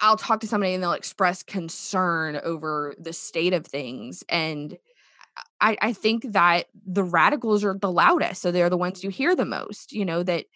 I'll 0.00 0.16
talk 0.16 0.40
to 0.40 0.46
somebody 0.46 0.74
and 0.74 0.82
they'll 0.82 0.92
express 0.92 1.42
concern 1.42 2.40
over 2.44 2.94
the 2.98 3.12
state 3.12 3.52
of 3.52 3.66
things. 3.66 4.22
And 4.28 4.76
I, 5.60 5.76
I 5.82 5.92
think 5.92 6.32
that 6.32 6.66
the 6.86 7.04
radicals 7.04 7.64
are 7.64 7.76
the 7.78 7.90
loudest. 7.90 8.42
So 8.42 8.50
they're 8.50 8.70
the 8.70 8.76
ones 8.76 9.04
you 9.04 9.10
hear 9.10 9.34
the 9.34 9.44
most, 9.44 9.92
you 9.92 10.04
know, 10.04 10.22
that 10.22 10.46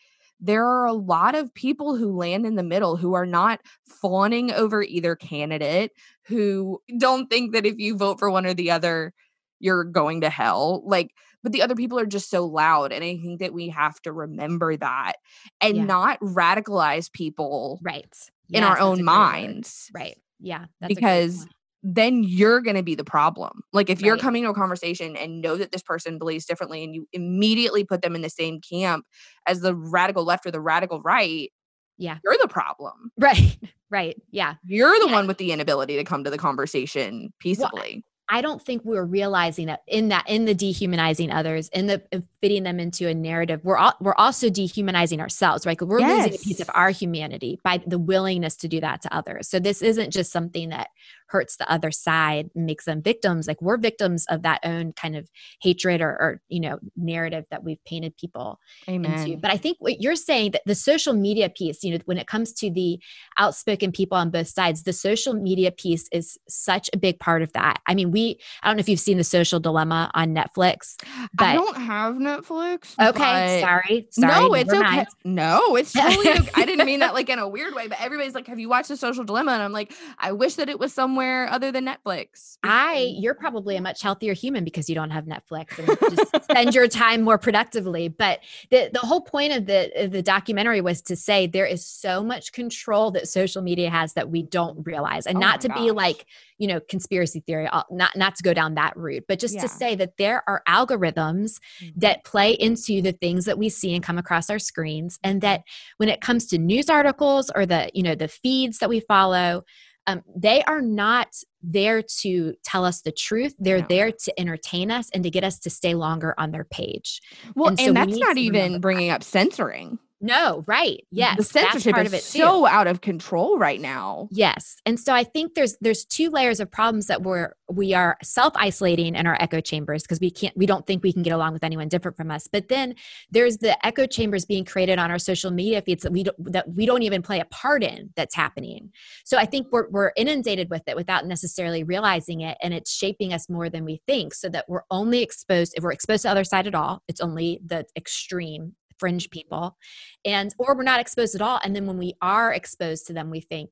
there 0.40 0.66
are 0.66 0.87
a 0.87 0.92
lot 0.92 1.35
of 1.35 1.55
people 1.55 1.97
who 1.97 2.16
land 2.16 2.44
in 2.44 2.57
the 2.57 2.62
middle 2.62 2.97
who 2.97 3.14
are 3.14 3.27
not 3.27 3.61
fawning 3.87 4.53
over 4.53 4.83
either 4.83 5.16
candidate, 5.16 5.92
who 6.27 6.81
don't 6.99 7.31
think 7.31 7.53
that 7.53 7.66
if 7.66 7.79
you 7.79 7.97
vote 7.97 8.18
for 8.18 8.31
one 8.31 8.47
or 8.47 8.55
the 8.55 8.70
other, 8.70 9.14
you're 9.61 9.85
going 9.85 10.20
to 10.23 10.31
hell. 10.31 10.83
Like, 10.85 11.12
but 11.42 11.53
the 11.53 11.62
other 11.62 11.75
people 11.75 11.99
are 11.99 12.07
just 12.07 12.31
so 12.31 12.47
loud. 12.47 12.92
And 12.92 13.05
I 13.05 13.16
think 13.16 13.40
that 13.40 13.55
we 13.55 13.68
have 13.68 14.01
to 14.03 14.12
remember 14.12 14.77
that 14.77 15.14
and 15.61 15.77
Yeah. 15.77 15.87
not 15.87 16.20
radicalize 16.20 17.12
people 17.12 17.79
right 17.83 18.07
in 18.52 18.62
Yes, 18.62 18.64
our 18.64 18.78
own 18.78 18.96
great 18.96 19.07
word. 19.07 19.12
minds 19.12 19.90
Right. 19.94 20.16
Yeah. 20.40 20.66
That's 20.80 20.94
because 20.94 21.46
then 21.83 22.22
you're 22.24 22.61
going 22.61 22.76
to 22.76 22.83
be 22.83 22.94
the 22.94 23.04
problem. 23.04 23.62
Like 23.72 23.90
if 23.90 24.00
you're 24.00 24.16
coming 24.16 24.42
to 24.44 24.50
a 24.50 24.54
conversation 24.54 25.16
and 25.16 25.42
know 25.42 25.57
that 25.57 25.70
this 25.72 25.83
person 25.83 26.18
believes 26.18 26.46
differently 26.46 26.83
and 26.83 26.94
you 26.94 27.07
immediately 27.12 27.85
put 27.85 28.00
them 28.02 28.14
in 28.14 28.22
the 28.22 28.30
same 28.30 28.61
camp 28.61 29.04
as 29.46 29.61
the 29.61 29.74
radical 29.74 30.24
left 30.24 30.46
or 30.46 30.50
the 30.50 30.61
radical 30.62 31.02
right, 31.02 31.50
Yeah. 31.98 32.18
you're 32.24 32.38
the 32.40 32.48
problem. 32.48 33.11
Right. 33.18 33.59
Right. 33.90 34.20
Yeah. 34.33 34.54
You're 34.66 34.98
the 34.98 35.07
Yeah. 35.07 35.12
one 35.12 35.26
with 35.28 35.38
the 35.38 35.52
inability 35.52 35.94
to 35.96 36.04
come 36.04 36.24
to 36.24 36.30
the 36.30 36.38
conversation 36.38 37.33
peaceably. 37.38 38.04
I 38.28 38.40
don't 38.40 38.61
think 38.61 38.83
we're 38.85 39.04
realizing 39.04 39.66
that 39.66 39.83
in 39.87 40.09
that 40.09 40.28
in 40.28 40.46
the 40.46 40.54
dehumanizing 40.54 41.30
others, 41.30 41.68
in 41.68 41.87
the 41.87 42.02
in 42.11 42.26
fitting 42.44 42.62
them 42.62 42.78
into 42.78 43.09
a 43.09 43.14
narrative, 43.14 43.59
we're 43.64 43.78
all, 43.78 43.94
we're 44.02 44.14
also 44.16 44.50
dehumanizing 44.50 45.18
ourselves, 45.18 45.64
right? 45.64 45.80
We're 45.80 46.00
losing 46.00 46.35
a 46.35 46.37
piece 46.37 46.61
of 46.61 46.68
our 46.74 46.90
humanity 46.90 47.59
by 47.64 47.83
the 47.87 47.98
willingness 47.98 48.54
to 48.57 48.68
do 48.68 48.80
that 48.80 49.00
to 49.00 49.14
others. 49.16 49.48
So 49.48 49.59
this 49.59 49.80
isn't 49.80 50.11
just 50.11 50.30
something 50.30 50.68
that 50.68 50.88
hurts 51.28 51.57
the 51.57 51.70
other 51.70 51.90
side, 51.90 52.50
makes 52.54 52.85
them 52.85 53.02
victims. 53.02 53.48
Like 53.48 53.61
we're 53.61 53.76
victims 53.76 54.26
of 54.28 54.42
that 54.42 54.61
own 54.62 54.92
kind 54.92 55.16
of 55.16 55.28
hatred 55.61 56.00
or, 56.00 56.11
or 56.11 56.42
you 56.48 56.61
know 56.61 56.78
narrative 56.96 57.44
that 57.50 57.64
we've 57.64 57.83
painted 57.85 58.16
people 58.16 58.61
into. 58.87 59.11
Amen. 59.11 59.40
But 59.40 59.50
I 59.50 59.57
think 59.57 59.78
what 59.80 60.00
you're 60.00 60.16
saying 60.16 60.52
that 60.52 60.62
the 60.66 60.74
social 60.74 61.14
media 61.14 61.48
piece, 61.48 61.83
you 61.83 61.92
know, 61.92 61.98
when 62.04 62.18
it 62.18 62.26
comes 62.26 62.52
to 62.54 62.70
the 62.70 63.00
outspoken 63.38 63.90
people 63.90 64.18
on 64.18 64.30
both 64.30 64.48
sides, 64.48 64.83
the 64.83 64.92
social 64.92 65.35
media 65.35 65.72
piece 65.72 66.09
is 66.12 66.38
such 66.48 66.88
a 66.92 66.98
big 66.98 67.18
part 67.18 67.42
of 67.42 67.52
that. 67.54 67.80
I 67.87 67.94
mean, 67.94 68.11
we, 68.11 68.38
I 68.62 68.68
don't 68.68 68.76
know 68.76 68.80
if 68.80 68.88
you've 68.88 69.00
seen 69.00 69.18
the 69.18 69.24
social 69.24 69.61
dilemma 69.61 70.11
on 70.14 70.35
Netflix, 70.35 70.96
but 71.33 71.46
I 71.46 71.54
don't 71.54 71.76
have 71.76 72.16
Netflix. 72.42 72.94
okay, 73.01 73.61
sorry. 73.62 74.07
Sorry. 74.11 74.33
no, 74.49 74.55
it's 74.55 74.70
okay. 74.70 74.81
mind. 74.81 75.07
No, 75.25 75.77
it's 75.77 75.92
totally 75.94 76.31
okay. 76.31 76.51
I 76.55 76.64
didn't 76.64 76.87
mean 76.87 77.01
that 77.01 77.14
like 77.14 77.29
in 77.29 77.38
a 77.38 77.49
weird 77.49 77.75
way, 77.75 77.87
but 77.88 78.01
everybody's 78.01 78.35
like, 78.35 78.47
"Have 78.47 78.59
you 78.59 78.68
watched 78.68 78.88
The 78.88 78.97
Social 78.97 79.25
Dilemma?" 79.25 79.53
And 79.53 79.62
I'm 79.62 79.73
like, 79.73 79.92
"I 80.18 80.33
wish 80.33 80.55
that 80.55 80.68
it 80.68 80.79
was 80.79 80.92
somewhere 80.92 81.49
other 81.51 81.70
than 81.73 81.87
Netflix." 81.87 82.59
I, 82.62 83.14
you're 83.18 83.35
probably 83.35 83.77
a 83.77 83.83
much 83.83 84.03
healthier 84.03 84.33
human 84.35 84.64
because 84.64 84.88
you 84.88 84.94
don't 84.94 85.11
have 85.11 85.25
Netflix 85.25 85.79
and 85.79 86.16
just 86.16 86.44
spend 86.51 86.75
your 86.75 86.88
time 86.88 87.23
more 87.23 87.38
productively. 87.38 88.09
But 88.09 88.40
the 88.70 88.90
the 88.92 89.01
whole 89.01 89.20
point 89.23 89.53
of 89.53 89.66
the 89.66 90.09
the 90.11 90.23
documentary 90.23 90.81
was 90.81 91.03
to 91.03 91.16
say 91.16 91.47
there 91.47 91.66
is 91.66 91.85
so 91.85 92.23
much 92.23 92.53
control 92.53 93.11
that 93.12 93.29
social 93.29 93.62
media 93.62 93.90
has 93.90 94.14
that 94.14 94.31
we 94.31 94.42
don't 94.42 94.85
realize, 94.87 95.27
and 95.27 95.37
Oh 95.37 95.40
not 95.40 95.61
to 95.62 95.68
my 95.68 95.75
be 95.75 95.90
like 95.90 96.27
you 96.59 96.68
know 96.68 96.81
conspiracy 96.81 97.40
theory, 97.40 97.66
uh, 97.66 97.83
not 97.90 98.16
not 98.16 98.37
to 98.37 98.42
go 98.42 98.55
down 98.55 98.75
that 98.75 98.97
route, 98.97 99.25
but 99.29 99.38
just 99.38 99.55
Yeah. 99.55 99.62
to 99.62 99.68
say 99.68 99.94
that 99.97 100.16
there 100.18 100.42
are 100.49 100.62
algorithms 100.68 101.59
Mhm. 101.83 101.92
That 102.25 102.31
play 102.31 102.53
into 102.53 103.03
the 103.03 103.13
things 103.13 103.45
that 103.45 103.59
we 103.59 103.69
see 103.69 103.95
and 103.95 104.03
come 104.05 104.19
across 104.19 104.51
our 104.51 104.59
screens 104.59 105.19
and 105.23 105.41
that 105.43 105.63
when 105.99 106.09
it 106.09 106.21
comes 106.21 106.47
to 106.47 106.59
news 106.59 106.89
articles 106.89 107.51
or 107.55 107.67
the 107.67 107.91
you 107.95 108.03
know 108.03 108.15
the 108.15 108.29
feeds 108.29 108.79
that 108.79 108.89
we 108.89 109.01
follow 109.01 109.63
um, 110.07 110.23
they 110.37 110.63
are 110.65 110.83
not 110.83 111.29
there 111.63 112.03
to 112.21 112.55
tell 112.63 112.85
us 112.85 113.01
the 113.03 113.13
truth 113.13 113.55
they're 113.59 113.79
No. 113.81 113.87
there 113.89 114.13
to 114.13 114.41
entertain 114.41 114.91
us 114.91 115.09
and 115.15 115.25
to 115.25 115.31
get 115.31 115.45
us 115.45 115.59
to 115.61 115.71
stay 115.71 115.95
longer 115.95 116.35
on 116.39 116.51
their 116.51 116.65
page 116.65 117.21
well, 117.55 117.69
and 117.69 117.79
and, 117.81 117.87
so 117.87 117.93
we 117.93 117.95
that's 117.95 118.13
need 118.13 118.21
not 118.21 118.37
even 118.39 118.73
that. 118.73 118.81
bringing 118.81 119.11
up 119.11 119.23
censoring. 119.23 119.99
No 120.25 120.65
right 120.67 121.05
yes 121.11 121.37
the 121.37 121.45
censorship 121.45 121.95
part 121.95 122.07
is 122.07 122.13
of 122.13 122.19
it 122.19 122.23
too 122.23 122.39
so 122.39 122.67
out 122.67 122.87
of 122.87 123.01
control 123.01 123.59
right 123.59 123.81
now. 123.81 124.29
Yes. 124.31 124.77
And 124.87 124.99
so 124.99 125.15
I 125.15 125.25
think 125.25 125.55
there's 125.55 125.77
there's 125.81 126.05
two 126.05 126.31
layers 126.31 126.61
of 126.61 126.71
problems 126.71 127.07
that 127.07 127.23
we're 127.23 127.55
we 127.71 127.95
are 127.95 128.17
self-isolating 128.23 129.15
in 129.15 129.27
our 129.27 129.37
echo 129.41 129.61
chambers 129.61 130.03
because 130.03 130.21
we 130.21 130.31
can't 130.31 130.57
we 130.57 130.67
don't 130.67 130.87
think 130.87 131.03
we 131.03 131.13
can 131.13 131.23
get 131.23 131.33
along 131.33 131.53
with 131.53 131.65
anyone 131.65 131.89
different 131.89 132.17
from 132.17 132.31
us. 132.31 132.49
But 132.51 132.69
then 132.69 132.95
there's 133.31 133.59
the 133.59 133.75
echo 133.87 134.07
chambers 134.07 134.45
being 134.45 134.65
created 134.65 134.99
on 134.99 135.11
our 135.11 135.19
social 135.19 135.51
media 135.51 135.83
feeds 135.83 136.03
that 136.03 136.13
we 136.13 136.25
don't 136.25 136.53
that 136.53 136.69
we 136.75 136.87
don't 136.87 137.03
even 137.03 137.23
play 137.23 137.41
a 137.41 137.45
part 137.47 137.83
in 137.83 138.11
that's 138.17 138.35
happening. 138.35 138.91
So 139.25 139.39
I 139.39 139.47
think 139.47 139.69
we're 139.71 139.89
we're 139.91 140.13
inundated 140.17 140.71
with 140.71 140.83
it 140.87 140.97
without 140.97 141.27
necessarily 141.27 141.85
realizing 141.85 142.41
it 142.41 142.59
and 142.63 142.75
it's 142.75 142.93
shaping 142.93 143.33
us 143.33 143.49
more 143.49 143.69
than 143.69 143.85
we 143.85 144.01
think 144.07 144.35
so 144.35 144.49
that 144.49 144.67
we're 144.69 144.85
only 144.91 145.23
exposed 145.23 145.75
if 145.77 145.83
we're 145.83 145.93
exposed 145.93 146.23
to 146.23 146.29
the 146.29 146.33
other 146.33 146.45
side 146.45 146.67
at 146.67 146.75
all, 146.75 147.03
it's 147.09 147.21
only 147.21 147.61
the 147.65 147.85
extreme 147.97 148.75
fringe 148.98 149.30
people 149.30 149.76
and 150.24 150.54
or 150.59 150.76
we're 150.76 150.83
not 150.83 151.00
exposed 151.00 151.35
at 151.35 151.42
all. 151.42 151.61
And 151.62 151.74
then 151.74 151.87
when 151.87 151.98
we 151.98 152.14
are 152.20 152.52
exposed 152.52 153.07
to 153.07 153.12
them 153.12 153.30
we 153.30 153.40
think 153.40 153.70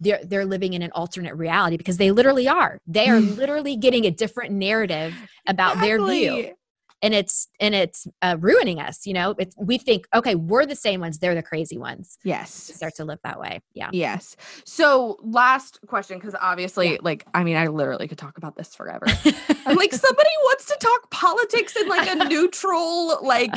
they're 0.00 0.20
they're 0.24 0.44
living 0.44 0.74
in 0.74 0.82
an 0.82 0.90
alternate 0.92 1.36
reality 1.36 1.76
because 1.76 1.96
they 1.96 2.10
literally 2.10 2.48
are. 2.48 2.78
They 2.86 3.08
are 3.08 3.20
mm. 3.20 3.36
literally 3.36 3.76
getting 3.76 4.04
a 4.04 4.10
different 4.10 4.52
narrative 4.52 5.14
about 5.46 5.80
their 5.80 5.98
view. 6.04 6.32
Exactly. 6.32 6.54
And 7.02 7.12
it's 7.14 7.48
and 7.60 7.74
it's 7.74 8.06
uh, 8.22 8.36
ruining 8.40 8.78
us 8.80 9.06
you 9.06 9.12
know 9.12 9.34
it's, 9.38 9.54
we 9.58 9.76
think 9.78 10.06
okay 10.14 10.34
we're 10.34 10.64
the 10.64 10.76
same 10.76 11.00
ones 11.00 11.18
they're 11.18 11.34
the 11.34 11.42
crazy 11.42 11.76
ones 11.76 12.16
Yes. 12.24 12.68
we 12.68 12.74
start 12.74 12.94
to 12.96 13.04
live 13.04 13.18
that 13.24 13.38
way 13.40 13.60
yeah 13.74 13.90
Yes. 13.92 14.36
So, 14.64 15.18
last 15.22 15.78
question, 15.86 16.18
because 16.18 16.34
obviously, 16.40 16.92
Yeah. 16.92 16.98
like, 17.02 17.26
I 17.34 17.44
mean, 17.44 17.56
I 17.56 17.66
literally 17.66 18.08
could 18.08 18.18
talk 18.18 18.38
about 18.38 18.56
this 18.56 18.74
forever. 18.74 19.06
I'm 19.66 19.76
like, 19.76 19.92
somebody 19.92 20.28
wants 20.44 20.64
to 20.66 20.76
talk 20.80 21.10
politics 21.10 21.76
in 21.76 21.88
like 21.88 22.08
a 22.08 22.24
neutral, 22.28 23.18
like, 23.24 23.52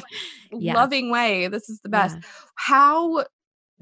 Yeah. 0.51 0.73
loving 0.73 1.09
way. 1.11 1.47
This 1.47 1.69
is 1.69 1.79
the 1.81 1.89
best. 1.89 2.15
Yeah. 2.17 2.21
How 2.55 3.25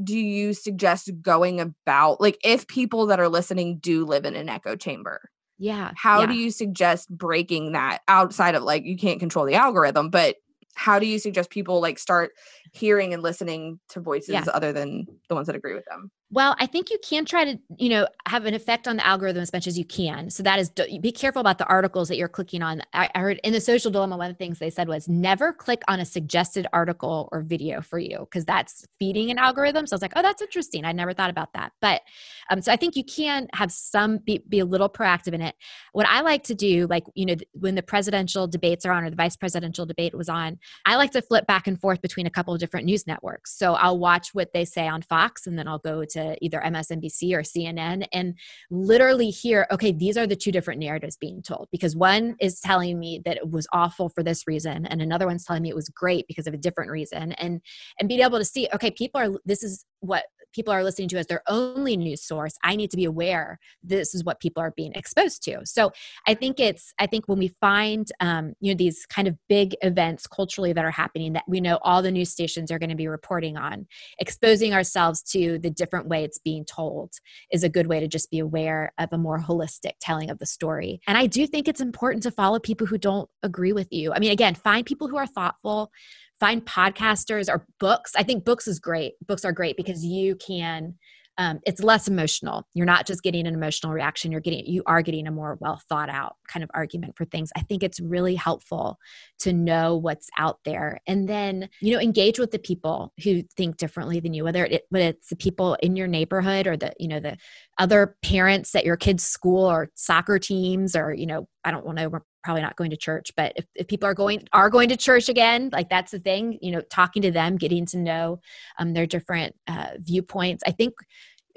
do 0.03 0.17
you 0.17 0.53
suggest 0.53 1.09
going 1.21 1.59
about, 1.59 2.19
like, 2.21 2.37
if 2.43 2.67
people 2.67 3.07
that 3.07 3.19
are 3.19 3.29
listening 3.29 3.77
do 3.79 4.05
live 4.05 4.25
in 4.25 4.35
an 4.35 4.49
echo 4.49 4.75
chamber? 4.75 5.29
Yeah 5.57 5.91
How 5.95 6.21
yeah. 6.21 6.27
do 6.27 6.33
you 6.33 6.51
suggest 6.51 7.09
breaking 7.09 7.71
that 7.73 7.99
outside 8.07 8.55
of 8.55 8.63
like 8.63 8.83
you 8.85 8.97
can't 8.97 9.19
control 9.19 9.45
the 9.45 9.55
algorithm, 9.55 10.09
but 10.09 10.37
how 10.75 10.97
do 10.97 11.05
you 11.05 11.19
suggest 11.19 11.51
people 11.51 11.79
like 11.81 11.99
start 11.99 12.31
hearing 12.71 13.13
and 13.13 13.21
listening 13.21 13.79
to 13.89 13.99
voices 13.99 14.29
Yeah. 14.33 14.45
other 14.53 14.73
than 14.73 15.05
the 15.29 15.35
ones 15.35 15.47
that 15.47 15.55
agree 15.55 15.75
with 15.75 15.85
them? 15.85 16.09
Well, 16.33 16.55
I 16.57 16.65
think 16.65 16.89
you 16.89 16.97
can 17.07 17.25
try 17.25 17.45
to, 17.45 17.59
you 17.77 17.89
know, 17.89 18.07
have 18.27 18.45
an 18.45 18.55
effect 18.55 18.87
on 18.87 18.95
the 18.95 19.05
algorithm 19.05 19.43
as 19.43 19.53
much 19.53 19.67
as 19.67 19.77
you 19.77 19.85
can. 19.85 20.31
So 20.31 20.41
that 20.41 20.57
is, 20.57 20.71
be 20.99 21.11
careful 21.11 21.41
about 21.41 21.59
the 21.59 21.67
articles 21.67 22.07
that 22.07 22.17
you're 22.17 22.27
clicking 22.27 22.63
on. 22.63 22.81
I, 22.91 23.07
heard 23.13 23.39
in 23.43 23.53
the 23.53 23.61
social 23.61 23.91
dilemma, 23.91 24.17
one 24.17 24.31
of 24.31 24.35
the 24.35 24.43
things 24.43 24.57
they 24.57 24.71
said 24.71 24.87
was 24.87 25.07
never 25.07 25.53
click 25.53 25.83
on 25.87 25.99
a 25.99 26.05
suggested 26.05 26.65
article 26.73 27.29
or 27.31 27.43
video 27.43 27.81
for 27.81 27.99
you 27.99 28.17
because 28.21 28.45
that's 28.45 28.83
feeding 28.97 29.29
an 29.29 29.37
algorithm. 29.37 29.85
So 29.85 29.93
I 29.93 29.97
was 29.97 30.01
like, 30.01 30.13
oh, 30.15 30.23
that's 30.23 30.41
interesting. 30.41 30.85
I 30.85 30.91
never 30.91 31.13
thought 31.13 31.29
about 31.29 31.53
that. 31.53 31.71
But 31.79 32.01
um, 32.49 32.63
so 32.63 32.71
I 32.71 32.77
think 32.77 32.95
you 32.95 33.03
can 33.03 33.47
have 33.53 33.71
some, 33.71 34.17
be, 34.17 34.43
be 34.49 34.57
a 34.57 34.65
little 34.65 34.89
proactive 34.89 35.33
in 35.33 35.41
it. 35.41 35.53
What 35.91 36.07
I 36.07 36.21
like 36.21 36.45
to 36.45 36.55
do, 36.55 36.87
like, 36.89 37.03
you 37.13 37.27
know, 37.27 37.35
when 37.51 37.75
the 37.75 37.83
presidential 37.83 38.47
debates 38.47 38.87
are 38.87 38.91
on 38.91 39.03
or 39.03 39.11
the 39.11 39.15
vice 39.15 39.35
presidential 39.35 39.85
debate 39.85 40.15
was 40.15 40.29
on, 40.29 40.57
I 40.83 40.95
like 40.95 41.11
to 41.11 41.21
flip 41.21 41.45
back 41.45 41.67
and 41.67 41.79
forth 41.79 42.01
between 42.01 42.25
a 42.25 42.31
couple 42.31 42.55
of 42.55 42.59
different 42.59 42.87
news 42.87 43.05
networks. 43.05 43.55
So 43.55 43.75
I'll 43.75 43.99
watch 43.99 44.33
what 44.33 44.51
they 44.51 44.65
say 44.65 44.87
on 44.87 45.03
Fox 45.03 45.45
and 45.45 45.59
then 45.59 45.67
I'll 45.67 45.77
go 45.77 46.03
to 46.03 46.22
either 46.41 46.61
MSNBC 46.65 47.33
or 47.33 47.41
CNN 47.41 48.05
and 48.13 48.35
literally 48.69 49.29
hear, 49.29 49.67
okay, 49.71 49.91
these 49.91 50.17
are 50.17 50.27
the 50.27 50.35
two 50.35 50.51
different 50.51 50.79
narratives 50.79 51.17
being 51.17 51.41
told. 51.41 51.67
Because 51.71 51.95
one 51.95 52.35
is 52.39 52.59
telling 52.59 52.99
me 52.99 53.21
that 53.25 53.37
it 53.37 53.49
was 53.49 53.67
awful 53.73 54.09
for 54.09 54.23
this 54.23 54.47
reason 54.47 54.85
and 54.85 55.01
another 55.01 55.27
one's 55.27 55.45
telling 55.45 55.63
me 55.63 55.69
it 55.69 55.75
was 55.75 55.89
great 55.89 56.25
because 56.27 56.47
of 56.47 56.53
a 56.53 56.57
different 56.57 56.91
reason. 56.91 57.33
And 57.33 57.61
and 57.99 58.09
being 58.09 58.21
able 58.21 58.39
to 58.39 58.45
see, 58.45 58.67
okay, 58.73 58.91
people 58.91 59.21
are 59.21 59.29
this 59.45 59.63
is 59.63 59.85
what 59.99 60.25
people 60.53 60.73
are 60.73 60.83
listening 60.83 61.09
to 61.09 61.17
as 61.17 61.27
their 61.27 61.43
only 61.47 61.97
news 61.97 62.21
source 62.21 62.55
i 62.63 62.75
need 62.75 62.89
to 62.91 62.97
be 62.97 63.05
aware 63.05 63.59
this 63.83 64.15
is 64.15 64.23
what 64.23 64.39
people 64.39 64.61
are 64.61 64.71
being 64.71 64.93
exposed 64.93 65.43
to. 65.43 65.59
So 65.65 65.91
i 66.27 66.33
think 66.33 66.59
it's 66.59 66.93
i 66.99 67.07
think 67.07 67.27
when 67.27 67.39
we 67.39 67.49
find 67.59 68.09
um, 68.19 68.53
you 68.59 68.71
know 68.71 68.77
these 68.77 69.05
kind 69.05 69.27
of 69.27 69.37
big 69.49 69.75
events 69.81 70.27
culturally 70.27 70.73
that 70.73 70.85
are 70.85 70.91
happening 70.91 71.33
that 71.33 71.43
we 71.47 71.61
know 71.61 71.79
all 71.81 72.01
the 72.01 72.11
news 72.11 72.29
stations 72.29 72.71
are 72.71 72.79
going 72.79 72.89
to 72.89 72.95
be 72.95 73.07
reporting 73.07 73.57
on 73.57 73.85
exposing 74.19 74.73
ourselves 74.73 75.21
to 75.21 75.59
the 75.59 75.69
different 75.69 76.07
way 76.07 76.23
it's 76.23 76.39
being 76.39 76.65
told 76.65 77.13
is 77.51 77.63
a 77.63 77.69
good 77.69 77.87
way 77.87 77.99
to 77.99 78.07
just 78.07 78.31
be 78.31 78.39
aware 78.39 78.93
of 78.97 79.09
a 79.11 79.17
more 79.17 79.39
holistic 79.39 79.93
telling 79.99 80.29
of 80.29 80.39
the 80.39 80.45
story. 80.45 81.01
And 81.07 81.17
i 81.17 81.27
do 81.27 81.45
think 81.47 81.67
it's 81.67 81.81
important 81.81 82.23
to 82.23 82.31
follow 82.31 82.59
people 82.59 82.87
who 82.87 82.97
don't 82.97 83.29
agree 83.41 83.73
with 83.73 83.91
you. 83.91 84.13
I 84.13 84.19
mean 84.19 84.31
again 84.31 84.55
find 84.55 84.85
people 84.85 85.07
who 85.07 85.17
are 85.17 85.27
thoughtful 85.27 85.91
find 86.39 86.65
podcasters 86.65 87.49
or 87.49 87.65
books. 87.79 88.13
I 88.15 88.23
think 88.23 88.45
books 88.45 88.67
is 88.67 88.79
great. 88.79 89.13
Books 89.25 89.45
are 89.45 89.51
great 89.51 89.77
because 89.77 90.03
you 90.05 90.35
can 90.35 90.95
um, 91.37 91.59
it's 91.65 91.81
less 91.81 92.07
emotional 92.07 92.67
you're 92.73 92.85
not 92.85 93.07
just 93.07 93.23
getting 93.23 93.47
an 93.47 93.53
emotional 93.55 93.91
reaction 93.91 94.31
you're 94.31 94.41
getting 94.41 94.65
you 94.65 94.83
are 94.85 95.01
getting 95.01 95.25
a 95.25 95.31
more 95.31 95.57
well 95.59 95.81
thought 95.89 96.09
out 96.09 96.35
kind 96.47 96.63
of 96.63 96.69
argument 96.73 97.15
for 97.17 97.25
things 97.25 97.49
i 97.55 97.61
think 97.61 97.81
it's 97.81 97.99
really 97.99 98.35
helpful 98.35 98.99
to 99.39 99.51
know 99.51 99.95
what's 99.95 100.29
out 100.37 100.59
there 100.63 100.99
and 101.07 101.27
then 101.27 101.69
you 101.81 101.93
know 101.93 101.99
engage 101.99 102.37
with 102.37 102.51
the 102.51 102.59
people 102.59 103.13
who 103.23 103.41
think 103.57 103.77
differently 103.77 104.19
than 104.19 104.33
you 104.33 104.43
whether 104.43 104.65
it 104.65 104.83
whether 104.89 105.07
it's 105.07 105.29
the 105.29 105.35
people 105.35 105.75
in 105.81 105.95
your 105.95 106.07
neighborhood 106.07 106.67
or 106.67 106.77
the 106.77 106.93
you 106.99 107.07
know 107.07 107.19
the 107.19 107.35
other 107.79 108.15
parents 108.21 108.75
at 108.75 108.85
your 108.85 108.97
kids 108.97 109.23
school 109.23 109.65
or 109.65 109.89
soccer 109.95 110.37
teams 110.37 110.95
or 110.95 111.13
you 111.13 111.25
know 111.25 111.47
i 111.63 111.71
don't 111.71 111.85
want 111.85 111.97
to 111.97 112.21
probably 112.43 112.61
not 112.61 112.75
going 112.75 112.89
to 112.89 112.97
church 112.97 113.31
but 113.35 113.53
if, 113.55 113.65
if 113.75 113.87
people 113.87 114.07
are 114.07 114.13
going 114.13 114.47
are 114.53 114.69
going 114.69 114.89
to 114.89 114.97
church 114.97 115.29
again 115.29 115.69
like 115.71 115.89
that's 115.89 116.11
the 116.11 116.19
thing 116.19 116.57
you 116.61 116.71
know 116.71 116.81
talking 116.81 117.21
to 117.21 117.31
them 117.31 117.57
getting 117.57 117.85
to 117.85 117.97
know 117.97 118.39
um, 118.79 118.93
their 118.93 119.05
different 119.05 119.55
uh, 119.67 119.89
viewpoints 119.99 120.63
i 120.67 120.71
think 120.71 120.93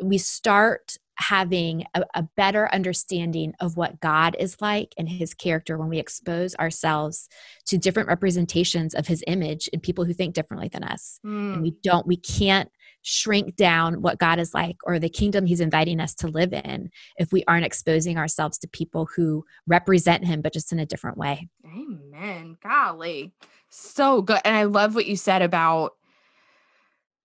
we 0.03 0.18
start 0.18 0.99
having 1.18 1.84
a, 1.95 2.03
a, 2.14 2.22
better 2.37 2.68
understanding 2.74 3.55
of 3.59 3.76
what 3.76 4.01
God 4.01 4.37
is 4.39 4.61
like 4.61 4.93
and 4.99 5.09
his 5.09 5.32
character 5.32 5.78
when 5.78 5.89
we 5.89 5.99
expose 5.99 6.55
ourselves 6.57 7.28
to 7.66 7.78
different 7.78 8.09
representations 8.09 8.95
of 8.95 9.07
his 9.07 9.24
image 9.26 9.68
in 9.68 9.80
people 9.80 10.05
who 10.05 10.12
think 10.12 10.34
differently 10.34 10.68
than 10.68 10.84
us. 10.84 11.18
Mm. 11.24 11.55
And 11.55 11.62
we 11.62 11.70
don't, 11.82 12.07
we 12.07 12.16
can't 12.16 12.70
shrink 13.09 13.55
down 13.55 14.03
what 14.03 14.19
God 14.19 14.41
is 14.41 14.53
like 14.53 14.77
or 14.83 14.99
the 14.99 15.09
kingdom 15.09 15.47
he's 15.47 15.61
inviting 15.61 16.01
us 16.01 16.13
to 16.13 16.27
live 16.27 16.53
in 16.53 16.91
if 17.17 17.31
we 17.31 17.45
aren't 17.47 17.65
exposing 17.65 18.19
ourselves 18.19 18.59
to 18.59 18.69
people 18.69 19.07
who 19.15 19.45
represent 19.69 20.25
him, 20.25 20.43
but 20.43 20.53
just 20.53 20.73
in 20.73 20.81
a 20.81 20.87
different 20.87 21.17
way. 21.17 21.49
Amen. 21.65 22.57
Golly. 22.61 23.33
So 23.71 24.23
good. 24.23 24.41
And 24.45 24.57
I 24.57 24.65
love 24.65 24.97
what 24.97 25.07
you 25.07 25.15
said 25.15 25.41
about 25.41 25.93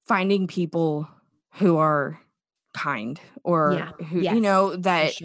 finding 0.05 0.45
people 0.45 1.09
who 1.53 1.77
are 1.77 2.19
kind 2.75 3.19
or 3.43 3.73
yeah. 3.73 4.05
who 4.05 4.21
yes, 4.21 4.35
you 4.35 4.41
know 4.41 4.75
that 4.75 5.19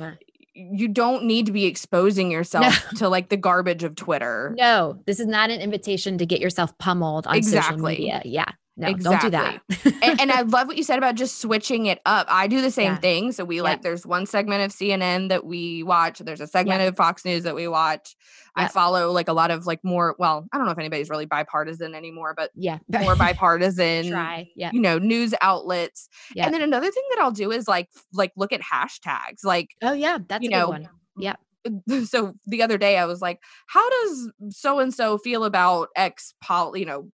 you 0.54 0.88
don't 0.88 1.24
need 1.24 1.44
to 1.46 1.52
be 1.52 1.66
exposing 1.66 2.30
yourself 2.30 2.64
no. 2.92 2.98
to 2.98 3.08
like 3.10 3.28
the 3.28 3.36
garbage 3.36 3.84
of 3.84 3.94
Twitter. 3.94 4.54
No, 4.56 5.02
this 5.04 5.20
is 5.20 5.26
not 5.26 5.50
an 5.50 5.60
invitation 5.60 6.16
to 6.16 6.24
get 6.24 6.40
yourself 6.40 6.76
pummeled 6.78 7.26
on 7.26 7.36
exactly. 7.36 7.74
social 7.74 7.84
media. 7.84 8.22
Yeah. 8.24 8.52
No, 8.78 8.88
exactly. 8.88 9.30
don't 9.30 9.60
do 9.64 9.84
that. 9.84 10.02
and, 10.02 10.20
and, 10.20 10.32
I 10.32 10.42
love 10.42 10.66
what 10.68 10.76
you 10.76 10.82
said 10.82 10.98
about 10.98 11.14
just 11.14 11.40
switching 11.40 11.86
it 11.86 12.00
up. 12.04 12.26
I 12.28 12.46
do 12.46 12.60
the 12.60 12.70
same 12.70 12.92
yeah. 12.92 12.98
thing. 12.98 13.32
So 13.32 13.42
we 13.44 13.62
like, 13.62 13.80
there's 13.80 14.06
one 14.06 14.26
segment 14.26 14.64
of 14.64 14.70
CNN 14.70 15.30
that 15.30 15.46
we 15.46 15.82
watch. 15.82 16.18
There's 16.18 16.42
a 16.42 16.46
segment 16.46 16.82
of 16.82 16.94
Fox 16.94 17.24
News 17.24 17.44
that 17.44 17.54
we 17.54 17.68
watch. 17.68 18.14
I 18.54 18.68
follow 18.68 19.12
like 19.12 19.28
a 19.28 19.32
lot 19.32 19.50
of 19.50 19.66
like 19.66 19.82
more, 19.82 20.14
well, 20.18 20.46
I 20.52 20.58
don't 20.58 20.66
know 20.66 20.72
if 20.72 20.78
anybody's 20.78 21.08
really 21.08 21.24
bipartisan 21.24 21.94
anymore, 21.94 22.34
but 22.36 22.50
yeah, 22.54 22.78
more 22.88 23.16
bipartisan, 23.16 24.10
Try. 24.10 24.50
Yeah. 24.56 24.70
you 24.72 24.80
know, 24.80 24.98
news 24.98 25.32
outlets. 25.40 26.08
And 26.36 26.52
then 26.52 26.60
another 26.60 26.90
thing 26.90 27.04
that 27.10 27.22
I'll 27.22 27.30
do 27.30 27.52
is 27.52 27.66
like, 27.66 27.88
like 28.12 28.32
look 28.36 28.52
at 28.52 28.60
hashtags. 28.60 29.42
Like, 29.42 29.70
oh 29.82 29.92
yeah, 29.92 30.18
that's 30.26 30.42
you 30.42 30.50
know, 30.50 30.68
one. 30.68 30.88
Yeah. 31.18 31.34
So 32.04 32.34
the 32.46 32.62
other 32.62 32.78
day 32.78 32.96
I 32.96 33.06
was 33.06 33.20
like, 33.20 33.40
how 33.66 33.90
does 33.90 34.30
so 34.50 34.78
and 34.78 34.94
so 34.94 35.18
feel 35.18 35.42
about 35.42 35.88
X 35.96 36.32
pol, 36.40 36.76
you 36.76 36.86
know, 36.86 37.10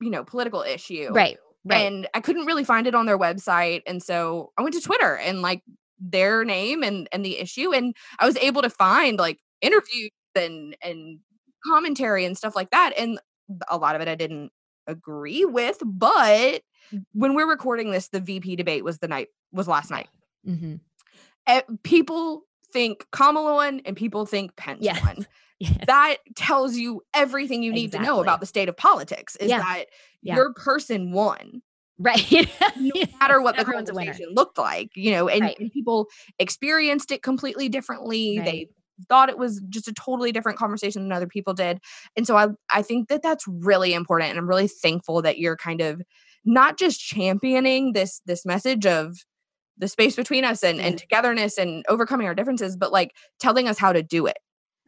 you 0.00 0.10
know, 0.10 0.24
political 0.24 0.62
issue. 0.62 1.08
Right. 1.12 1.38
Right. 1.64 1.86
And 1.86 2.08
I 2.14 2.20
couldn't 2.20 2.46
really 2.46 2.64
find 2.64 2.86
it 2.86 2.94
on 2.94 3.04
their 3.04 3.18
website. 3.18 3.82
And 3.86 4.02
so 4.02 4.50
I 4.56 4.62
went 4.62 4.74
to 4.76 4.80
Twitter 4.80 5.16
and 5.16 5.42
like 5.42 5.62
their 5.98 6.44
name 6.44 6.82
and 6.82 7.08
and 7.12 7.24
the 7.24 7.38
issue. 7.38 7.72
And 7.72 7.94
I 8.18 8.26
was 8.26 8.36
able 8.38 8.62
to 8.62 8.70
find 8.70 9.18
like 9.18 9.38
interviews 9.60 10.10
and 10.34 10.74
and 10.82 11.20
commentary 11.66 12.24
and 12.24 12.36
stuff 12.36 12.56
like 12.56 12.70
that. 12.70 12.94
And 12.96 13.20
a 13.68 13.76
lot 13.76 13.94
of 13.94 14.00
it 14.00 14.08
I 14.08 14.14
didn't 14.14 14.52
agree 14.86 15.44
with, 15.44 15.78
but 15.84 16.62
mm. 16.92 17.04
when 17.12 17.34
we're 17.34 17.48
recording 17.48 17.90
this, 17.90 18.08
the 18.08 18.20
VP 18.20 18.56
debate 18.56 18.84
was 18.84 18.98
the 18.98 19.08
night 19.08 19.28
was 19.52 19.68
last 19.68 19.90
night. 19.90 20.08
Mm-hmm. 20.46 21.74
people 21.82 22.42
think 22.72 23.06
Kamala 23.12 23.54
won 23.54 23.82
and 23.84 23.96
people 23.96 24.24
think 24.24 24.56
Pence 24.56 24.80
yeah. 24.80 24.98
won. 25.04 25.26
Yes. 25.60 25.76
That 25.86 26.16
tells 26.36 26.76
you 26.76 27.02
everything 27.12 27.62
you 27.62 27.70
need 27.72 27.86
exactly. 27.86 28.06
to 28.06 28.12
know 28.12 28.20
about 28.22 28.40
the 28.40 28.46
state 28.46 28.70
of 28.70 28.76
politics 28.76 29.36
is 29.36 29.50
yeah. 29.50 29.58
that 29.58 29.84
yeah. 30.22 30.36
your 30.36 30.54
person 30.54 31.12
won. 31.12 31.62
Right. 31.98 32.48
no 32.78 32.92
matter 33.20 33.42
what 33.42 33.56
the 33.58 33.64
conversation 33.64 34.28
looked 34.32 34.56
like, 34.56 34.88
you 34.94 35.10
know, 35.10 35.28
and, 35.28 35.42
right. 35.42 35.56
and 35.60 35.70
people 35.70 36.06
experienced 36.38 37.10
it 37.10 37.22
completely 37.22 37.68
differently. 37.68 38.38
Right. 38.38 38.44
They 38.46 38.68
thought 39.08 39.28
it 39.28 39.36
was 39.36 39.60
just 39.68 39.86
a 39.86 39.92
totally 39.92 40.32
different 40.32 40.58
conversation 40.58 41.02
than 41.02 41.12
other 41.12 41.26
people 41.26 41.52
did. 41.52 41.78
And 42.16 42.26
so 42.26 42.36
I 42.36 42.48
I 42.70 42.80
think 42.80 43.08
that 43.08 43.22
that's 43.22 43.46
really 43.46 43.92
important 43.92 44.30
and 44.30 44.38
I'm 44.38 44.48
really 44.48 44.68
thankful 44.68 45.20
that 45.22 45.38
you're 45.38 45.56
kind 45.56 45.82
of 45.82 46.00
not 46.44 46.78
just 46.78 47.00
championing 47.00 47.92
this 47.92 48.22
this 48.24 48.46
message 48.46 48.86
of 48.86 49.18
the 49.76 49.88
space 49.88 50.16
between 50.16 50.44
us 50.44 50.62
and, 50.62 50.80
and 50.80 50.98
togetherness 50.98 51.58
and 51.58 51.84
overcoming 51.88 52.26
our 52.26 52.34
differences, 52.34 52.76
but 52.76 52.92
like 52.92 53.14
telling 53.38 53.66
us 53.66 53.78
how 53.78 53.92
to 53.92 54.02
do 54.02 54.26
it. 54.26 54.36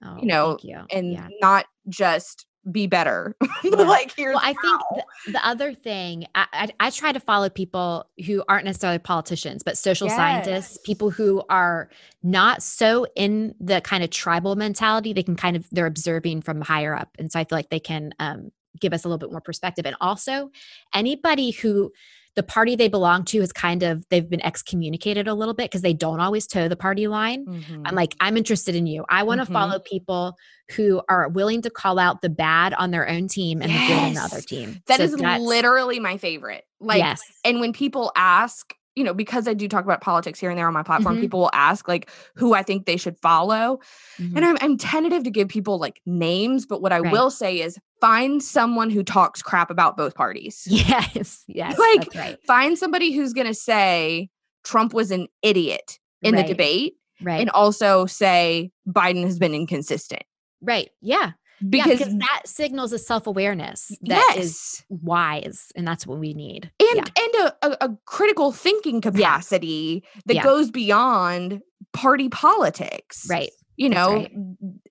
Oh, 0.05 0.19
you 0.21 0.27
know, 0.27 0.59
you. 0.63 0.81
and 0.91 1.13
yeah. 1.13 1.29
not 1.41 1.67
just 1.89 2.47
be 2.71 2.87
better. 2.87 3.35
like 3.65 4.15
here's 4.17 4.35
well, 4.35 4.43
I 4.43 4.55
think 4.55 4.83
the, 5.27 5.33
the, 5.33 5.47
other 5.47 5.75
thing 5.75 6.27
I, 6.35 6.47
I, 6.53 6.69
I, 6.79 6.91
try 6.91 7.13
to 7.13 7.19
follow 7.19 7.49
people 7.49 8.07
who 8.25 8.45
aren't 8.49 8.65
necessarily 8.65 9.01
politicians, 9.01 9.63
but 9.65 9.77
social 9.77 10.07
yes. 10.07 10.17
scientists, 10.17 10.79
people 10.85 11.11
who 11.11 11.43
are 11.49 11.91
not 12.23 12.63
so 12.63 13.07
in 13.17 13.55
the 13.59 13.81
kind 13.81 14.05
of 14.05 14.11
tribal 14.11 14.55
mentality. 14.55 15.13
They 15.13 15.25
can 15.25 15.37
kind 15.37 15.57
of 15.57 15.67
they're 15.73 15.87
observing 15.87 16.43
from 16.43 16.61
higher 16.61 16.95
up, 16.95 17.17
and 17.19 17.33
so 17.33 17.41
I 17.41 17.45
feel 17.45 17.59
like 17.59 17.71
they 17.71 17.81
can 17.81 18.15
um, 18.21 18.53
give 18.81 18.93
us 18.93 19.05
a 19.05 19.09
little 19.09 19.19
bit 19.19 19.31
more 19.31 19.41
perspective. 19.41 19.85
And 19.85 19.97
also 20.01 20.51
anybody 20.95 21.51
who 21.51 21.93
the 22.35 22.43
party 22.43 22.77
they 22.77 22.89
belong 22.89 23.25
to 23.25 23.39
is 23.39 23.53
kind 23.53 23.83
of 23.83 24.09
they've 24.09 24.29
been 24.29 24.45
excommunicated 24.45 25.29
a 25.29 25.35
little 25.35 25.55
bit 25.55 25.71
because 25.71 25.83
they 25.83 25.93
don't 25.93 26.21
always 26.21 26.47
toe 26.47 26.69
the 26.69 26.77
party 26.77 27.07
line. 27.07 27.45
Mm-hmm. 27.45 27.83
I'm 27.85 27.95
like, 27.95 28.15
I'm 28.21 28.37
interested 28.37 28.75
in 28.75 28.87
you. 28.87 29.05
I 29.09 29.23
want 29.23 29.41
to 29.41 29.45
mm-hmm. 29.45 29.53
follow 29.53 29.79
people 29.79 30.37
who 30.71 31.03
are 31.09 31.29
willing 31.29 31.63
to 31.63 31.71
call 31.71 31.99
out 31.99 32.23
the 32.23 32.31
bad 32.31 32.73
on 32.75 32.91
their 32.91 33.09
own 33.09 33.29
team 33.29 33.61
and 33.61 33.71
yes. 33.71 33.89
the 33.89 33.95
good 33.95 34.03
on 34.03 34.15
the 34.15 34.21
other 34.21 34.41
team. 34.41 34.83
That 34.87 34.99
so 34.99 35.05
is 35.05 35.21
literally 35.21 36.01
my 36.01 36.17
favorite. 36.17 36.65
Like, 36.81 36.99
yes. 36.99 37.21
and 37.45 37.61
when 37.61 37.73
people 37.73 38.11
ask, 38.17 38.75
you 38.95 39.05
know, 39.05 39.15
because 39.15 39.49
I 39.49 39.55
do 39.55 39.69
talk 39.69 39.85
about 39.85 40.01
politics 40.01 40.39
here 40.39 40.51
and 40.51 40.59
there 40.59 40.67
on 40.67 40.75
my 40.75 40.83
platform, 40.83 41.15
mm-hmm. 41.15 41.23
people 41.23 41.41
will 41.41 41.51
ask 41.53 41.89
like 41.89 42.11
who 42.35 42.55
I 42.55 42.63
think 42.63 42.87
they 42.87 42.97
should 42.97 43.19
follow. 43.19 43.81
Mm-hmm. 44.19 44.37
And 44.37 44.45
I'm, 44.45 44.59
I'm 44.61 44.77
tentative 44.77 45.25
to 45.25 45.31
give 45.31 45.49
people 45.49 45.79
like 45.79 46.01
names, 46.05 46.67
but 46.67 46.83
what 46.83 46.93
I 46.93 47.01
right. 47.01 47.13
will 47.13 47.31
say 47.31 47.61
is 47.61 47.79
find 48.01 48.43
someone 48.43 48.91
who 48.91 49.03
talks 49.03 49.43
crap 49.43 49.71
about 49.71 49.97
both 49.97 50.15
parties. 50.15 50.67
Yes. 50.67 51.45
Yes. 51.49 51.79
Like 51.79 52.09
right. 52.15 52.39
find 52.47 52.79
somebody 52.79 53.13
who's 53.13 53.35
going 53.35 53.47
to 53.47 53.55
say 53.55 54.31
Trump 54.65 54.95
was 54.95 55.11
an 55.11 55.27
idiot 55.43 55.99
in 56.23 56.35
right. 56.35 56.47
the 56.47 56.53
debate. 56.53 56.95
Right. 57.21 57.41
And 57.41 57.51
also 57.51 58.07
say 58.07 58.71
Biden 58.89 59.23
has 59.25 59.39
been 59.39 59.55
inconsistent. 59.55 60.23
Right. 60.63 60.91
Yeah 61.01 61.33
because, 61.69 61.87
yeah, 61.87 61.97
because 61.97 62.19
that 62.19 62.43
signals 62.45 62.93
a 62.93 62.99
self-awareness 62.99 63.89
that 64.03 64.35
yes. 64.35 64.37
is 64.37 64.85
wise 64.89 65.73
and 65.77 65.87
that's 65.87 66.07
what 66.07 66.19
we 66.19 66.35
need 66.35 66.71
and 66.81 66.97
yeah. 66.97 67.23
and 67.25 67.53
a, 67.63 67.85
a, 67.85 67.97
critical 68.07 68.53
thinking 68.53 69.01
capacity 69.01 70.03
that 70.27 70.35
Yeah. 70.35 70.43
goes 70.43 70.71
beyond 70.71 71.63
party 71.93 72.29
politics 72.29 73.27
right 73.29 73.51
you 73.83 73.89
know 73.89 74.15
right. 74.15 74.33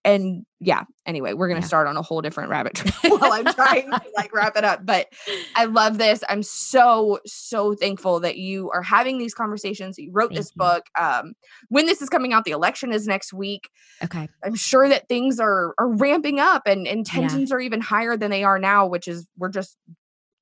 and 0.04 0.46
yeah 0.60 0.84
anyway 1.06 1.32
we're 1.34 1.48
gonna 1.48 1.62
Yeah. 1.62 1.66
start 1.66 1.88
on 1.88 1.96
a 1.96 2.02
whole 2.02 2.22
different 2.22 2.50
rabbit 2.50 2.74
trail 2.74 2.94
while 3.18 3.32
i'm 3.32 3.46
trying 3.54 3.90
to 3.90 4.02
like 4.18 4.34
wrap 4.36 4.58
it 4.58 4.66
up 4.66 4.86
but 4.86 5.08
i 5.56 5.64
love 5.66 5.98
this 5.98 6.24
i'm 6.28 6.44
so 6.44 7.20
so 7.26 7.74
thankful 7.74 8.20
that 8.20 8.36
you 8.38 8.70
are 8.72 8.82
having 8.82 9.18
these 9.18 9.34
conversations 9.34 9.98
you 9.98 10.10
wrote 10.12 10.32
Thank 10.32 10.40
this 10.40 10.52
you. 10.54 10.58
book 10.60 10.84
um 11.00 11.34
when 11.70 11.86
this 11.86 12.02
is 12.02 12.10
coming 12.10 12.34
out 12.34 12.44
the 12.44 12.52
election 12.52 12.92
is 12.92 13.08
next 13.08 13.32
week 13.34 13.70
okay 14.04 14.28
i'm 14.44 14.56
sure 14.56 14.90
that 14.90 15.08
things 15.08 15.40
are 15.40 15.74
are 15.78 15.88
ramping 15.88 16.40
up 16.42 16.64
and 16.66 16.86
and 16.88 17.06
tensions 17.06 17.52
are 17.52 17.60
even 17.62 17.80
higher 17.80 18.18
than 18.18 18.30
they 18.30 18.44
are 18.44 18.60
now 18.60 18.88
which 18.88 19.08
is 19.08 19.26
we're 19.38 19.50
just 19.50 19.78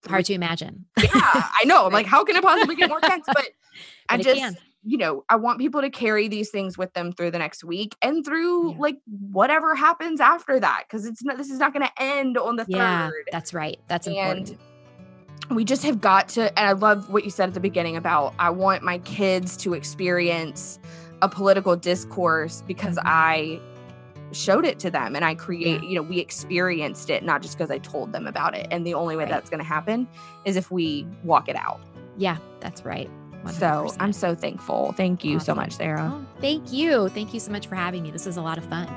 hard 0.07 0.25
to 0.25 0.33
imagine 0.33 0.85
yeah 0.97 1.09
i 1.13 1.63
know 1.65 1.85
i'm 1.85 1.93
like 1.93 2.05
how 2.15 2.23
can 2.23 2.35
it 2.35 2.41
possibly 2.43 2.75
get 2.75 2.89
more 2.89 3.01
tense 3.01 3.25
but 3.27 3.45
i 4.09 4.17
But 4.17 4.21
it 4.21 4.23
just 4.23 4.39
can. 4.39 4.57
You 4.83 4.97
know 4.97 5.23
i 5.29 5.35
want 5.35 5.59
people 5.59 5.81
to 5.81 5.89
carry 5.89 6.27
these 6.27 6.49
things 6.49 6.77
with 6.77 6.93
them 6.93 7.11
through 7.11 7.29
the 7.31 7.37
next 7.39 7.63
week 7.63 7.95
and 8.01 8.23
through 8.25 8.71
Yeah. 8.71 8.77
like 8.79 8.97
whatever 9.31 9.75
happens 9.75 10.21
after 10.21 10.59
that 10.59 10.83
because 10.87 11.05
it's 11.05 11.23
not 11.23 11.37
this 11.37 11.49
is 11.49 11.59
not 11.59 11.73
going 11.73 11.85
to 11.85 12.01
end 12.01 12.37
on 12.37 12.55
the 12.55 12.65
yeah 12.67 13.07
third 13.09 13.27
that's 13.31 13.53
right 13.53 13.77
that's 13.87 14.07
and 14.07 14.15
important 14.15 14.57
we 15.51 15.65
just 15.65 15.83
have 15.83 15.99
got 15.99 16.29
to 16.29 16.57
and 16.57 16.67
i 16.67 16.71
love 16.71 17.09
what 17.09 17.25
you 17.25 17.29
said 17.29 17.49
at 17.49 17.53
the 17.53 17.59
beginning 17.59 17.97
about 17.97 18.33
i 18.39 18.49
want 18.49 18.81
my 18.83 18.99
kids 18.99 19.57
to 19.57 19.73
experience 19.73 20.79
a 21.21 21.27
political 21.27 21.75
discourse 21.75 22.63
because 22.67 22.95
Mhm. 22.97 23.03
i 23.05 23.59
showed 24.31 24.63
it 24.63 24.77
to 24.79 24.91
them 24.91 25.15
and 25.15 25.25
i 25.25 25.33
create 25.35 25.83
you 25.83 25.95
know 25.95 26.03
we 26.03 26.19
experienced 26.19 27.09
it 27.09 27.23
not 27.23 27.41
just 27.41 27.57
because 27.57 27.71
i 27.71 27.79
told 27.79 28.13
them 28.13 28.27
about 28.27 28.55
it 28.55 28.67
and 28.71 28.85
the 28.85 28.93
only 28.93 29.15
way 29.17 29.23
Right. 29.23 29.31
that's 29.31 29.49
going 29.49 29.59
to 29.59 29.65
happen 29.65 30.07
is 30.45 30.55
if 30.55 30.69
we 30.71 31.05
walk 31.23 31.49
it 31.49 31.55
out 31.55 31.79
yeah 32.17 32.37
that's 32.59 32.85
right 32.85 33.09
so 33.51 33.89
i'm 33.99 34.13
so 34.13 34.35
thankful 34.35 34.91
thank 34.93 35.23
you 35.23 35.39
so 35.39 35.55
much 35.55 35.73
sarah 35.73 36.11
Oh, 36.13 36.25
thank 36.41 36.71
you 36.71 37.09
thank 37.09 37.33
you 37.33 37.39
so 37.39 37.51
much 37.51 37.67
for 37.67 37.75
having 37.75 38.03
me 38.03 38.11
this 38.11 38.27
is 38.27 38.37
a 38.37 38.41
lot 38.41 38.57
of 38.57 38.65
fun 38.65 38.87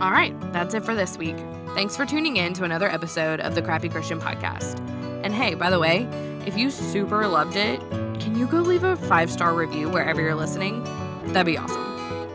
All 0.00 0.12
right, 0.12 0.34
that's 0.52 0.74
it 0.74 0.84
for 0.84 0.94
this 0.94 1.16
week. 1.16 1.36
Thanks 1.74 1.96
for 1.96 2.04
tuning 2.06 2.36
in 2.36 2.52
to 2.54 2.64
another 2.64 2.88
episode 2.88 3.40
of 3.40 3.54
the 3.54 3.62
Crappy 3.62 3.88
Christian 3.88 4.20
Podcast. 4.20 4.78
And 5.24 5.34
hey, 5.34 5.54
by 5.54 5.70
the 5.70 5.78
way, 5.78 6.02
if 6.46 6.56
you 6.56 6.70
super 6.70 7.26
loved 7.26 7.56
it, 7.56 7.80
can 8.20 8.38
you 8.38 8.46
go 8.46 8.60
leave 8.60 8.84
a 8.84 8.96
five 8.96 9.30
star 9.30 9.54
review 9.54 9.88
wherever 9.88 10.20
you're 10.20 10.34
listening? 10.34 10.84
That'd 11.32 11.46
be 11.46 11.58
awesome. 11.58 11.82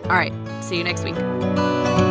All 0.03 0.17
right, 0.17 0.33
see 0.61 0.77
you 0.77 0.83
next 0.83 1.03
week. 1.03 2.10